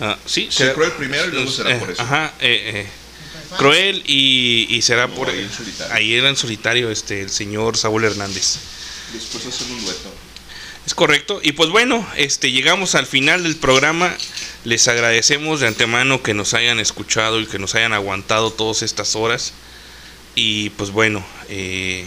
ah, 0.00 0.18
sí, 0.24 0.48
Sí, 0.50 0.64
Cruel 0.74 0.92
primero 0.92 1.26
y 1.28 1.32
luego 1.32 1.50
será 1.50 1.76
eh, 1.76 1.78
por 1.78 1.90
eso. 1.90 2.02
Ajá, 2.02 2.32
eh, 2.40 2.86
eh, 2.86 3.56
Cruel 3.58 4.02
y, 4.06 4.66
y 4.70 4.82
será 4.82 5.06
No, 5.06 5.14
por 5.14 5.28
ahí 5.28 5.38
en 5.40 5.92
ahí 5.92 6.14
era 6.14 6.28
en 6.28 6.36
solitario 6.36 6.90
este 6.90 7.20
el 7.20 7.30
señor 7.30 7.76
Saúl 7.76 8.04
Hernández. 8.04 8.56
Después 9.12 9.46
hacen 9.46 9.70
un 9.72 9.84
dueto. 9.84 10.10
Es 10.86 10.94
correcto. 10.94 11.40
Y 11.42 11.52
pues 11.52 11.70
bueno, 11.70 12.06
este 12.16 12.50
llegamos 12.50 12.94
al 12.94 13.06
final 13.06 13.44
del 13.44 13.56
programa. 13.56 14.16
Les 14.64 14.88
agradecemos 14.88 15.60
de 15.60 15.68
antemano 15.68 16.22
que 16.22 16.34
nos 16.34 16.54
hayan 16.54 16.80
escuchado 16.80 17.40
y 17.40 17.46
que 17.46 17.58
nos 17.58 17.74
hayan 17.74 17.92
aguantado 17.92 18.52
todas 18.52 18.82
estas 18.82 19.14
horas. 19.14 19.52
Y 20.34 20.70
pues 20.70 20.90
bueno, 20.90 21.24
eh, 21.48 22.06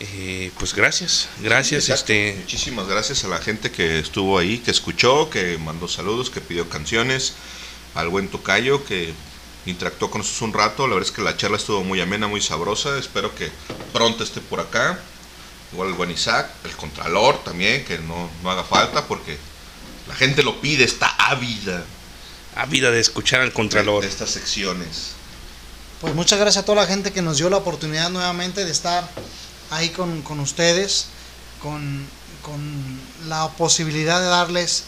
eh, 0.00 0.50
pues 0.58 0.74
gracias, 0.74 1.28
gracias. 1.40 1.88
Este, 1.88 2.34
Muchísimas 2.40 2.88
gracias 2.88 3.24
a 3.24 3.28
la 3.28 3.38
gente 3.38 3.70
que 3.70 3.98
estuvo 3.98 4.38
ahí, 4.38 4.58
que 4.58 4.70
escuchó, 4.70 5.28
que 5.30 5.58
mandó 5.58 5.88
saludos, 5.88 6.30
que 6.30 6.40
pidió 6.40 6.68
canciones. 6.68 7.34
al 7.94 8.08
buen 8.08 8.28
Tocayo 8.28 8.84
que 8.84 9.12
interactuó 9.66 10.10
con 10.10 10.20
nosotros 10.20 10.42
un 10.42 10.52
rato. 10.54 10.86
La 10.88 10.94
verdad 10.94 11.10
es 11.10 11.14
que 11.14 11.22
la 11.22 11.36
charla 11.36 11.56
estuvo 11.56 11.84
muy 11.84 12.00
amena, 12.00 12.28
muy 12.28 12.40
sabrosa. 12.40 12.98
Espero 12.98 13.34
que 13.34 13.50
pronto 13.92 14.24
esté 14.24 14.40
por 14.40 14.60
acá. 14.60 14.98
Igual 15.72 15.88
el 15.88 15.94
buen 15.94 16.10
Isaac, 16.10 16.50
el 16.64 16.72
Contralor 16.72 17.44
también, 17.44 17.84
que 17.84 17.98
no, 17.98 18.30
no 18.42 18.50
haga 18.50 18.64
falta 18.64 19.06
porque 19.06 19.36
la 20.08 20.14
gente 20.14 20.42
lo 20.42 20.60
pide, 20.60 20.82
está 20.84 21.08
ávida 21.18 21.84
Ávida 22.56 22.90
de 22.90 22.98
escuchar 23.00 23.40
al 23.40 23.52
Contralor. 23.52 24.02
de 24.02 24.08
estas 24.08 24.30
secciones. 24.30 25.12
Pues 26.00 26.14
muchas 26.14 26.38
gracias 26.40 26.62
a 26.62 26.66
toda 26.66 26.82
la 26.82 26.88
gente 26.88 27.12
que 27.12 27.22
nos 27.22 27.36
dio 27.36 27.50
la 27.50 27.58
oportunidad 27.58 28.10
nuevamente 28.10 28.64
de 28.64 28.70
estar 28.70 29.08
ahí 29.70 29.90
con, 29.90 30.22
con 30.22 30.40
ustedes, 30.40 31.06
con, 31.62 32.06
con 32.42 33.00
la 33.28 33.48
posibilidad 33.50 34.20
de 34.20 34.26
darles 34.26 34.84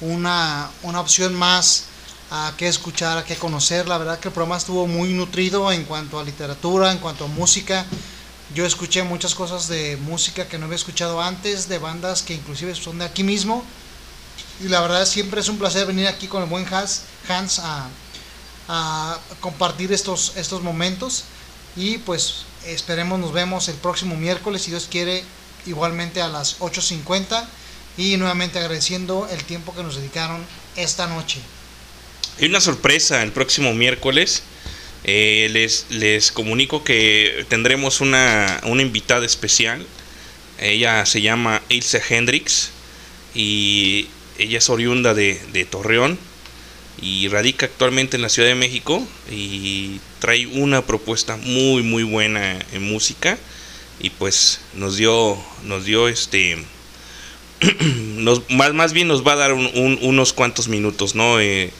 una, 0.00 0.70
una 0.82 1.00
opción 1.00 1.34
más 1.34 1.84
a 2.30 2.52
qué 2.56 2.68
escuchar, 2.68 3.18
a 3.18 3.24
qué 3.24 3.36
conocer. 3.36 3.86
La 3.88 3.98
verdad 3.98 4.18
que 4.18 4.28
el 4.28 4.34
programa 4.34 4.56
estuvo 4.56 4.86
muy 4.86 5.12
nutrido 5.12 5.70
en 5.70 5.84
cuanto 5.84 6.18
a 6.18 6.24
literatura, 6.24 6.90
en 6.90 6.98
cuanto 6.98 7.24
a 7.24 7.28
música. 7.28 7.86
Yo 8.54 8.66
escuché 8.66 9.02
muchas 9.02 9.34
cosas 9.34 9.68
de 9.68 9.96
música 9.96 10.46
que 10.46 10.58
no 10.58 10.66
había 10.66 10.76
escuchado 10.76 11.20
antes, 11.20 11.68
de 11.68 11.78
bandas 11.78 12.22
que 12.22 12.34
inclusive 12.34 12.74
son 12.74 12.98
de 12.98 13.04
aquí 13.04 13.22
mismo. 13.22 13.64
Y 14.60 14.68
la 14.68 14.80
verdad 14.80 15.06
siempre 15.06 15.40
es 15.40 15.48
un 15.48 15.58
placer 15.58 15.86
venir 15.86 16.06
aquí 16.06 16.28
con 16.28 16.42
el 16.42 16.48
buen 16.48 16.66
Hans, 16.72 17.02
Hans 17.28 17.58
a, 17.58 17.88
a 18.68 19.18
compartir 19.40 19.92
estos, 19.92 20.32
estos 20.36 20.62
momentos. 20.62 21.24
Y 21.76 21.98
pues 21.98 22.44
esperemos 22.66 23.18
nos 23.18 23.32
vemos 23.32 23.68
el 23.68 23.76
próximo 23.76 24.16
miércoles, 24.16 24.62
si 24.62 24.70
Dios 24.70 24.88
quiere, 24.90 25.22
igualmente 25.66 26.20
a 26.22 26.28
las 26.28 26.60
8.50. 26.60 27.44
Y 27.96 28.16
nuevamente 28.16 28.58
agradeciendo 28.58 29.28
el 29.30 29.44
tiempo 29.44 29.74
que 29.74 29.82
nos 29.82 29.96
dedicaron 29.96 30.44
esta 30.74 31.06
noche. 31.06 31.40
Hay 32.40 32.46
una 32.48 32.60
sorpresa 32.60 33.22
el 33.22 33.30
próximo 33.30 33.72
miércoles. 33.72 34.42
Eh, 35.04 35.48
les, 35.52 35.86
les 35.90 36.32
comunico 36.32 36.82
que 36.82 37.46
tendremos 37.48 38.00
una, 38.00 38.60
una 38.64 38.82
invitada 38.82 39.24
especial. 39.24 39.86
Ella 40.58 41.06
se 41.06 41.20
llama 41.22 41.62
Ilse 41.68 42.02
Hendrix 42.08 42.70
y 43.34 44.08
ella 44.38 44.58
es 44.58 44.68
oriunda 44.70 45.14
de, 45.14 45.40
de 45.52 45.64
Torreón 45.64 46.18
y 47.00 47.28
radica 47.28 47.66
actualmente 47.66 48.16
en 48.16 48.22
la 48.22 48.28
Ciudad 48.28 48.48
de 48.48 48.54
México 48.54 49.06
y 49.30 50.00
trae 50.20 50.46
una 50.46 50.82
propuesta 50.86 51.36
muy 51.36 51.82
muy 51.82 52.02
buena 52.02 52.58
en 52.72 52.82
música 52.82 53.38
y 54.00 54.10
pues 54.10 54.60
nos 54.74 54.96
dio 54.96 55.36
nos 55.64 55.84
dio 55.84 56.08
este 56.08 56.56
nos, 58.16 58.48
más, 58.50 58.74
más 58.74 58.92
bien 58.92 59.08
nos 59.08 59.26
va 59.26 59.32
a 59.32 59.36
dar 59.36 59.52
un- 59.52 59.70
un- 59.74 59.98
unos 60.02 60.32
cuantos 60.32 60.68
minutos 60.68 61.14
no 61.14 61.40
Eh, 61.40 61.70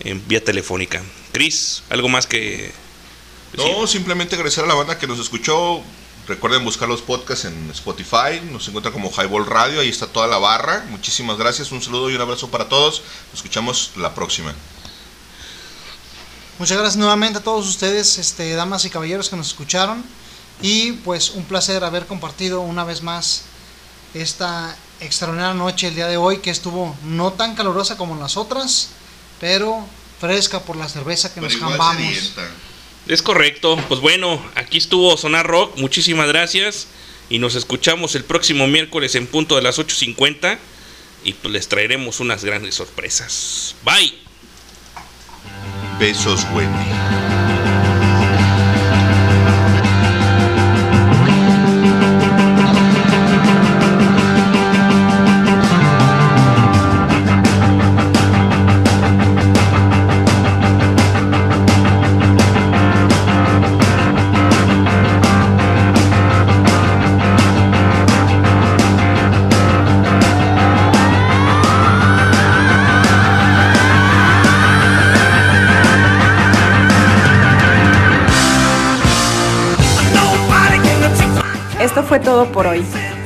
en 0.00 0.22
vía 0.28 0.42
telefónica. 0.44 1.02
Chris 1.32 1.82
algo 1.90 2.08
más 2.08 2.26
que 2.26 2.70
No, 3.56 3.86
simplemente 3.88 4.36
agradecer 4.36 4.62
a 4.62 4.66
la 4.68 4.74
banda 4.74 4.96
que 4.98 5.08
nos 5.08 5.18
escuchó. 5.18 5.82
Recuerden 6.28 6.62
buscar 6.62 6.90
los 6.90 7.00
podcasts 7.00 7.46
en 7.46 7.70
Spotify. 7.70 8.42
Nos 8.52 8.68
encuentran 8.68 8.92
como 8.92 9.10
Highball 9.10 9.46
Radio. 9.46 9.80
Ahí 9.80 9.88
está 9.88 10.06
toda 10.06 10.26
la 10.26 10.36
barra. 10.36 10.84
Muchísimas 10.90 11.38
gracias. 11.38 11.72
Un 11.72 11.80
saludo 11.80 12.10
y 12.10 12.16
un 12.16 12.20
abrazo 12.20 12.50
para 12.50 12.68
todos. 12.68 13.00
Nos 13.30 13.36
escuchamos 13.36 13.92
la 13.96 14.14
próxima. 14.14 14.54
Muchas 16.58 16.76
gracias 16.76 16.98
nuevamente 16.98 17.38
a 17.38 17.42
todos 17.42 17.66
ustedes, 17.66 18.18
este, 18.18 18.52
damas 18.52 18.84
y 18.84 18.90
caballeros 18.90 19.30
que 19.30 19.36
nos 19.36 19.46
escucharon. 19.46 20.04
Y 20.60 20.92
pues 20.92 21.30
un 21.30 21.44
placer 21.44 21.82
haber 21.82 22.06
compartido 22.06 22.60
una 22.60 22.84
vez 22.84 23.02
más 23.02 23.44
esta 24.12 24.76
extraordinaria 25.00 25.54
noche 25.54 25.88
el 25.88 25.94
día 25.94 26.08
de 26.08 26.18
hoy 26.18 26.38
que 26.38 26.50
estuvo 26.50 26.94
no 27.04 27.32
tan 27.32 27.54
calurosa 27.54 27.96
como 27.96 28.16
las 28.16 28.36
otras, 28.36 28.90
pero 29.40 29.82
fresca 30.20 30.60
por 30.60 30.76
la 30.76 30.90
cerveza 30.90 31.32
que 31.32 31.40
nos 31.40 31.56
jambamos. 31.56 32.34
Es 33.08 33.22
correcto. 33.22 33.78
Pues 33.88 34.00
bueno, 34.00 34.44
aquí 34.54 34.78
estuvo 34.78 35.16
Sonar 35.16 35.46
Rock. 35.46 35.76
Muchísimas 35.78 36.28
gracias. 36.28 36.88
Y 37.30 37.38
nos 37.38 37.54
escuchamos 37.54 38.14
el 38.14 38.24
próximo 38.24 38.66
miércoles 38.66 39.14
en 39.14 39.26
punto 39.26 39.56
de 39.56 39.62
las 39.62 39.78
8.50. 39.78 40.58
Y 41.24 41.32
pues 41.32 41.52
les 41.52 41.68
traeremos 41.68 42.20
unas 42.20 42.44
grandes 42.44 42.74
sorpresas. 42.74 43.74
Bye. 43.84 44.14
Besos, 45.98 46.46
Wendy. 46.54 47.27